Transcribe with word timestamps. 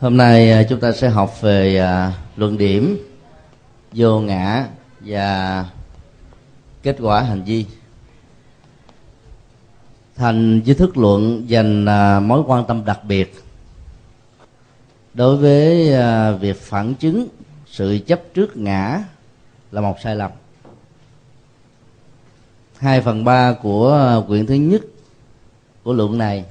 hôm 0.00 0.16
nay 0.16 0.52
à, 0.52 0.62
chúng 0.68 0.80
ta 0.80 0.92
sẽ 0.92 1.08
học 1.08 1.40
về 1.40 1.78
à, 1.78 2.12
luận 2.36 2.58
điểm, 2.58 2.98
vô 3.92 4.20
ngã 4.20 4.68
và 5.00 5.66
kết 6.82 6.96
quả 7.00 7.22
hành 7.22 7.44
vi. 7.44 7.66
Thành 10.16 10.60
với 10.66 10.74
thức 10.74 10.96
luận 10.96 11.44
dành 11.48 11.86
à, 11.86 12.20
mối 12.20 12.42
quan 12.46 12.64
tâm 12.66 12.84
đặc 12.84 13.04
biệt 13.04 13.34
đối 15.14 15.36
với 15.36 15.92
việc 16.38 16.60
phản 16.60 16.94
chứng 16.94 17.28
sự 17.66 17.98
chấp 18.06 18.20
trước 18.34 18.56
ngã 18.56 19.04
là 19.72 19.80
một 19.80 19.96
sai 20.02 20.16
lầm. 20.16 20.30
Hai 22.76 23.00
phần 23.00 23.24
ba 23.24 23.52
của 23.52 24.24
quyển 24.28 24.46
thứ 24.46 24.54
nhất 24.54 24.82
của 25.82 25.92
luận 25.92 26.18
này 26.18 26.44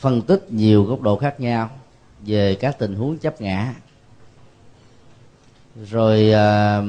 phân 0.00 0.22
tích 0.22 0.46
nhiều 0.50 0.84
góc 0.84 1.00
độ 1.00 1.16
khác 1.16 1.40
nhau 1.40 1.70
về 2.20 2.54
các 2.54 2.78
tình 2.78 2.94
huống 2.94 3.18
chấp 3.18 3.40
ngã. 3.40 3.74
Rồi 5.90 6.32
à, 6.32 6.82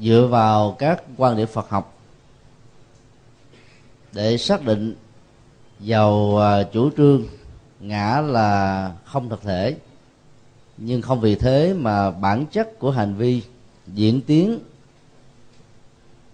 dựa 0.00 0.26
vào 0.30 0.76
các 0.78 1.02
quan 1.16 1.36
điểm 1.36 1.46
Phật 1.46 1.68
học 1.68 1.94
để 4.12 4.38
xác 4.38 4.62
định 4.62 4.94
vào 5.78 6.38
à, 6.38 6.62
chủ 6.62 6.90
trương 6.96 7.24
ngã 7.80 8.20
là 8.20 8.92
không 9.04 9.28
thực 9.28 9.42
thể 9.42 9.76
nhưng 10.76 11.02
không 11.02 11.20
vì 11.20 11.34
thế 11.34 11.74
mà 11.74 12.10
bản 12.10 12.46
chất 12.46 12.78
của 12.78 12.90
hành 12.90 13.14
vi 13.14 13.42
diễn 13.86 14.20
tiến 14.20 14.58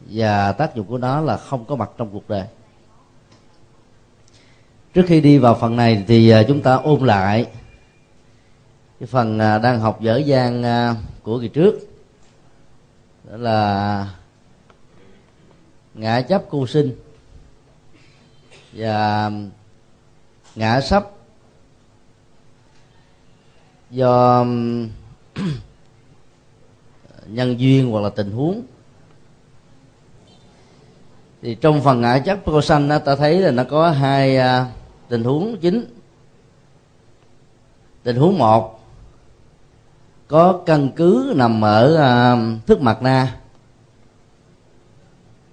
và 0.01 0.53
tác 0.53 0.75
dụng 0.75 0.87
của 0.87 0.99
nó 0.99 1.21
là 1.21 1.37
không 1.37 1.65
có 1.65 1.77
mặt 1.77 1.91
trong 1.97 2.11
cuộc 2.13 2.29
đời 2.29 2.47
trước 4.95 5.05
khi 5.07 5.21
đi 5.21 5.39
vào 5.39 5.55
phần 5.55 5.77
này 5.77 6.05
thì 6.09 6.31
à, 6.31 6.43
chúng 6.49 6.63
ta 6.63 6.75
ôn 6.75 7.07
lại 7.07 7.47
cái 9.01 9.07
phần 9.07 9.39
à, 9.39 9.59
đang 9.59 9.81
học 9.81 10.01
dở 10.01 10.17
dang 10.17 10.63
à, 10.63 10.95
của 11.23 11.41
kỳ 11.41 11.49
trước. 11.49 11.75
Đó 13.25 13.37
là 13.37 14.09
ngã 15.95 16.21
chấp 16.21 16.43
cu 16.51 16.67
sinh 16.67 16.95
và 18.73 19.31
ngã 20.55 20.81
sắp. 20.81 21.07
Do 23.91 24.39
um, 24.39 24.89
nhân 27.27 27.61
duyên 27.61 27.91
hoặc 27.91 28.01
là 28.01 28.09
tình 28.09 28.33
huống. 28.33 28.63
Thì 31.43 31.55
trong 31.55 31.83
phần 31.83 32.01
ngã 32.01 32.19
chấp 32.19 32.39
cô 32.45 32.63
sanh 32.63 32.89
ta 33.05 33.17
thấy 33.17 33.41
là 33.41 33.51
nó 33.51 33.65
có 33.65 33.91
hai 33.91 34.39
tình 35.13 35.25
huống 35.25 35.57
chính. 35.57 35.85
Tình 38.03 38.17
huống 38.17 38.39
một. 38.39 38.81
Có 40.29 40.61
căn 40.67 40.89
cứ 40.97 41.33
nằm 41.37 41.65
ở 41.65 41.93
uh, 41.93 42.67
thức 42.67 42.81
mặt 42.81 43.03
na. 43.03 43.39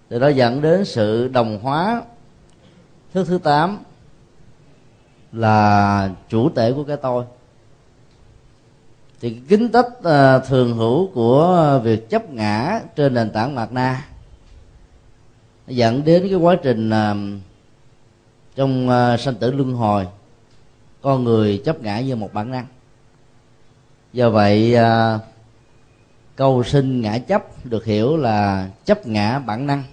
Từ 0.08 0.20
đó 0.20 0.28
dẫn 0.28 0.62
đến 0.62 0.86
sự 0.86 1.28
đồng 1.28 1.60
hóa. 1.62 2.02
Thức 3.14 3.28
thứ 3.28 3.38
tám 3.38 3.78
là 5.32 6.10
chủ 6.30 6.50
tể 6.50 6.72
của 6.72 6.84
cái 6.84 6.98
tôi. 6.98 7.26
Thì 9.22 9.40
kính 9.50 9.70
tách 9.70 9.88
uh, 9.88 10.48
thường 10.48 10.78
hữu 10.78 11.12
của 11.14 11.82
việc 11.84 12.10
chấp 12.10 12.30
ngã 12.30 12.82
trên 12.96 13.14
nền 13.14 13.32
tảng 13.32 13.56
mặt 13.56 13.72
na 13.72 14.06
dẫn 15.68 16.04
đến 16.04 16.28
cái 16.30 16.36
quá 16.36 16.56
trình 16.64 16.90
uh, 16.90 17.49
trong 18.60 18.90
uh, 18.90 19.20
sanh 19.20 19.36
tử 19.36 19.52
luân 19.52 19.74
hồi 19.74 20.08
con 21.02 21.24
người 21.24 21.62
chấp 21.66 21.82
ngã 21.82 22.00
như 22.00 22.16
một 22.16 22.34
bản 22.34 22.52
năng. 22.52 22.66
Do 24.14 24.30
vậy 24.30 24.76
uh, 24.76 25.22
câu 26.36 26.64
sinh 26.64 27.02
ngã 27.02 27.18
chấp 27.18 27.66
được 27.66 27.86
hiểu 27.86 28.18
là 28.18 28.70
chấp 28.86 29.08
ngã 29.08 29.40
bản 29.40 29.68
năng. 29.68 29.84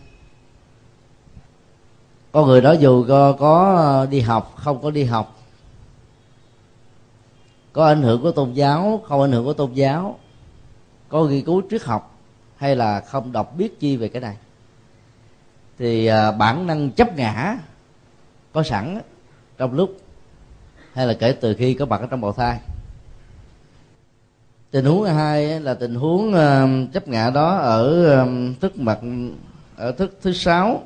Con 2.32 2.47
người 2.47 2.60
đó 2.60 2.72
dù 2.72 3.04
có, 3.09 3.32
có 3.32 4.06
đi 4.10 4.21
học 4.21 4.54
không 4.56 4.83
có 4.83 4.91
đi 4.91 5.04
học 5.04 5.38
có 7.72 7.87
ảnh 7.87 8.03
hưởng 8.03 8.22
của 8.22 8.33
tôn 8.33 8.53
giáo 8.53 9.00
không 9.09 9.21
ảnh 9.21 9.33
hưởng 9.33 9.44
của 9.44 9.53
tôn 9.53 9.72
giáo 9.72 10.19
có 11.09 11.25
nghiên 11.25 11.44
cứu 11.44 11.62
triết 11.71 11.83
học 11.83 12.19
hay 12.56 12.77
là 12.77 13.00
không 13.00 13.33
đọc 13.33 13.56
biết 13.56 13.81
chi 13.81 13.97
về 13.97 14.09
cái 14.09 14.22
này 14.22 14.37
thì 15.78 16.06
ờ, 16.06 16.33
bản 16.33 16.66
năng 16.66 16.91
chấp 16.91 17.16
ngã 17.16 17.59
có 18.56 18.62
sẵn 18.62 19.00
trong 19.59 19.72
lúc, 19.72 19.97
hay 20.93 21.06
là 21.06 21.15
kể 21.19 21.33
từ 21.33 21.55
khi 21.55 21.75
có 21.75 21.87
mặt 21.87 22.00
ở 22.00 22.06
trong 22.06 22.21
bào 22.21 22.33
thai. 22.33 22.61
Tình 24.71 24.84
huống 24.84 25.05
hai 25.05 25.61
là 25.61 25.75
tình 25.75 25.94
huống 25.94 26.33
chấp 26.93 27.09
ngã 27.09 27.31
đó 27.31 27.56
ở 27.56 28.27
thức 28.61 28.78
mặt, 28.78 28.99
ở 29.77 29.93
thức 29.93 30.19
thứ 30.22 30.33
sáu. 30.33 30.83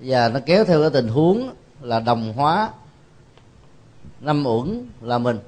Và 0.00 0.28
nó 0.28 0.40
kéo 0.46 0.64
theo 0.64 0.80
cái 0.80 0.90
tình 0.90 1.08
huống 1.08 1.50
là 1.80 2.00
đồng 2.00 2.32
hóa, 2.32 2.70
năm 4.20 4.46
uẩn 4.46 4.86
là 5.00 5.18
mình. 5.18 5.38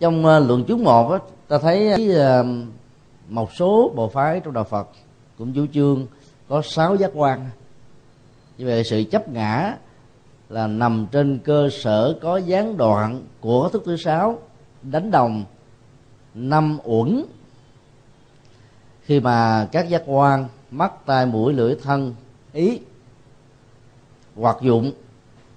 Trong 0.00 0.26
ờ, 0.26 0.38
luận 0.38 0.64
chúng 0.68 0.84
một 0.84 1.18
ta 1.48 1.58
thấy 1.58 2.08
một 3.28 3.52
số 3.52 3.92
bộ 3.96 4.08
phái 4.08 4.40
trong 4.40 4.54
đạo 4.54 4.64
Phật, 4.64 4.88
cũng 5.38 5.52
chủ 5.52 5.66
trương 5.66 6.06
có 6.52 6.62
sáu 6.62 6.96
giác 6.96 7.10
quan. 7.14 7.50
Như 8.58 8.66
vậy 8.66 8.84
sự 8.84 9.04
chấp 9.10 9.28
ngã 9.28 9.76
là 10.48 10.66
nằm 10.66 11.06
trên 11.12 11.38
cơ 11.38 11.68
sở 11.72 12.18
có 12.22 12.36
gián 12.36 12.76
đoạn 12.76 13.22
của 13.40 13.68
thức 13.68 13.82
thứ 13.86 13.96
sáu, 13.96 14.38
đánh 14.82 15.10
đồng, 15.10 15.44
năm 16.34 16.78
uẩn. 16.84 17.24
Khi 19.02 19.20
mà 19.20 19.68
các 19.72 19.88
giác 19.88 20.02
quan 20.06 20.48
mắt, 20.70 20.92
tai, 21.06 21.26
mũi, 21.26 21.52
lưỡi, 21.52 21.76
thân, 21.82 22.14
ý 22.52 22.80
hoạt 24.36 24.56
dụng, 24.62 24.92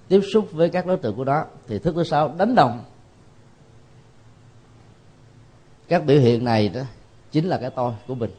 tiếp 0.08 0.20
xúc 0.32 0.48
với 0.52 0.68
các 0.68 0.86
đối 0.86 0.96
tượng 0.96 1.16
của 1.16 1.24
đó, 1.24 1.44
thì 1.66 1.78
thức 1.78 1.92
thứ 1.96 2.04
sáu 2.04 2.34
đánh 2.38 2.54
đồng. 2.54 2.84
Các 5.88 6.06
biểu 6.06 6.20
hiện 6.20 6.44
này 6.44 6.68
đó 6.68 6.80
chính 7.32 7.46
là 7.46 7.58
cái 7.58 7.70
tôi 7.70 7.92
của 8.06 8.14
mình 8.14 8.30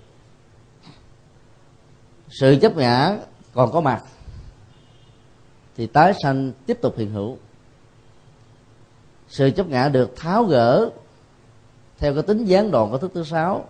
sự 2.29 2.57
chấp 2.61 2.77
ngã 2.77 3.17
còn 3.53 3.71
có 3.71 3.81
mặt 3.81 4.03
thì 5.77 5.87
tái 5.87 6.13
sanh 6.23 6.51
tiếp 6.65 6.77
tục 6.81 6.97
hiện 6.97 7.11
hữu. 7.11 7.37
Sự 9.27 9.49
chấp 9.49 9.67
ngã 9.67 9.89
được 9.89 10.15
tháo 10.15 10.43
gỡ 10.43 10.89
theo 11.97 12.13
cái 12.13 12.23
tính 12.23 12.45
gián 12.45 12.71
đoạn 12.71 12.91
của 12.91 12.97
thức 12.97 13.11
thứ 13.13 13.23
sáu. 13.23 13.65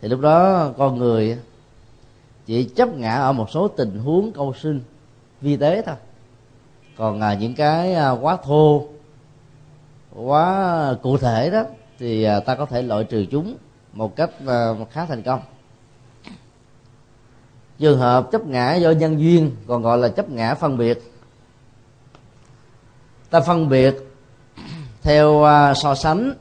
Thì 0.00 0.08
lúc 0.08 0.20
đó 0.20 0.70
con 0.78 0.98
người 0.98 1.38
chỉ 2.46 2.64
chấp 2.64 2.88
ngã 2.88 3.14
ở 3.14 3.32
một 3.32 3.50
số 3.50 3.68
tình 3.68 3.98
huống 3.98 4.32
câu 4.32 4.54
sinh 4.54 4.80
vi 5.40 5.56
tế 5.56 5.82
thôi. 5.82 5.96
Còn 6.96 7.20
à, 7.20 7.34
những 7.34 7.54
cái 7.54 7.94
à, 7.94 8.10
quá 8.10 8.36
thô 8.44 8.86
quá 10.14 10.94
cụ 11.02 11.16
thể 11.18 11.50
đó 11.50 11.64
thì 11.98 12.22
à, 12.24 12.40
ta 12.40 12.54
có 12.54 12.66
thể 12.66 12.82
loại 12.82 13.04
trừ 13.04 13.26
chúng 13.30 13.56
một 13.92 14.16
cách 14.16 14.30
à, 14.46 14.68
khá 14.90 15.06
thành 15.06 15.22
công 15.22 15.40
trường 17.78 17.98
hợp 17.98 18.30
chấp 18.32 18.46
ngã 18.46 18.74
do 18.74 18.90
nhân 18.90 19.20
duyên 19.20 19.56
còn 19.66 19.82
gọi 19.82 19.98
là 19.98 20.08
chấp 20.08 20.30
ngã 20.30 20.54
phân 20.54 20.78
biệt. 20.78 21.12
Ta 23.30 23.40
phân 23.40 23.68
biệt 23.68 23.94
theo 25.02 25.44
à, 25.44 25.74
so 25.74 25.94
sánh. 25.94 26.34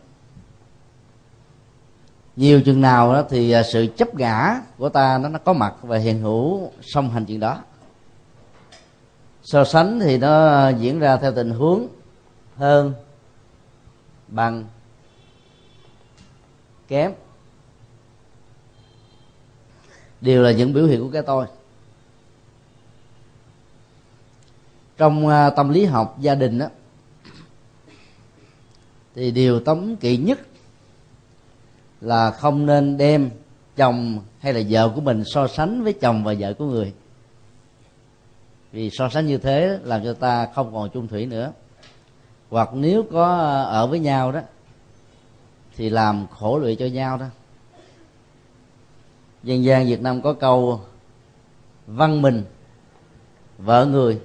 Nhiều 2.35 2.61
chừng 2.61 2.81
nào 2.81 3.13
đó 3.13 3.23
thì 3.29 3.51
à, 3.51 3.63
sự 3.63 3.87
chấp 3.97 4.15
ngã 4.15 4.61
của 4.77 4.89
ta 4.89 5.17
nó, 5.17 5.29
nó 5.29 5.39
có 5.39 5.53
mặt 5.53 5.73
và 5.81 5.97
hiện 5.97 6.21
hữu 6.21 6.71
song 6.81 7.09
hành 7.09 7.25
chuyện 7.25 7.39
đó. 7.39 7.59
So 9.43 9.63
sánh 9.63 9.99
thì 9.99 10.17
nó 10.17 10.69
diễn 10.69 10.99
ra 10.99 11.17
theo 11.17 11.31
tình 11.31 11.49
huống 11.49 11.87
hơn 12.57 12.93
bằng 14.27 14.65
kém 16.87 17.11
đều 20.23 20.43
là 20.43 20.51
những 20.51 20.73
biểu 20.73 20.85
hiện 20.85 21.01
của 21.01 21.09
cái 21.13 21.21
tôi. 21.21 21.45
Trong 24.97 25.27
à, 25.27 25.49
tâm 25.49 25.69
lý 25.69 25.85
học 25.85 26.17
gia 26.19 26.35
đình 26.35 26.59
đó 26.59 26.67
thì 29.15 29.31
điều 29.31 29.59
tống 29.59 29.95
kỵ 29.95 30.17
nhất 30.17 30.39
là 32.01 32.31
không 32.31 32.65
nên 32.65 32.97
đem 32.97 33.29
chồng 33.75 34.19
hay 34.39 34.53
là 34.53 34.61
vợ 34.69 34.91
của 34.95 35.01
mình 35.01 35.23
so 35.25 35.47
sánh 35.47 35.83
với 35.83 35.93
chồng 35.93 36.23
và 36.23 36.33
vợ 36.39 36.53
của 36.53 36.65
người. 36.65 36.93
Vì 38.71 38.89
so 38.93 39.09
sánh 39.09 39.27
như 39.27 39.37
thế 39.37 39.79
làm 39.83 40.03
cho 40.03 40.13
ta 40.13 40.47
không 40.55 40.73
còn 40.73 40.89
chung 40.89 41.07
thủy 41.07 41.25
nữa. 41.25 41.51
Hoặc 42.49 42.69
nếu 42.73 43.03
có 43.11 43.37
à, 43.37 43.63
ở 43.63 43.87
với 43.87 43.99
nhau 43.99 44.31
đó, 44.31 44.39
thì 45.75 45.89
làm 45.89 46.27
khổ 46.27 46.57
lụy 46.57 46.75
cho 46.75 46.85
nhau 46.85 47.17
đó 47.17 47.25
dân 49.43 49.63
gian 49.63 49.87
việt 49.87 50.01
nam 50.01 50.21
có 50.21 50.33
câu 50.33 50.81
văn 51.87 52.21
minh 52.21 52.43
vợ 53.57 53.85
người. 53.85 54.19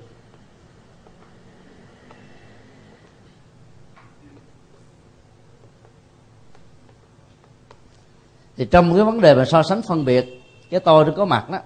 Thì 8.57 8.67
trong 8.71 8.95
cái 8.95 9.05
vấn 9.05 9.21
đề 9.21 9.35
mà 9.35 9.45
so 9.45 9.63
sánh 9.63 9.83
phân 9.83 10.05
biệt 10.05 10.43
cái 10.71 10.81
tôi 10.81 11.05
nó 11.05 11.13
có 11.17 11.25
mặt 11.25 11.51
đó 11.51 11.59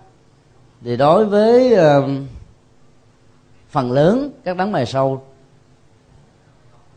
thì 0.83 0.97
đối 0.97 1.27
với 1.27 1.75
uh, 1.75 2.05
phần 3.69 3.93
lớn 3.93 4.31
các 4.45 4.57
đấng 4.57 4.73
mày 4.73 4.87
sâu 4.87 5.23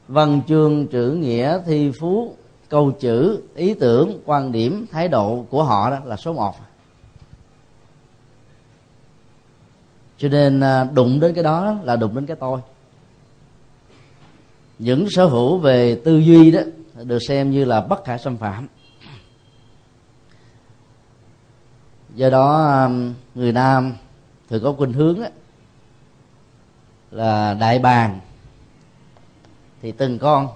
văn 0.08 0.42
chương 0.48 0.88
chữ 0.88 1.12
nghĩa 1.12 1.60
thi 1.66 1.92
phú 2.00 2.36
câu 2.76 2.92
chữ 2.92 3.42
ý 3.56 3.74
tưởng 3.74 4.22
quan 4.26 4.52
điểm 4.52 4.86
thái 4.92 5.08
độ 5.08 5.46
của 5.50 5.64
họ 5.64 5.90
đó 5.90 6.00
là 6.06 6.16
số 6.16 6.34
một. 6.34 6.56
Cho 10.18 10.30
nên 10.30 10.60
à, 10.60 10.84
đụng 10.84 11.20
đến 11.20 11.34
cái 11.34 11.44
đó 11.44 11.76
là 11.84 11.96
đụng 11.96 12.16
đến 12.16 12.26
cái 12.26 12.38
tôi. 12.40 12.60
Những 14.80 15.10
sở 15.10 15.26
hữu 15.26 15.58
về 15.58 16.02
tư 16.06 16.18
duy 16.18 16.52
đó 16.52 16.60
được 17.04 17.20
xem 17.28 17.52
như 17.52 17.66
là 17.66 17.82
bất 17.82 18.06
khả 18.06 18.18
xâm 18.18 18.38
phạm. 18.38 18.68
Do 22.16 22.30
đó 22.30 22.66
à, 22.66 22.90
người 23.36 23.52
nam 23.52 23.94
thường 24.50 24.64
có 24.64 24.74
khuynh 24.74 24.94
hướng 24.94 25.22
đó, 25.22 25.28
là 27.12 27.54
đại 27.54 27.80
bàng 27.80 28.20
thì 29.82 29.92
từng 29.92 30.20
con 30.20 30.48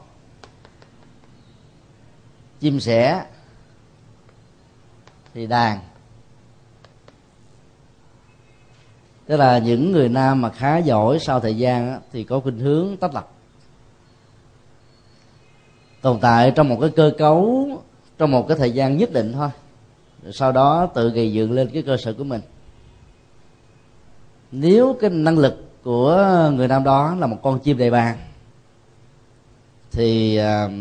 chim 2.59 2.79
sẻ 2.79 3.25
thì 5.33 5.47
đàn. 5.47 5.79
Tức 9.25 9.37
là 9.37 9.57
những 9.57 9.91
người 9.91 10.09
nam 10.09 10.41
mà 10.41 10.49
khá 10.49 10.77
giỏi 10.77 11.19
sau 11.19 11.39
thời 11.39 11.57
gian 11.57 11.89
á, 11.91 11.99
thì 12.11 12.23
có 12.23 12.39
khuynh 12.39 12.59
hướng 12.59 12.97
tách 12.97 13.13
lập. 13.13 13.31
Tồn 16.01 16.19
tại 16.19 16.51
trong 16.55 16.69
một 16.69 16.77
cái 16.81 16.89
cơ 16.89 17.11
cấu 17.17 17.67
trong 18.17 18.31
một 18.31 18.47
cái 18.47 18.57
thời 18.57 18.71
gian 18.71 18.97
nhất 18.97 19.13
định 19.13 19.33
thôi. 19.33 19.49
Sau 20.31 20.51
đó 20.51 20.85
tự 20.85 21.09
gầy 21.09 21.33
dựng 21.33 21.51
lên 21.51 21.69
cái 21.73 21.81
cơ 21.81 21.97
sở 21.97 22.13
của 22.13 22.23
mình. 22.23 22.41
Nếu 24.51 24.97
cái 25.01 25.09
năng 25.09 25.37
lực 25.37 25.83
của 25.83 26.49
người 26.53 26.67
nam 26.67 26.83
đó 26.83 27.15
là 27.15 27.27
một 27.27 27.37
con 27.43 27.59
chim 27.59 27.77
đầy 27.77 27.91
bàn 27.91 28.17
thì 29.91 30.39
uh, 30.39 30.71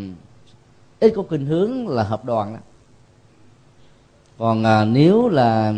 ít 1.01 1.13
có 1.17 1.23
khuynh 1.23 1.47
hướng 1.47 1.89
là 1.89 2.03
hợp 2.03 2.25
đoàn 2.25 2.55
đó 2.55 2.61
còn 4.39 4.65
à, 4.65 4.85
nếu 4.85 5.29
là 5.29 5.75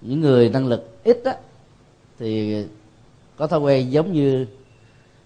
những 0.00 0.20
người 0.20 0.48
năng 0.48 0.66
lực 0.66 1.04
ít 1.04 1.24
á 1.24 1.36
thì 2.18 2.64
có 3.36 3.46
thói 3.46 3.60
quen 3.60 3.92
giống 3.92 4.12
như 4.12 4.46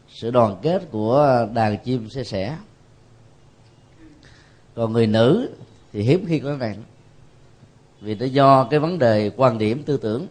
sự 0.09 0.31
đoàn 0.31 0.57
kết 0.63 0.83
của 0.91 1.49
đàn 1.55 1.79
chim 1.85 2.11
xe 2.11 2.25
sẻ. 2.25 2.57
Còn 4.75 4.93
người 4.93 5.07
nữ 5.07 5.51
thì 5.93 6.03
hiếm 6.03 6.25
khi 6.29 6.39
có 6.39 6.49
cái 6.49 6.59
này. 6.59 6.79
Vì 8.01 8.15
nó 8.15 8.27
do 8.27 8.65
cái 8.65 8.81
vấn 8.81 8.99
đề 8.99 9.31
quan 9.37 9.59
điểm 9.59 9.83
tư 9.83 9.97
tưởng. 9.97 10.27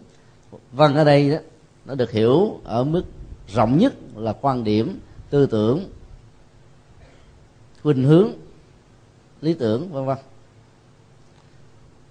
Văn 0.72 0.94
ở 0.94 1.04
đây 1.04 1.30
đó 1.30 1.36
nó 1.84 1.94
được 1.94 2.10
hiểu 2.10 2.60
ở 2.64 2.84
mức 2.84 3.02
rộng 3.48 3.78
nhất 3.78 3.94
là 4.16 4.32
quan 4.40 4.64
điểm 4.64 5.00
tư 5.30 5.46
tưởng 5.46 5.84
khuynh 7.82 8.04
hướng 8.04 8.32
lý 9.40 9.54
tưởng, 9.54 9.92
vân 9.92 10.06
vân. 10.06 10.16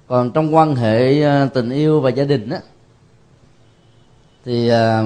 Còn 0.07 0.31
trong 0.31 0.55
quan 0.55 0.75
hệ 0.75 1.23
à, 1.23 1.49
tình 1.53 1.69
yêu 1.69 2.01
và 2.01 2.09
gia 2.09 2.23
đình 2.23 2.49
á, 2.49 2.59
thì 4.45 4.69
à, 4.69 5.03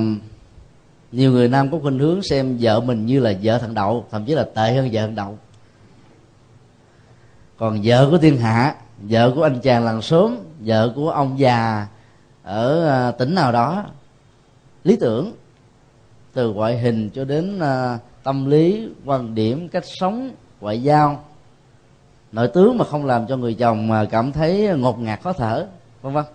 nhiều 1.12 1.32
người 1.32 1.48
nam 1.48 1.72
có 1.72 1.80
khuynh 1.82 2.00
hướng 2.00 2.24
xem 2.24 2.58
vợ 2.60 2.80
mình 2.80 3.06
như 3.06 3.20
là 3.20 3.34
vợ 3.44 3.58
thằng 3.58 3.74
đậu, 3.74 4.06
thậm 4.12 4.26
chí 4.26 4.36
là 4.36 4.44
tệ 4.56 4.74
hơn 4.74 4.90
vợ 4.92 5.02
thằng 5.02 5.16
đậu. 5.16 5.38
Còn 7.58 7.82
vợ 7.84 8.08
của 8.12 8.18
thiên 8.18 8.38
hạ, 8.38 8.76
vợ 8.98 9.32
của 9.36 9.44
anh 9.44 9.60
chàng 9.60 9.86
làng 9.86 10.02
sớm 10.02 10.38
vợ 10.60 10.94
của 10.96 11.10
ông 11.10 11.40
già 11.40 11.88
ở 12.44 12.88
à, 12.88 13.12
tỉnh 13.12 13.36
nào 13.36 13.52
đó, 13.52 13.86
lý 14.84 14.96
tưởng, 14.96 15.34
từ 16.34 16.54
ngoại 16.54 16.80
hình 16.80 17.10
cho 17.10 17.26
đến 17.26 17.60
tâm 18.24 18.50
lý, 18.50 18.88
quan 19.06 19.36
điểm, 19.36 19.70
cách 19.70 19.84
sống, 19.86 20.32
ngoại 20.62 20.84
giao 20.84 21.24
nội 22.34 22.48
tướng 22.48 22.78
mà 22.78 22.86
không 22.86 23.06
làm 23.06 23.28
cho 23.28 23.38
người 23.38 23.54
chồng 23.54 23.88
mà 23.88 24.06
cảm 24.06 24.32
thấy 24.32 24.70
ngột 24.78 25.00
ngạt 25.00 25.22
khó 25.22 25.34
thở 25.34 25.68
vân 26.02 26.14
vân. 26.14 26.26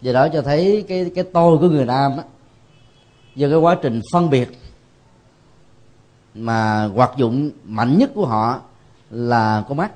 Do 0.00 0.12
đó 0.12 0.28
cho 0.28 0.42
thấy 0.42 0.84
cái 0.88 1.10
cái 1.14 1.24
tôi 1.32 1.58
của 1.58 1.68
người 1.68 1.86
nam 1.86 2.12
á 2.16 2.24
do 3.34 3.48
cái 3.48 3.58
quá 3.58 3.76
trình 3.82 4.00
phân 4.12 4.30
biệt 4.30 4.58
mà 6.34 6.84
hoạt 6.84 7.16
dụng 7.16 7.50
mạnh 7.64 7.98
nhất 7.98 8.10
của 8.14 8.26
họ 8.26 8.60
là 9.10 9.64
con 9.68 9.76
mắt. 9.76 9.92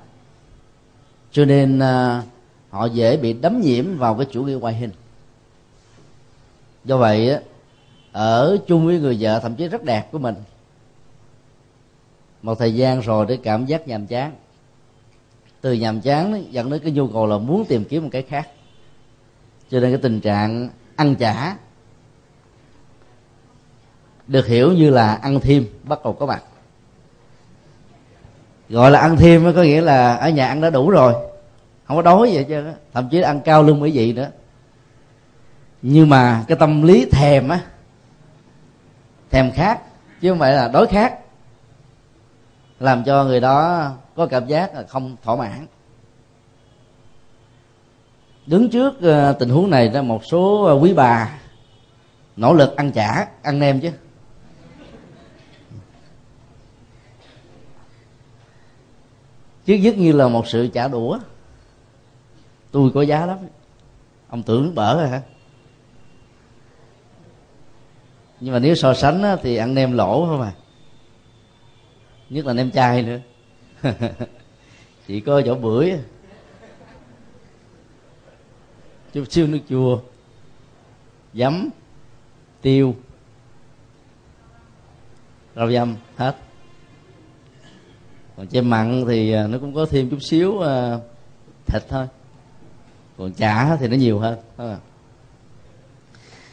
Cho 1.33 1.45
nên 1.45 1.79
à, 1.79 2.23
họ 2.71 2.87
dễ 2.87 3.17
bị 3.17 3.33
đấm 3.33 3.61
nhiễm 3.61 3.97
vào 3.97 4.15
cái 4.15 4.27
chủ 4.31 4.45
nghĩa 4.45 4.55
ngoại 4.55 4.75
hình. 4.75 4.91
Do 6.85 6.97
vậy 6.97 7.39
ở 8.13 8.57
chung 8.67 8.87
với 8.87 9.01
người 9.01 9.17
vợ 9.21 9.41
thậm 9.41 9.55
chí 9.55 9.69
rất 9.69 9.85
đẹp 9.85 10.13
của 10.13 10.19
mình 10.19 10.35
một 12.43 12.55
thời 12.55 12.75
gian 12.75 13.01
rồi 13.01 13.27
để 13.29 13.39
cảm 13.43 13.67
giác 13.67 13.89
nhàm 13.89 14.07
chán. 14.07 14.33
Từ 15.61 15.73
nhàm 15.73 16.01
chán 16.01 16.53
dẫn 16.53 16.71
đến 16.71 16.81
cái 16.83 16.93
nhu 16.93 17.09
cầu 17.09 17.27
là 17.27 17.39
muốn 17.39 17.65
tìm 17.65 17.85
kiếm 17.85 18.03
một 18.03 18.09
cái 18.13 18.23
khác. 18.23 18.49
Cho 19.71 19.81
nên 19.81 19.91
cái 19.91 20.01
tình 20.03 20.21
trạng 20.21 20.69
ăn 20.97 21.15
chả 21.15 21.57
được 24.27 24.47
hiểu 24.47 24.73
như 24.73 24.91
là 24.91 25.15
ăn 25.15 25.41
thêm, 25.41 25.67
bắt 25.85 25.99
đầu 26.05 26.13
có 26.13 26.27
mặt. 26.27 26.43
Gọi 28.69 28.91
là 28.91 29.01
ăn 29.01 29.17
thêm 29.17 29.55
có 29.55 29.63
nghĩa 29.63 29.81
là 29.81 30.15
ở 30.17 30.29
nhà 30.29 30.47
ăn 30.47 30.61
đã 30.61 30.71
đủ 30.71 30.91
rồi. 30.91 31.13
Không 31.85 31.97
có 31.97 32.03
đói 32.03 32.31
vậy 32.33 32.45
chứ 32.49 32.65
thậm 32.93 33.09
chí 33.11 33.21
ăn 33.21 33.41
cao 33.41 33.63
lương 33.63 33.81
mỹ 33.81 33.91
vị 33.91 34.13
nữa. 34.13 34.31
Nhưng 35.83 36.09
mà 36.09 36.45
cái 36.49 36.57
tâm 36.61 36.83
lý 36.83 37.07
thèm 37.11 37.49
á, 37.49 37.61
thèm 39.31 39.51
khác, 39.53 39.81
chứ 40.21 40.31
không 40.31 40.39
phải 40.39 40.53
là 40.53 40.69
đói 40.69 40.87
khác 40.87 41.19
làm 42.81 43.05
cho 43.05 43.25
người 43.25 43.41
đó 43.41 43.91
có 44.17 44.27
cảm 44.27 44.47
giác 44.47 44.75
là 44.75 44.83
không 44.83 45.17
thỏa 45.23 45.37
mãn. 45.37 45.67
Đứng 48.47 48.71
trước 48.71 49.03
ờ, 49.03 49.33
tình 49.33 49.49
huống 49.49 49.71
này 49.71 49.89
ra 49.89 50.03
một 50.03 50.25
số 50.25 50.63
ờ, 50.65 50.75
quý 50.75 50.95
bà 50.95 51.39
nỗ 52.37 52.55
lực 52.55 52.77
ăn 52.77 52.93
chả 52.93 53.29
ăn 53.43 53.59
nem 53.59 53.81
chứ. 53.81 53.91
Chứ 59.67 59.75
dứt 59.75 59.99
như 59.99 60.13
là 60.13 60.29
một 60.29 60.47
sự 60.47 60.67
trả 60.67 60.89
đũa. 60.89 61.19
Tôi 62.71 62.91
có 62.95 63.03
giá 63.03 63.27
lắm. 63.27 63.39
Ông 64.29 64.43
tưởng 64.43 64.75
bở 64.75 64.97
rồi 65.01 65.09
hả? 65.09 65.23
Nhưng 68.41 68.53
mà 68.53 68.59
nếu 68.59 68.75
so 68.75 68.95
sánh 68.95 69.23
á, 69.23 69.37
thì 69.43 69.57
ăn 69.57 69.75
nem 69.75 69.93
lỗ 69.93 70.27
không 70.27 70.43
à 70.43 70.53
nhất 72.31 72.47
là 72.47 72.53
nem 72.53 72.71
chai 72.71 73.03
nữa. 73.03 73.19
Chỉ 75.07 75.21
có 75.21 75.43
chỗ 75.47 75.55
bưởi 75.55 75.93
chút 79.13 79.25
xíu 79.33 79.47
nước 79.47 79.59
chua. 79.69 80.01
Giấm, 81.35 81.69
tiêu. 82.63 82.95
Rau 85.57 85.73
dăm 85.73 85.97
hết. 86.17 86.37
Còn 88.37 88.47
chè 88.47 88.61
mặn 88.61 89.05
thì 89.09 89.33
à, 89.33 89.47
nó 89.47 89.59
cũng 89.59 89.75
có 89.75 89.87
thêm 89.91 90.11
chút 90.11 90.19
xíu 90.21 90.61
à, 90.61 90.99
thịt 91.67 91.83
thôi. 91.89 92.07
Còn 93.19 93.33
chả 93.33 93.77
thì 93.77 93.89
nó 93.89 93.97
nhiều 93.97 94.19
hơn 94.19 94.39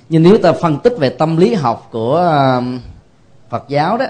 nhưng 0.09 0.23
nếu 0.23 0.37
ta 0.37 0.53
phân 0.53 0.79
tích 0.79 0.93
về 0.99 1.09
tâm 1.09 1.37
lý 1.37 1.53
học 1.53 1.89
của 1.91 2.17
à, 2.17 2.61
phật 3.49 3.65
giáo 3.67 3.97
đó 3.97 4.05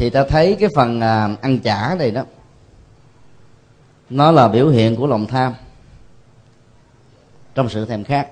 thì 0.00 0.10
ta 0.10 0.24
thấy 0.24 0.56
cái 0.60 0.68
phần 0.74 1.00
à, 1.00 1.36
ăn 1.42 1.58
chả 1.58 1.96
này 1.98 2.10
đó 2.10 2.22
nó 4.10 4.30
là 4.30 4.48
biểu 4.48 4.68
hiện 4.68 4.96
của 4.96 5.06
lòng 5.06 5.26
tham 5.26 5.52
trong 7.54 7.68
sự 7.68 7.86
thèm 7.86 8.04
khát. 8.04 8.28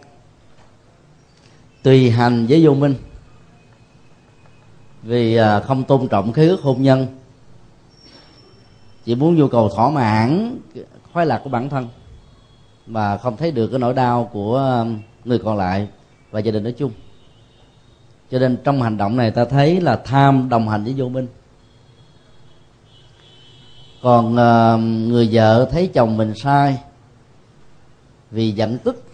Tùy 1.82 2.10
hành 2.10 2.46
với 2.46 2.66
vô 2.66 2.75
minh. 2.75 2.94
Vì 5.02 5.37
à, 5.37 5.60
không 5.60 5.84
tôn 5.84 6.08
trọng 6.08 6.32
khế 6.32 6.46
ước 6.46 6.60
hôn 6.62 6.82
nhân. 6.82 7.06
Chỉ 9.04 9.14
muốn 9.14 9.37
nhu 9.37 9.48
cầu 9.48 9.68
thỏa 9.68 9.90
mãn 9.90 10.58
khoái 11.12 11.26
lạc 11.26 11.40
của 11.44 11.50
bản 11.50 11.68
thân 11.68 11.88
mà 12.87 13.18
không 13.18 13.37
thấy 13.37 13.50
được 13.50 13.68
cái 13.68 13.78
nỗi 13.78 13.94
đau 13.94 14.30
của 14.32 14.58
à, 14.58 14.84
người 15.25 15.38
còn 15.38 15.56
lại 15.56 15.88
và 16.30 16.40
gia 16.40 16.52
đình 16.52 16.62
nói 16.62 16.75
chung. 16.78 16.90
Cho 18.30 18.38
nên 18.38 18.56
trong 18.64 18.82
hành 18.82 18.96
động 18.96 19.16
này 19.16 19.30
ta 19.30 19.44
thấy 19.44 19.80
là 19.80 19.96
tham 20.04 20.48
đồng 20.48 20.68
hành 20.68 20.84
với 20.84 20.94
vô 20.96 21.08
minh 21.08 21.26
còn 24.02 24.33
uh, 24.33 24.81
người 25.11 25.28
vợ 25.33 25.69
thấy 25.73 25.90
chồng 25.95 26.17
mình 26.17 26.35
sai 26.37 26.78
vì 28.31 28.50
giận 28.50 28.78
tức 28.78 29.05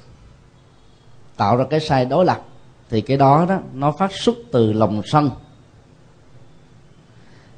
tạo 1.37 1.57
ra 1.57 1.64
cái 1.71 1.81
sai 1.81 2.05
đối 2.05 2.25
lập 2.25 2.43
thì 2.91 3.00
cái 3.00 3.17
đó 3.17 3.47
đó 3.49 3.59
nó 3.75 3.93
phát 3.93 4.12
xuất 4.12 4.37
từ 4.53 4.73
lòng 4.73 5.03
sân. 5.05 5.31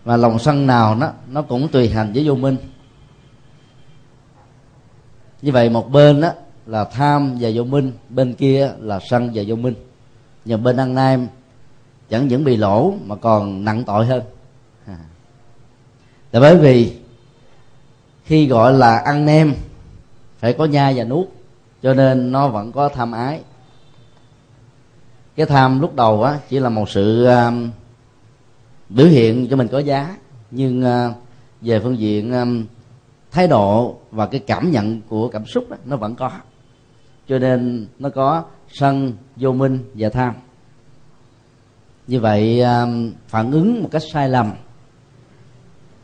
Và 0.04 0.16
lòng 0.16 0.38
sân 0.38 0.66
nào 0.66 0.94
nó 0.94 1.12
nó 1.30 1.42
cũng 1.42 1.68
tùy 1.68 1.88
hành 1.88 2.12
với 2.12 2.28
vô 2.28 2.34
minh. 2.34 2.56
Như 5.42 5.52
vậy 5.52 5.70
một 5.70 5.90
bên 5.90 6.20
đó 6.20 6.28
là 6.66 6.84
tham 6.84 7.36
và 7.40 7.50
vô 7.54 7.64
minh 7.64 7.92
bên 8.08 8.34
kia 8.34 8.72
là 8.80 9.00
sân 9.10 9.30
và 9.34 9.42
vô 9.46 9.56
minh. 9.56 9.74
Nhưng 10.44 10.62
bên 10.62 10.76
ăn 10.76 10.94
nam 10.94 11.26
chẳng 12.10 12.28
những 12.28 12.44
bị 12.44 12.56
lỗ 12.56 12.94
mà 13.04 13.16
còn 13.16 13.64
nặng 13.64 13.84
tội 13.86 14.06
hơn. 14.06 14.22
À. 14.86 14.98
Là 16.32 16.40
bởi 16.40 16.56
vì 16.56 16.96
khi 18.26 18.46
gọi 18.46 18.72
là 18.72 18.98
ăn 18.98 19.24
nem 19.24 19.54
phải 20.38 20.52
có 20.52 20.64
nhai 20.64 20.94
và 20.96 21.04
nuốt 21.04 21.26
cho 21.82 21.94
nên 21.94 22.32
nó 22.32 22.48
vẫn 22.48 22.72
có 22.72 22.88
tham 22.88 23.12
ái. 23.12 23.40
Cái 25.36 25.46
tham 25.46 25.80
lúc 25.80 25.94
đầu 25.94 26.22
á 26.22 26.38
chỉ 26.48 26.58
là 26.58 26.68
một 26.68 26.88
sự 26.88 27.24
um, 27.24 27.70
biểu 28.88 29.06
hiện 29.06 29.46
cho 29.50 29.56
mình 29.56 29.68
có 29.68 29.78
giá 29.78 30.16
nhưng 30.50 30.80
uh, 30.84 31.16
về 31.60 31.80
phương 31.80 31.98
diện 31.98 32.32
um, 32.32 32.66
thái 33.30 33.48
độ 33.48 33.96
và 34.10 34.26
cái 34.26 34.40
cảm 34.46 34.70
nhận 34.70 35.00
của 35.08 35.28
cảm 35.28 35.46
xúc 35.46 35.64
đó, 35.70 35.76
nó 35.84 35.96
vẫn 35.96 36.14
có. 36.14 36.30
Cho 37.28 37.38
nên 37.38 37.86
nó 37.98 38.08
có 38.08 38.44
sân 38.68 39.12
vô 39.36 39.52
minh 39.52 39.78
và 39.94 40.08
tham. 40.08 40.34
Như 42.06 42.20
vậy 42.20 42.60
um, 42.60 43.12
phản 43.28 43.50
ứng 43.50 43.82
một 43.82 43.88
cách 43.92 44.02
sai 44.12 44.28
lầm 44.28 44.52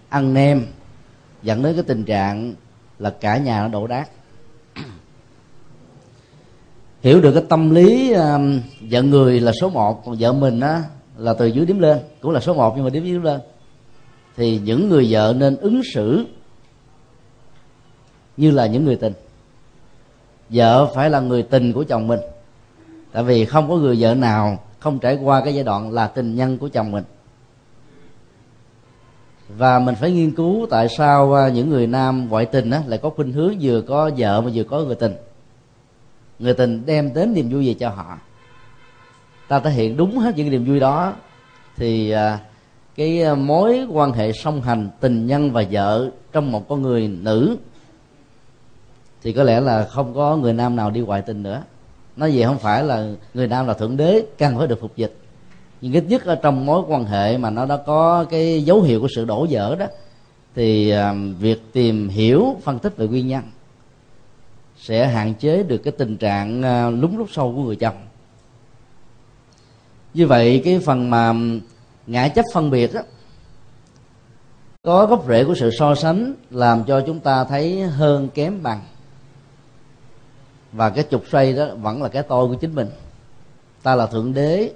ăn 0.08 0.34
nem 0.34 0.66
dẫn 1.42 1.62
đến 1.62 1.74
cái 1.74 1.84
tình 1.86 2.04
trạng 2.04 2.54
là 2.98 3.10
cả 3.10 3.36
nhà 3.36 3.62
nó 3.62 3.68
đổ 3.68 3.86
đát. 3.86 4.08
Hiểu 7.02 7.20
được 7.20 7.32
cái 7.32 7.42
tâm 7.48 7.70
lý 7.70 8.12
um, 8.12 8.60
vợ 8.90 9.02
người 9.02 9.40
là 9.40 9.52
số 9.60 9.70
một 9.70 10.04
còn 10.04 10.16
vợ 10.18 10.32
mình 10.32 10.60
á 10.60 10.82
là 11.16 11.34
từ 11.34 11.46
dưới 11.46 11.66
điểm 11.66 11.78
lên 11.78 11.98
cũng 12.20 12.32
là 12.32 12.40
số 12.40 12.54
một 12.54 12.72
nhưng 12.76 12.84
mà 12.84 12.90
điểm 12.90 13.04
dưới 13.04 13.20
lên. 13.20 13.40
Thì 14.36 14.60
những 14.64 14.88
người 14.88 15.06
vợ 15.10 15.34
nên 15.36 15.56
ứng 15.56 15.80
xử 15.94 16.24
như 18.36 18.50
là 18.50 18.66
những 18.66 18.84
người 18.84 18.96
tình. 18.96 19.12
Vợ 20.48 20.86
phải 20.94 21.10
là 21.10 21.20
người 21.20 21.42
tình 21.42 21.72
của 21.72 21.84
chồng 21.84 22.06
mình. 22.06 22.20
Tại 23.12 23.22
vì 23.22 23.44
không 23.44 23.68
có 23.68 23.76
người 23.76 23.96
vợ 23.98 24.14
nào 24.14 24.58
không 24.78 24.98
trải 24.98 25.18
qua 25.22 25.44
cái 25.44 25.54
giai 25.54 25.64
đoạn 25.64 25.92
là 25.92 26.06
tình 26.06 26.36
nhân 26.36 26.58
của 26.58 26.68
chồng 26.68 26.90
mình 26.90 27.04
và 29.56 29.78
mình 29.78 29.94
phải 29.94 30.10
nghiên 30.10 30.34
cứu 30.34 30.66
tại 30.70 30.88
sao 30.88 31.34
à, 31.34 31.48
những 31.48 31.70
người 31.70 31.86
nam 31.86 32.28
ngoại 32.28 32.46
tình 32.46 32.70
á, 32.70 32.82
lại 32.86 32.98
có 33.02 33.10
khuynh 33.10 33.32
hướng 33.32 33.54
vừa 33.60 33.80
có 33.80 34.10
vợ 34.16 34.40
mà 34.40 34.50
vừa 34.54 34.64
có 34.64 34.80
người 34.80 34.94
tình. 34.94 35.14
Người 36.38 36.54
tình 36.54 36.86
đem 36.86 37.14
đến 37.14 37.34
niềm 37.34 37.50
vui 37.50 37.66
gì 37.66 37.74
cho 37.74 37.88
họ. 37.88 38.18
Ta 39.48 39.60
thể 39.60 39.70
hiện 39.70 39.96
đúng 39.96 40.18
hết 40.18 40.36
những 40.36 40.50
niềm 40.50 40.64
vui 40.64 40.80
đó. 40.80 41.12
Thì 41.76 42.10
à, 42.10 42.38
cái 42.96 43.22
à, 43.22 43.34
mối 43.34 43.86
quan 43.90 44.12
hệ 44.12 44.32
song 44.32 44.60
hành 44.60 44.90
tình 45.00 45.26
nhân 45.26 45.52
và 45.52 45.64
vợ 45.70 46.10
trong 46.32 46.52
một 46.52 46.68
con 46.68 46.82
người 46.82 47.08
nữ 47.08 47.56
thì 49.22 49.32
có 49.32 49.42
lẽ 49.42 49.60
là 49.60 49.84
không 49.84 50.14
có 50.14 50.36
người 50.36 50.52
nam 50.52 50.76
nào 50.76 50.90
đi 50.90 51.00
ngoại 51.00 51.22
tình 51.22 51.42
nữa. 51.42 51.62
Nói 52.16 52.32
vậy 52.34 52.44
không 52.44 52.58
phải 52.58 52.84
là 52.84 53.06
người 53.34 53.46
nam 53.46 53.66
là 53.66 53.74
thượng 53.74 53.96
đế 53.96 54.22
cần 54.38 54.58
phải 54.58 54.66
được 54.66 54.80
phục 54.80 54.96
dịch 54.96 55.21
nhưng 55.82 55.92
ít 55.92 56.04
nhất 56.08 56.24
ở 56.24 56.34
trong 56.34 56.66
mối 56.66 56.82
quan 56.88 57.04
hệ 57.04 57.38
mà 57.38 57.50
nó 57.50 57.66
đã 57.66 57.76
có 57.76 58.24
cái 58.30 58.62
dấu 58.62 58.82
hiệu 58.82 59.00
của 59.00 59.08
sự 59.14 59.24
đổ 59.24 59.46
vỡ 59.50 59.76
đó 59.76 59.86
thì 60.54 60.90
à, 60.90 61.14
việc 61.38 61.72
tìm 61.72 62.08
hiểu 62.08 62.56
phân 62.62 62.78
tích 62.78 62.96
về 62.96 63.06
nguyên 63.06 63.28
nhân 63.28 63.42
sẽ 64.76 65.06
hạn 65.06 65.34
chế 65.34 65.62
được 65.62 65.78
cái 65.78 65.92
tình 65.92 66.16
trạng 66.16 66.62
à, 66.62 66.90
lúng 66.90 67.18
lúc 67.18 67.28
sâu 67.32 67.52
của 67.56 67.62
người 67.62 67.76
chồng. 67.76 67.96
Như 70.14 70.26
vậy 70.26 70.62
cái 70.64 70.78
phần 70.78 71.10
mà 71.10 71.34
ngã 72.06 72.28
chấp 72.28 72.44
phân 72.54 72.70
biệt 72.70 72.94
đó, 72.94 73.00
có 74.82 75.06
gốc 75.06 75.24
rễ 75.28 75.44
của 75.44 75.54
sự 75.54 75.70
so 75.78 75.94
sánh 75.94 76.34
làm 76.50 76.84
cho 76.84 77.00
chúng 77.00 77.20
ta 77.20 77.44
thấy 77.44 77.82
hơn 77.82 78.28
kém 78.34 78.62
bằng. 78.62 78.80
Và 80.72 80.90
cái 80.90 81.04
trục 81.10 81.24
xoay 81.30 81.52
đó 81.52 81.66
vẫn 81.74 82.02
là 82.02 82.08
cái 82.08 82.22
tôi 82.22 82.48
của 82.48 82.54
chính 82.54 82.74
mình. 82.74 82.88
Ta 83.82 83.94
là 83.94 84.06
thượng 84.06 84.34
đế 84.34 84.72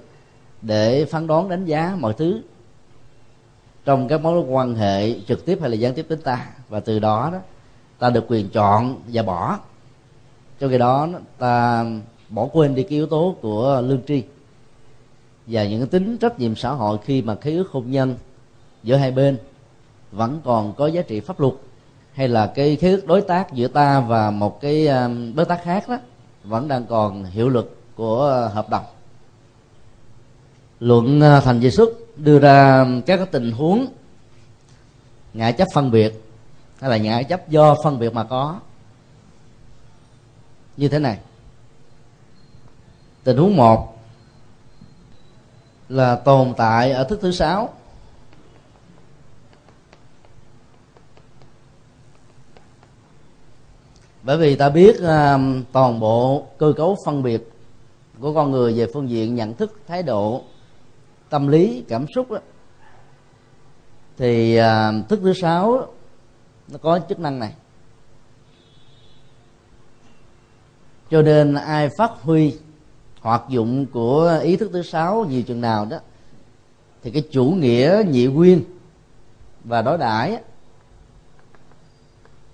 để 0.67 1.05
phán 1.05 1.27
đoán 1.27 1.49
đánh 1.49 1.65
giá 1.65 1.95
mọi 1.99 2.13
thứ 2.13 2.41
trong 3.85 4.07
các 4.07 4.21
mối 4.21 4.39
quan 4.39 4.75
hệ 4.75 5.19
trực 5.27 5.45
tiếp 5.45 5.57
hay 5.61 5.69
là 5.69 5.75
gián 5.75 5.93
tiếp 5.93 6.05
đến 6.09 6.21
ta. 6.21 6.47
Và 6.69 6.79
từ 6.79 6.99
đó 6.99 7.29
đó, 7.33 7.39
ta 7.99 8.09
được 8.09 8.25
quyền 8.27 8.49
chọn 8.49 9.01
và 9.07 9.23
bỏ. 9.23 9.59
Trong 10.59 10.69
khi 10.69 10.77
đó, 10.77 11.07
ta 11.37 11.85
bỏ 12.29 12.47
quên 12.53 12.75
đi 12.75 12.83
cái 12.83 12.91
yếu 12.91 13.07
tố 13.07 13.35
của 13.41 13.81
lương 13.85 14.01
tri 14.07 14.23
và 15.47 15.65
những 15.65 15.79
cái 15.79 15.87
tính 15.87 16.17
trách 16.17 16.39
nhiệm 16.39 16.55
xã 16.55 16.69
hội 16.69 16.97
khi 17.03 17.21
mà 17.21 17.35
khế 17.35 17.51
ước 17.51 17.71
hôn 17.71 17.91
nhân 17.91 18.15
giữa 18.83 18.95
hai 18.95 19.11
bên 19.11 19.37
vẫn 20.11 20.41
còn 20.43 20.73
có 20.73 20.87
giá 20.87 21.01
trị 21.01 21.19
pháp 21.19 21.39
luật 21.39 21.53
hay 22.13 22.27
là 22.27 22.47
cái 22.55 22.75
khế 22.75 22.91
ước 22.91 23.07
đối 23.07 23.21
tác 23.21 23.53
giữa 23.53 23.67
ta 23.67 23.99
và 23.99 24.31
một 24.31 24.61
cái 24.61 24.87
um, 24.87 25.35
đối 25.35 25.45
tác 25.45 25.63
khác 25.63 25.89
đó 25.89 25.97
vẫn 26.43 26.67
đang 26.67 26.85
còn 26.85 27.23
hiệu 27.23 27.49
lực 27.49 27.77
của 27.95 28.45
uh, 28.47 28.53
hợp 28.53 28.69
đồng 28.69 28.83
luận 30.79 31.21
à, 31.21 31.39
thành 31.39 31.61
di 31.61 31.71
xuất 31.71 31.89
đưa 32.17 32.39
ra 32.39 32.85
các 33.05 33.31
tình 33.31 33.51
huống 33.51 33.87
ngại 35.33 35.53
chấp 35.53 35.67
phân 35.73 35.91
biệt 35.91 36.23
hay 36.79 36.89
là 36.89 36.97
ngại 36.97 37.23
chấp 37.23 37.49
do 37.49 37.75
phân 37.83 37.99
biệt 37.99 38.13
mà 38.13 38.23
có. 38.23 38.59
Như 40.77 40.87
thế 40.87 40.99
này. 40.99 41.19
Tình 43.23 43.37
huống 43.37 43.55
một 43.55 43.97
là 45.89 46.15
tồn 46.15 46.53
tại 46.57 46.91
ở 46.91 47.03
thức 47.03 47.19
thứ 47.21 47.31
sáu. 47.31 47.73
Bởi 54.23 54.37
vì 54.37 54.55
ta 54.55 54.69
biết 54.69 54.95
uh, 54.95 55.65
toàn 55.71 55.99
bộ 55.99 56.47
cơ 56.57 56.73
cấu 56.77 56.97
phân 57.05 57.23
biệt 57.23 57.51
của 58.19 58.33
con 58.33 58.51
người 58.51 58.73
về 58.73 58.87
phương 58.93 59.09
diện 59.09 59.35
nhận 59.35 59.53
thức 59.53 59.79
thái 59.87 60.03
độ 60.03 60.43
tâm 61.29 61.47
lý, 61.47 61.83
cảm 61.87 62.05
xúc 62.15 62.31
đó, 62.31 62.39
thì 64.17 64.55
à, 64.55 64.91
thức 65.09 65.19
thứ 65.23 65.33
sáu 65.33 65.93
nó 66.67 66.77
có 66.77 66.99
chức 67.09 67.19
năng 67.19 67.39
này. 67.39 67.53
Cho 71.11 71.21
nên 71.21 71.53
ai 71.53 71.89
phát 71.97 72.11
huy 72.21 72.57
hoạt 73.21 73.43
dụng 73.49 73.85
của 73.85 74.39
ý 74.43 74.57
thức 74.57 74.69
thứ 74.73 74.81
sáu 74.81 75.25
nhiều 75.25 75.41
chừng 75.41 75.61
nào 75.61 75.85
đó, 75.85 75.97
thì 77.03 77.11
cái 77.11 77.23
chủ 77.31 77.45
nghĩa 77.45 78.03
nhị 78.09 78.25
nguyên 78.25 78.63
và 79.63 79.81
đối 79.81 79.97
đãi 79.97 80.41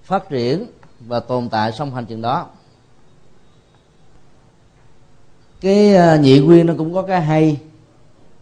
phát 0.04 0.30
triển 0.30 0.66
và 1.00 1.20
tồn 1.20 1.50
tại 1.50 1.72
song 1.72 1.96
hành 1.96 2.06
chừng 2.06 2.22
đó. 2.22 2.48
Cái 5.62 5.96
à, 5.96 6.16
nhị 6.18 6.40
nguyên 6.40 6.66
nó 6.66 6.74
cũng 6.78 6.94
có 6.94 7.02
cái 7.02 7.22
hay 7.22 7.62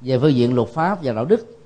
về 0.01 0.20
phương 0.20 0.36
diện 0.36 0.55
luật 0.55 0.67
pháp 0.67 1.00
và 1.03 1.13
đạo 1.13 1.25
đức. 1.25 1.58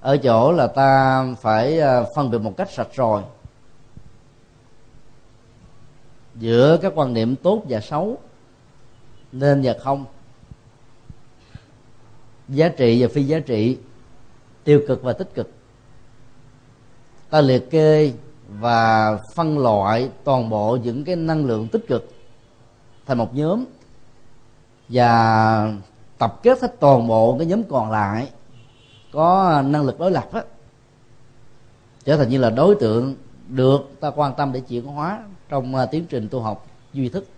Ở 0.00 0.16
chỗ 0.16 0.52
là 0.52 0.66
ta 0.66 1.24
phải 1.40 1.80
à, 1.80 2.04
phân 2.14 2.30
biệt 2.30 2.38
một 2.38 2.56
cách 2.56 2.70
sạch 2.70 2.88
rồi. 2.94 3.22
Giữa 6.34 6.78
các 6.82 6.92
quan 6.94 7.14
niệm 7.14 7.36
tốt 7.36 7.62
và 7.68 7.80
xấu, 7.80 8.18
nên 9.32 9.62
và 9.62 9.74
không. 9.80 10.04
Giá 12.48 12.68
trị 12.68 13.02
và 13.02 13.08
phi 13.14 13.22
giá 13.22 13.38
trị, 13.38 13.78
tiêu 14.64 14.82
cực 14.88 15.02
và 15.02 15.12
tích 15.12 15.34
cực. 15.34 15.50
Ta 17.30 17.40
liệt 17.40 17.70
kê 17.70 18.12
và 18.48 19.16
phân 19.34 19.58
loại 19.58 20.10
toàn 20.24 20.50
bộ 20.50 20.78
những 20.82 21.04
cái 21.04 21.16
năng 21.16 21.44
lượng 21.44 21.68
tích 21.68 21.86
cực 21.88 22.12
thành 23.06 23.18
một 23.18 23.34
nhóm 23.34 23.64
và 24.88 25.72
tập 26.18 26.40
kết 26.42 26.60
hết 26.60 26.80
toàn 26.80 27.08
bộ 27.08 27.36
cái 27.38 27.46
nhóm 27.46 27.62
còn 27.64 27.90
lại 27.90 28.28
có 29.12 29.62
năng 29.66 29.84
lực 29.84 29.98
đối 29.98 30.10
lập 30.10 30.32
á, 30.32 30.42
trở 32.04 32.16
thành 32.16 32.28
như 32.28 32.38
là 32.38 32.50
đối 32.50 32.74
tượng 32.74 33.14
được 33.48 33.80
ta 34.00 34.10
quan 34.10 34.34
tâm 34.36 34.52
để 34.52 34.60
chuyển 34.60 34.84
hóa 34.84 35.24
trong 35.48 35.74
à, 35.74 35.86
tiến 35.86 36.06
trình 36.08 36.28
tu 36.28 36.40
học 36.40 36.66
duy 36.92 37.08
thức. 37.08 37.28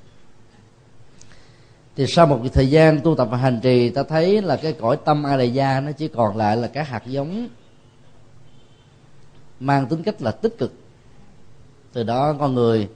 Thì 1.96 2.06
sau 2.06 2.26
một 2.26 2.40
thời 2.52 2.70
gian 2.70 3.00
tu 3.04 3.14
tập 3.14 3.28
và 3.30 3.36
hành 3.36 3.60
trì, 3.62 3.90
ta 3.90 4.02
thấy 4.02 4.42
là 4.42 4.56
cái 4.56 4.72
cõi 4.72 4.96
tâm 5.04 5.26
a 5.26 5.42
gia 5.42 5.80
nó 5.80 5.92
chỉ 5.92 6.08
còn 6.08 6.36
lại 6.36 6.56
là 6.56 6.68
các 6.68 6.88
hạt 6.88 7.02
giống, 7.06 7.48
mang 9.60 9.86
tính 9.86 10.02
cách 10.02 10.22
là 10.22 10.30
tích 10.30 10.58
cực. 10.58 10.72
Từ 11.92 12.02
đó 12.02 12.34
con 12.38 12.54
người 12.54 12.88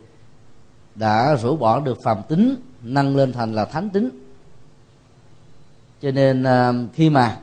đã 0.95 1.37
rũ 1.43 1.57
bỏ 1.57 1.81
được 1.81 2.03
phàm 2.03 2.23
tính, 2.29 2.57
nâng 2.83 3.17
lên 3.17 3.33
thành 3.33 3.55
là 3.55 3.65
thánh 3.65 3.91
tính 3.91 4.24
cho 6.05 6.11
nên 6.11 6.43
à, 6.43 6.73
khi 6.95 7.11
mà 7.11 7.39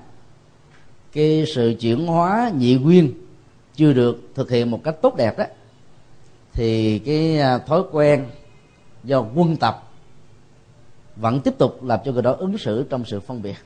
cái 1.11 1.45
sự 1.55 1.73
chuyển 1.79 2.07
hóa 2.07 2.51
nhị 2.57 2.75
nguyên 2.75 3.13
chưa 3.75 3.93
được 3.93 4.31
thực 4.35 4.49
hiện 4.49 4.71
một 4.71 4.83
cách 4.83 4.95
tốt 5.01 5.15
đẹp 5.15 5.37
đó, 5.37 5.45
thì 6.53 6.99
cái 6.99 7.39
à, 7.39 7.57
thói 7.57 7.83
quen 7.91 8.25
do 9.03 9.25
quân 9.35 9.55
tập 9.55 9.91
vẫn 11.15 11.39
tiếp 11.39 11.57
tục 11.57 11.83
làm 11.83 11.99
cho 12.05 12.11
người 12.11 12.21
đó 12.21 12.31
ứng 12.31 12.57
xử 12.57 12.85
trong 12.89 13.05
sự 13.05 13.19
phân 13.19 13.41
biệt. 13.41 13.57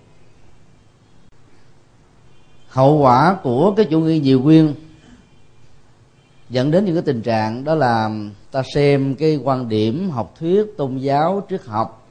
Hậu 2.68 2.98
quả 2.98 3.38
của 3.44 3.74
cái 3.78 3.86
chủ 3.86 4.00
nghĩa 4.00 4.20
nhiều 4.20 4.40
nguyên 4.40 4.74
dẫn 6.50 6.72
đến 6.72 6.86
những 6.86 6.96
cái 6.96 7.04
tình 7.04 7.22
trạng 7.22 7.64
đó 7.64 7.76
là 7.76 8.10
ta 8.52 8.64
xem 8.74 9.16
cái 9.16 9.40
quan 9.44 9.70
điểm 9.70 10.10
học 10.10 10.36
thuyết, 10.40 10.66
tôn 10.78 10.98
giáo, 10.98 11.44
triết 11.50 11.66
học 11.66 12.05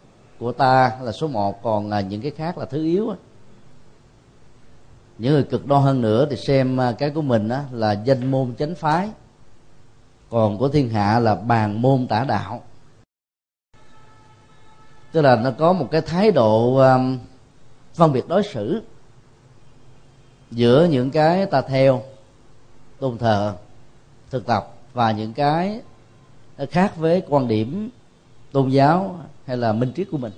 của 0.45 0.53
ta 0.53 0.93
là 1.03 1.13
số 1.13 1.29
một 1.29 1.63
còn 1.63 1.89
là 1.89 2.01
những 2.01 2.21
cái 2.21 2.31
khác 2.31 2.59
là 2.59 2.65
thứ 2.65 2.85
yếu 2.85 3.15
những 5.19 5.33
người 5.33 5.43
cực 5.43 5.67
đoan 5.67 5.83
hơn 5.83 6.01
nữa 6.01 6.27
thì 6.31 6.37
xem 6.37 6.81
à, 6.81 6.93
cái 6.93 7.11
của 7.11 7.23
mình 7.23 7.49
á, 7.49 7.65
là 7.73 7.93
danh 7.93 8.31
môn 8.31 8.55
chánh 8.59 8.75
phái 8.75 9.11
còn 10.31 10.59
của 10.59 10.69
thiên 10.69 10.89
hạ 10.89 11.19
là 11.19 11.35
bàn 11.35 11.83
môn 11.83 12.07
tả 12.07 12.25
đạo. 12.25 12.63
Tức 15.13 15.23
là 15.23 15.37
nó 15.37 15.51
có 15.51 15.73
một 15.73 15.89
cái 15.91 16.01
thái 16.01 16.31
độ 16.31 16.77
um, 16.77 17.19
phân 17.95 18.13
biệt 18.13 18.29
đối 18.29 18.43
xử 18.43 18.83
giữa 20.51 20.89
những 20.91 21.11
cái 21.11 21.47
ta 21.47 21.61
theo 21.61 22.03
tôn 22.99 23.19
thờ 23.19 23.55
thực 24.31 24.47
tập 24.47 24.75
và 24.93 25.13
những 25.13 25.33
cái 25.33 25.81
khác 26.71 26.97
với 26.97 27.23
quan 27.29 27.49
điểm 27.49 27.91
tôn 28.53 28.69
giáo 28.69 29.21
hay 29.47 29.57
là 29.57 29.73
minh 29.73 29.93
triết 29.97 30.09
của 30.11 30.19
mình? 30.19 30.33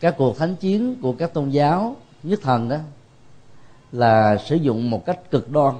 Các 0.00 0.14
cuộc 0.18 0.38
thánh 0.38 0.56
chiến 0.56 0.96
của 1.02 1.12
các 1.12 1.34
tôn 1.34 1.50
giáo 1.50 1.96
nhất 2.22 2.40
thần 2.42 2.68
đó 2.68 2.76
là 3.92 4.36
sử 4.36 4.56
dụng 4.56 4.90
một 4.90 5.06
cách 5.06 5.30
cực 5.30 5.50
đoan 5.50 5.74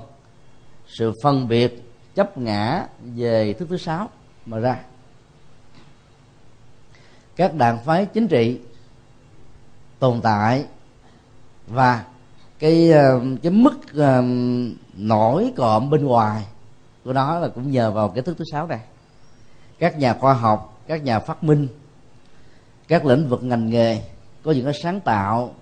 sự 0.87 1.13
phân 1.23 1.49
biệt 1.49 1.83
chấp 2.15 2.39
ngã 2.39 2.87
về 3.01 3.53
thứ 3.53 3.67
thứ 3.71 3.77
sáu 3.77 4.09
mà 4.47 4.59
ra. 4.59 4.81
Các 7.37 7.55
đảng 7.55 7.85
phái 7.85 8.07
chính 8.07 8.29
trị 8.29 8.61
tồn 9.99 10.21
tại 10.21 10.65
và 11.67 12.05
cái 12.59 12.91
ờ, 12.91 13.21
cái 13.43 13.53
mức 13.53 13.75
uh, 13.91 14.25
nổi 14.95 15.53
cộm 15.57 15.91
bên 15.91 16.05
ngoài 16.05 16.47
của 17.05 17.13
nó 17.13 17.39
là 17.39 17.49
cũng 17.49 17.71
nhờ 17.71 17.91
vào 17.91 18.09
cái 18.09 18.23
thức 18.23 18.39
thứ 18.39 18.45
sáu 18.53 18.67
này. 18.67 18.81
Các 19.79 19.99
nhà 19.99 20.15
khoa 20.15 20.35
học 20.35 20.70
các 20.91 21.05
nhà 21.05 21.19
phát 21.19 21.45
minh 21.45 21.69
các 22.89 23.07
lĩnh 23.07 23.29
vực 23.29 23.43
ngành 23.43 23.71
nghề 23.71 24.03
có 24.43 24.53
những 24.53 24.65
cái 24.65 24.75
sáng 24.83 25.01
tạo 25.01 25.55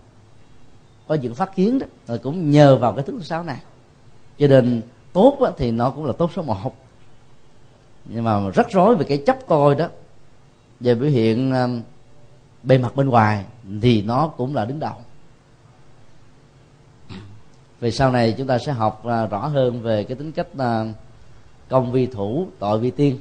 có 1.09 1.15
những 1.15 1.35
phát 1.35 1.57
kiến 1.57 1.79
đó 1.79 1.87
rồi 2.07 2.19
cũng 2.19 2.51
nhờ 2.51 2.77
vào 2.77 2.93
cái 2.93 3.05
thứ 3.07 3.23
sáu 3.23 3.45
này. 3.45 3.61
Cho 4.39 4.47
nên 4.47 4.83
tốt 5.13 5.39
đó, 5.41 5.51
thì 5.57 5.71
nó 5.71 5.91
cũng 5.91 6.05
là 6.05 6.13
tốt 6.19 6.31
số 6.37 6.43
một. 6.43 6.75
Nhưng 8.05 8.25
mà 8.25 8.51
rất 8.51 8.71
rối 8.71 8.97
về 8.97 9.05
cái 9.09 9.23
chấp 9.27 9.39
tôi 9.49 9.75
đó 9.75 9.89
về 10.81 10.95
biểu 10.95 11.11
hiện 11.11 11.53
ờ, 11.53 11.69
bề 12.63 12.79
mặt 12.79 12.97
bên 12.97 13.09
ngoài 13.09 13.45
thì 13.83 14.03
nó 14.03 14.29
cũng 14.29 14.55
là 14.55 14.65
đứng 14.65 14.81
đầu. 14.81 14.95
Về 17.81 17.91
sau 17.91 18.13
này 18.13 18.35
chúng 18.39 18.47
ta 18.47 18.59
sẽ 18.59 18.73
học 18.73 19.01
ờ, 19.05 19.27
rõ 19.27 19.47
hơn 19.47 19.83
về 19.83 20.05
cái 20.05 20.17
tính 20.17 20.33
cách 20.33 20.49
ờ, 20.57 20.87
công 21.69 21.93
vi 21.93 22.07
thủ 22.07 22.47
tội 22.59 22.79
vi 22.79 22.91
tiên 22.91 23.19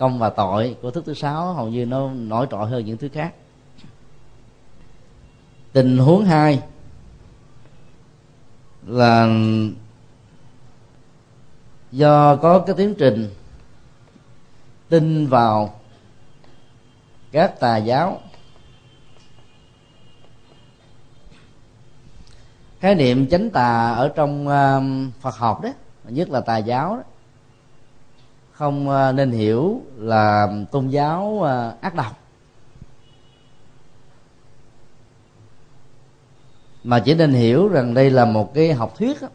công 0.00 0.18
và 0.18 0.30
tội 0.30 0.76
của 0.82 0.90
thức 0.90 1.04
thứ 1.06 1.14
sáu, 1.14 1.52
hầu 1.52 1.68
như 1.68 1.86
nó 1.86 2.10
nổi 2.10 2.46
trội 2.50 2.68
hơn 2.68 2.84
những 2.84 2.96
thứ 2.96 3.08
khác. 3.12 3.34
Tình 5.72 5.98
huống 5.98 6.24
hai 6.24 6.62
là 8.86 9.28
do 11.92 12.36
có 12.36 12.58
cái 12.58 12.76
tiến 12.78 12.94
trình 12.98 13.34
tin 14.88 15.26
vào 15.26 15.80
các 17.32 17.60
tà 17.60 17.76
giáo. 17.76 18.20
Khái 22.80 22.94
niệm 22.94 23.28
chánh 23.30 23.50
tà 23.50 23.90
ở 23.90 24.08
trong 24.08 24.48
um, 24.48 25.10
Phật 25.20 25.36
học 25.36 25.60
đó, 25.62 25.70
nhất 26.04 26.28
là 26.28 26.40
tà 26.40 26.58
giáo 26.58 26.96
đó 26.96 27.02
không 28.60 28.90
à, 28.90 29.12
nên 29.12 29.30
hiểu 29.30 29.82
là 29.96 30.48
tôn 30.70 30.88
giáo 30.88 31.42
à, 31.42 31.74
ác 31.80 31.94
độc. 31.94 32.18
Mà 36.84 37.00
chỉ 37.00 37.14
nên 37.14 37.32
hiểu 37.32 37.68
rằng 37.68 37.94
đây 37.94 38.10
là 38.10 38.24
một 38.24 38.54
cái 38.54 38.72
học 38.72 38.94
thuyết 38.98 39.22
đó. 39.22 39.28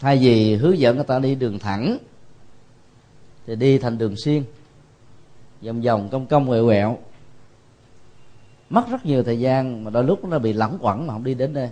thay 0.00 0.18
vì 0.18 0.56
hướng 0.56 0.78
dẫn 0.78 0.96
người 0.96 1.04
ta 1.04 1.18
đi 1.18 1.34
đường 1.34 1.58
thẳng 1.58 1.98
thì 3.46 3.56
đi 3.56 3.78
thành 3.78 3.98
đường 3.98 4.16
xuyên 4.16 4.42
vòng 5.62 5.82
vòng 5.82 6.08
cong 6.12 6.26
cong 6.26 6.48
quẹo 6.48 6.66
quẹo. 6.66 6.98
Mất 8.70 8.84
rất 8.90 9.06
nhiều 9.06 9.22
thời 9.22 9.40
gian 9.40 9.84
mà 9.84 9.90
đôi 9.90 10.04
lúc 10.04 10.24
nó 10.24 10.38
bị 10.38 10.52
lẳng 10.52 10.78
quẩn 10.80 11.06
mà 11.06 11.14
không 11.14 11.24
đi 11.24 11.34
đến 11.34 11.52
đây. 11.52 11.70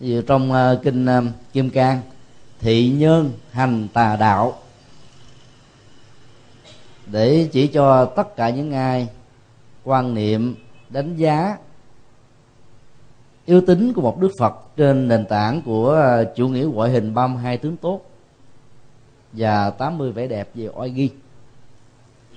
Ví 0.00 0.22
trong 0.26 0.52
uh, 0.52 0.82
kinh 0.82 1.06
uh, 1.18 1.24
kim 1.52 1.70
cang 1.70 2.00
thị 2.60 2.88
nhân 2.88 3.32
hành 3.50 3.88
tà 3.92 4.16
đạo 4.16 4.58
để 7.06 7.48
chỉ 7.52 7.66
cho 7.66 8.04
tất 8.04 8.36
cả 8.36 8.50
những 8.50 8.72
ai 8.72 9.08
quan 9.84 10.14
niệm 10.14 10.54
đánh 10.88 11.16
giá 11.16 11.56
yếu 13.46 13.60
tính 13.60 13.92
của 13.92 14.02
một 14.02 14.20
đức 14.20 14.30
phật 14.38 14.54
trên 14.76 15.08
nền 15.08 15.26
tảng 15.26 15.62
của 15.62 15.90
ờ, 15.90 16.32
chủ 16.36 16.48
nghĩa 16.48 16.64
ngoại 16.64 16.90
hình 16.90 17.14
32 17.14 17.58
tướng 17.58 17.76
tốt 17.76 18.00
và 19.32 19.70
80 19.70 20.12
vẻ 20.12 20.26
đẹp 20.26 20.48
về 20.54 20.68
oai 20.74 20.90
nghi. 20.90 21.10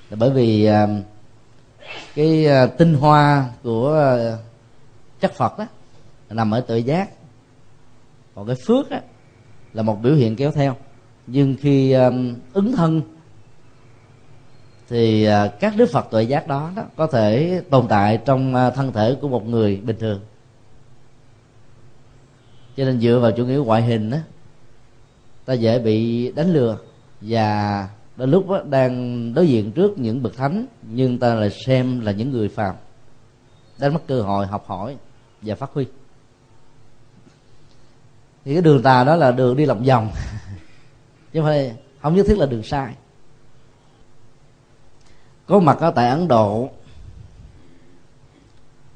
là 0.09 0.17
bởi 0.19 0.29
vì 0.29 0.65
ờ, 0.65 0.87
cái 2.15 2.45
ờ, 2.45 2.67
tinh 2.67 2.93
hoa 2.93 3.49
của 3.63 4.17
chất 5.19 5.33
phật 5.33 5.59
đó 5.59 5.65
nằm 6.29 6.51
ở 6.51 6.61
tự 6.61 6.77
giác 6.77 7.09
còn 8.35 8.47
cái 8.47 8.55
phước 8.67 8.89
đó, 8.89 8.97
là 9.73 9.83
một 9.83 10.01
biểu 10.01 10.15
hiện 10.15 10.35
kéo 10.35 10.51
theo 10.51 10.75
nhưng 11.27 11.55
khi 11.61 11.91
ứng 12.53 12.71
thân 12.75 13.01
thì 14.89 15.23
à, 15.23 15.47
các 15.59 15.73
đức 15.77 15.89
phật 15.91 16.07
tuệ 16.11 16.23
giác 16.23 16.47
đó, 16.47 16.71
đó 16.75 16.83
có 16.95 17.07
thể 17.07 17.61
tồn 17.69 17.87
tại 17.87 18.19
trong 18.25 18.55
à, 18.55 18.69
thân 18.69 18.91
thể 18.91 19.15
của 19.21 19.27
một 19.27 19.47
người 19.47 19.77
bình 19.77 19.97
thường. 19.99 20.21
Cho 22.77 22.85
nên 22.85 22.99
dựa 22.99 23.19
vào 23.21 23.31
chủ 23.31 23.45
nghĩa 23.45 23.57
ngoại 23.57 23.81
hình 23.81 24.09
đó 24.09 24.17
ta 25.45 25.53
dễ 25.53 25.79
bị 25.79 26.31
đánh 26.31 26.53
lừa 26.53 26.77
và 27.21 27.87
đôi 28.15 28.27
lúc 28.27 28.49
đó, 28.49 28.61
đang 28.69 29.33
đối 29.33 29.47
diện 29.47 29.71
trước 29.71 29.99
những 29.99 30.23
bậc 30.23 30.35
thánh 30.35 30.65
nhưng 30.81 31.19
ta 31.19 31.35
lại 31.35 31.49
xem 31.49 31.99
là 31.99 32.11
những 32.11 32.31
người 32.31 32.49
phàm 32.49 32.75
đánh 33.79 33.93
mất 33.93 33.99
cơ 34.07 34.21
hội 34.21 34.47
học 34.47 34.65
hỏi 34.67 34.97
và 35.41 35.55
phát 35.55 35.69
huy. 35.73 35.85
Thì 38.45 38.53
cái 38.53 38.61
đường 38.61 38.83
tà 38.83 39.03
đó 39.03 39.15
là 39.15 39.31
đường 39.31 39.57
đi 39.57 39.65
lòng 39.65 39.83
vòng. 39.83 40.11
Chứ 41.33 41.39
không 41.39 41.43
phải 41.43 41.75
không 42.01 42.15
nhất 42.15 42.25
thiết 42.27 42.37
là 42.37 42.45
đường 42.45 42.63
sai 42.63 42.93
có 45.49 45.59
mặt 45.59 45.77
ở 45.79 45.91
tại 45.91 46.09
ấn 46.09 46.27
độ. 46.27 46.69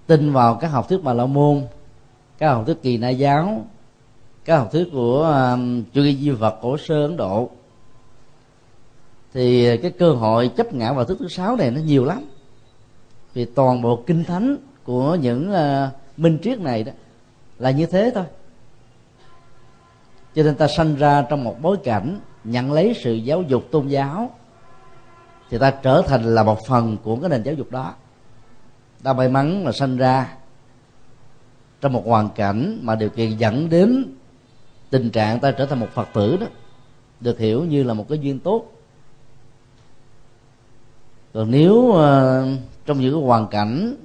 Tin 0.07 0.31
vào 0.31 0.55
các 0.55 0.67
học 0.67 0.89
thuyết 0.89 1.03
bà 1.03 1.13
la 1.13 1.25
môn 1.25 1.65
các 2.37 2.49
học 2.53 2.63
thuyết 2.65 2.81
kỳ 2.81 2.97
na 2.97 3.09
giáo 3.09 3.65
các 4.45 4.57
học 4.57 4.69
thuyết 4.71 4.89
của 4.91 5.23
um, 5.23 5.83
chủ 5.93 6.01
nghĩa 6.01 6.13
di 6.13 6.29
vật 6.29 6.59
cổ 6.61 6.77
sơ 6.77 7.01
ấn 7.01 7.17
độ. 7.17 7.49
Thì 9.33 9.77
cái 9.77 9.91
cơ 9.91 10.11
hội 10.11 10.51
chấp 10.57 10.73
ngã 10.73 10.93
vào 10.93 11.05
thức 11.05 11.17
thứ 11.19 11.27
sáu 11.27 11.55
này 11.55 11.71
nó 11.71 11.81
nhiều 11.81 12.05
lắm. 12.05 12.23
Vì 13.33 13.45
toàn 13.45 13.81
bộ 13.81 14.03
kinh 14.07 14.23
thánh 14.23 14.57
của 14.83 15.15
những 15.15 15.51
uh, 15.51 16.19
minh 16.19 16.37
triết 16.43 16.59
này 16.59 16.83
đó 16.83 16.91
là 17.59 17.71
như 17.71 17.85
thế 17.85 18.11
thôi. 18.15 18.25
Cho 20.35 20.43
nên 20.43 20.55
ta 20.55 20.67
sanh 20.67 20.95
ra 20.95 21.25
trong 21.29 21.43
một 21.43 21.55
bối 21.61 21.77
cảnh 21.83 22.19
nhận 22.43 22.71
lấy 22.71 22.93
sự 23.03 23.13
giáo 23.13 23.41
dục 23.41 23.63
tôn 23.71 23.87
giáo 23.87 24.31
thì 25.53 25.59
ta 25.59 25.71
trở 25.71 26.01
thành 26.07 26.23
là 26.35 26.43
một 26.43 26.65
phần 26.67 26.97
của 27.03 27.15
cái 27.15 27.29
nền 27.29 27.43
giáo 27.43 27.55
dục 27.55 27.71
đó. 27.71 27.93
Ta 29.03 29.13
may 29.13 29.29
mắn 29.29 29.65
là 29.65 29.71
sanh 29.71 29.97
ra 29.97 30.35
trong 31.81 31.93
một 31.93 32.03
hoàn 32.05 32.29
cảnh 32.29 32.79
mà 32.81 32.95
điều 32.95 33.09
kiện 33.09 33.37
dẫn 33.37 33.69
đến 33.69 34.05
tình 34.89 35.09
trạng 35.09 35.39
ta 35.39 35.51
trở 35.51 35.65
thành 35.65 35.79
một 35.79 35.87
phật 35.93 36.07
tử 36.13 36.37
đó 36.37 36.47
được 37.19 37.39
hiểu 37.39 37.65
như 37.65 37.83
là 37.83 37.93
một 37.93 38.05
cái 38.09 38.19
duyên 38.19 38.39
tốt. 38.39 38.65
Còn 41.33 41.51
nếu 41.51 41.73
uh, 41.73 42.59
trong 42.85 42.99
những 42.99 43.13
cái 43.13 43.21
hoàn 43.21 43.47
cảnh 43.47 43.95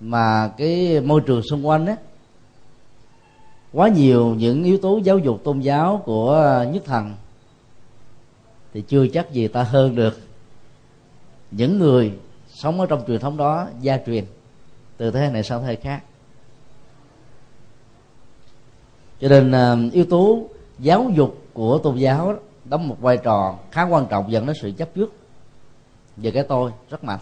mà 0.00 0.48
cái 0.56 1.00
môi 1.00 1.20
trường 1.20 1.42
xung 1.50 1.66
quanh 1.66 1.86
á 1.86 1.96
quá 3.72 3.88
nhiều 3.88 4.34
những 4.34 4.64
yếu 4.64 4.78
tố 4.78 5.00
giáo 5.04 5.18
dục 5.18 5.40
tôn 5.44 5.60
giáo 5.60 6.02
của 6.04 6.64
nhất 6.72 6.82
thần 6.86 7.14
thì 8.74 8.80
chưa 8.88 9.06
chắc 9.06 9.32
gì 9.32 9.48
ta 9.48 9.62
hơn 9.62 9.94
được 9.94 10.27
những 11.50 11.78
người 11.78 12.12
sống 12.48 12.80
ở 12.80 12.86
trong 12.86 13.04
truyền 13.06 13.20
thống 13.20 13.36
đó 13.36 13.68
gia 13.80 13.98
truyền 14.06 14.24
từ 14.96 15.10
thế 15.10 15.20
hệ 15.20 15.30
này 15.30 15.42
sang 15.42 15.60
thế 15.60 15.66
hệ 15.66 15.76
khác. 15.76 16.02
Cho 19.20 19.28
nên 19.28 19.52
à, 19.52 19.76
yếu 19.92 20.04
tố 20.04 20.48
giáo 20.78 21.10
dục 21.14 21.38
của 21.52 21.78
tôn 21.78 21.96
giáo 21.96 22.34
đóng 22.64 22.88
một 22.88 23.00
vai 23.00 23.16
trò 23.16 23.58
khá 23.70 23.82
quan 23.82 24.06
trọng 24.10 24.32
dẫn 24.32 24.46
đến 24.46 24.56
sự 24.62 24.72
chấp 24.72 24.88
trước 24.94 25.14
về 26.16 26.30
cái 26.30 26.42
tôi 26.42 26.72
rất 26.90 27.04
mạnh. 27.04 27.20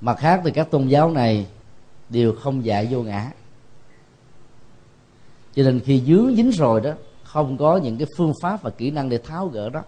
Mặt 0.00 0.18
khác 0.18 0.40
thì 0.44 0.50
các 0.50 0.70
tôn 0.70 0.88
giáo 0.88 1.10
này 1.10 1.46
đều 2.08 2.32
không 2.32 2.64
dạy 2.64 2.88
vô 2.90 3.02
ngã. 3.02 3.30
Cho 5.54 5.62
nên 5.62 5.80
khi 5.80 6.02
dướng 6.06 6.36
dính 6.36 6.50
rồi 6.50 6.80
đó, 6.80 6.90
không 7.24 7.58
có 7.58 7.76
những 7.76 7.96
cái 7.96 8.06
phương 8.16 8.32
pháp 8.42 8.62
và 8.62 8.70
kỹ 8.70 8.90
năng 8.90 9.08
để 9.08 9.18
tháo 9.18 9.48
gỡ 9.48 9.70
đó 9.70 9.82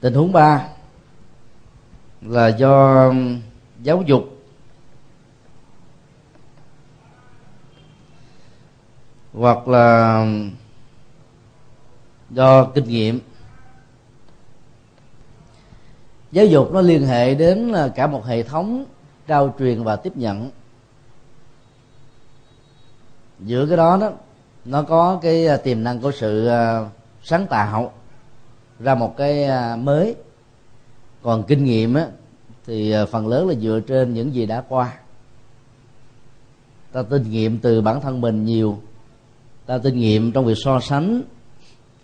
tình 0.00 0.14
huống 0.14 0.32
ba 0.32 0.68
là 2.20 2.48
do 2.48 3.12
giáo 3.82 4.02
dục. 4.06 4.24
Hoặc 9.32 9.68
là 9.68 10.26
do 12.30 12.64
kinh 12.64 12.84
nghiệm. 12.84 13.20
Giáo 16.32 16.46
dục 16.46 16.72
nó 16.72 16.80
liên 16.80 17.06
hệ 17.06 17.34
đến 17.34 17.72
cả 17.94 18.06
một 18.06 18.26
hệ 18.26 18.42
thống 18.42 18.84
trao 19.26 19.54
truyền 19.58 19.84
và 19.84 19.96
tiếp 19.96 20.16
nhận. 20.16 20.50
Giữa 23.38 23.66
cái 23.66 23.76
đó 23.76 23.98
đó, 24.00 24.10
nó 24.64 24.82
có 24.82 25.18
cái 25.22 25.46
à, 25.46 25.56
tiềm 25.56 25.84
năng 25.84 26.00
của 26.00 26.12
sự 26.12 26.46
à, 26.46 26.90
sáng 27.22 27.46
tạo 27.46 27.92
ra 28.80 28.94
một 28.94 29.16
cái 29.16 29.44
à, 29.44 29.76
mới. 29.76 30.14
Còn 31.22 31.42
kinh 31.42 31.64
nghiệm 31.64 31.94
á, 31.94 32.08
thì 32.66 32.90
à, 32.90 33.06
phần 33.06 33.28
lớn 33.28 33.48
là 33.48 33.54
dựa 33.54 33.80
trên 33.86 34.14
những 34.14 34.34
gì 34.34 34.46
đã 34.46 34.64
qua. 34.68 34.98
Ta 36.92 37.02
kinh 37.02 37.30
nghiệm 37.30 37.58
từ 37.58 37.80
bản 37.80 38.00
thân 38.00 38.20
mình 38.20 38.44
nhiều. 38.44 38.78
Ta 39.66 39.78
kinh 39.78 39.98
nghiệm 39.98 40.32
trong 40.32 40.44
việc 40.44 40.58
so 40.64 40.80
sánh 40.80 41.22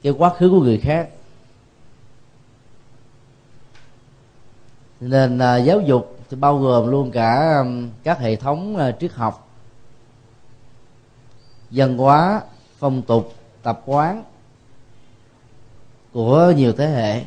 cái 0.02 0.12
quá 0.12 0.30
khứ 0.38 0.50
của 0.50 0.60
người 0.60 0.78
khác. 0.78 1.08
Nên 5.00 5.38
à, 5.38 5.56
giáo 5.56 5.80
dục 5.80 6.18
thì 6.30 6.37
bao 6.37 6.58
gồm 6.58 6.90
luôn 6.90 7.10
cả 7.10 7.30
à, 7.30 7.64
các 8.02 8.18
hệ 8.18 8.37
thống 8.37 8.76
à, 8.76 8.92
triết 9.00 9.12
học. 9.12 9.48
Văn 11.70 11.98
hóa 11.98 12.42
phong 12.78 13.02
tục 13.02 13.34
tập 13.62 13.82
quán 13.87 14.24
của 16.14 16.53
nhiều 16.57 16.72
thế 16.72 16.87
hệ. 16.87 17.24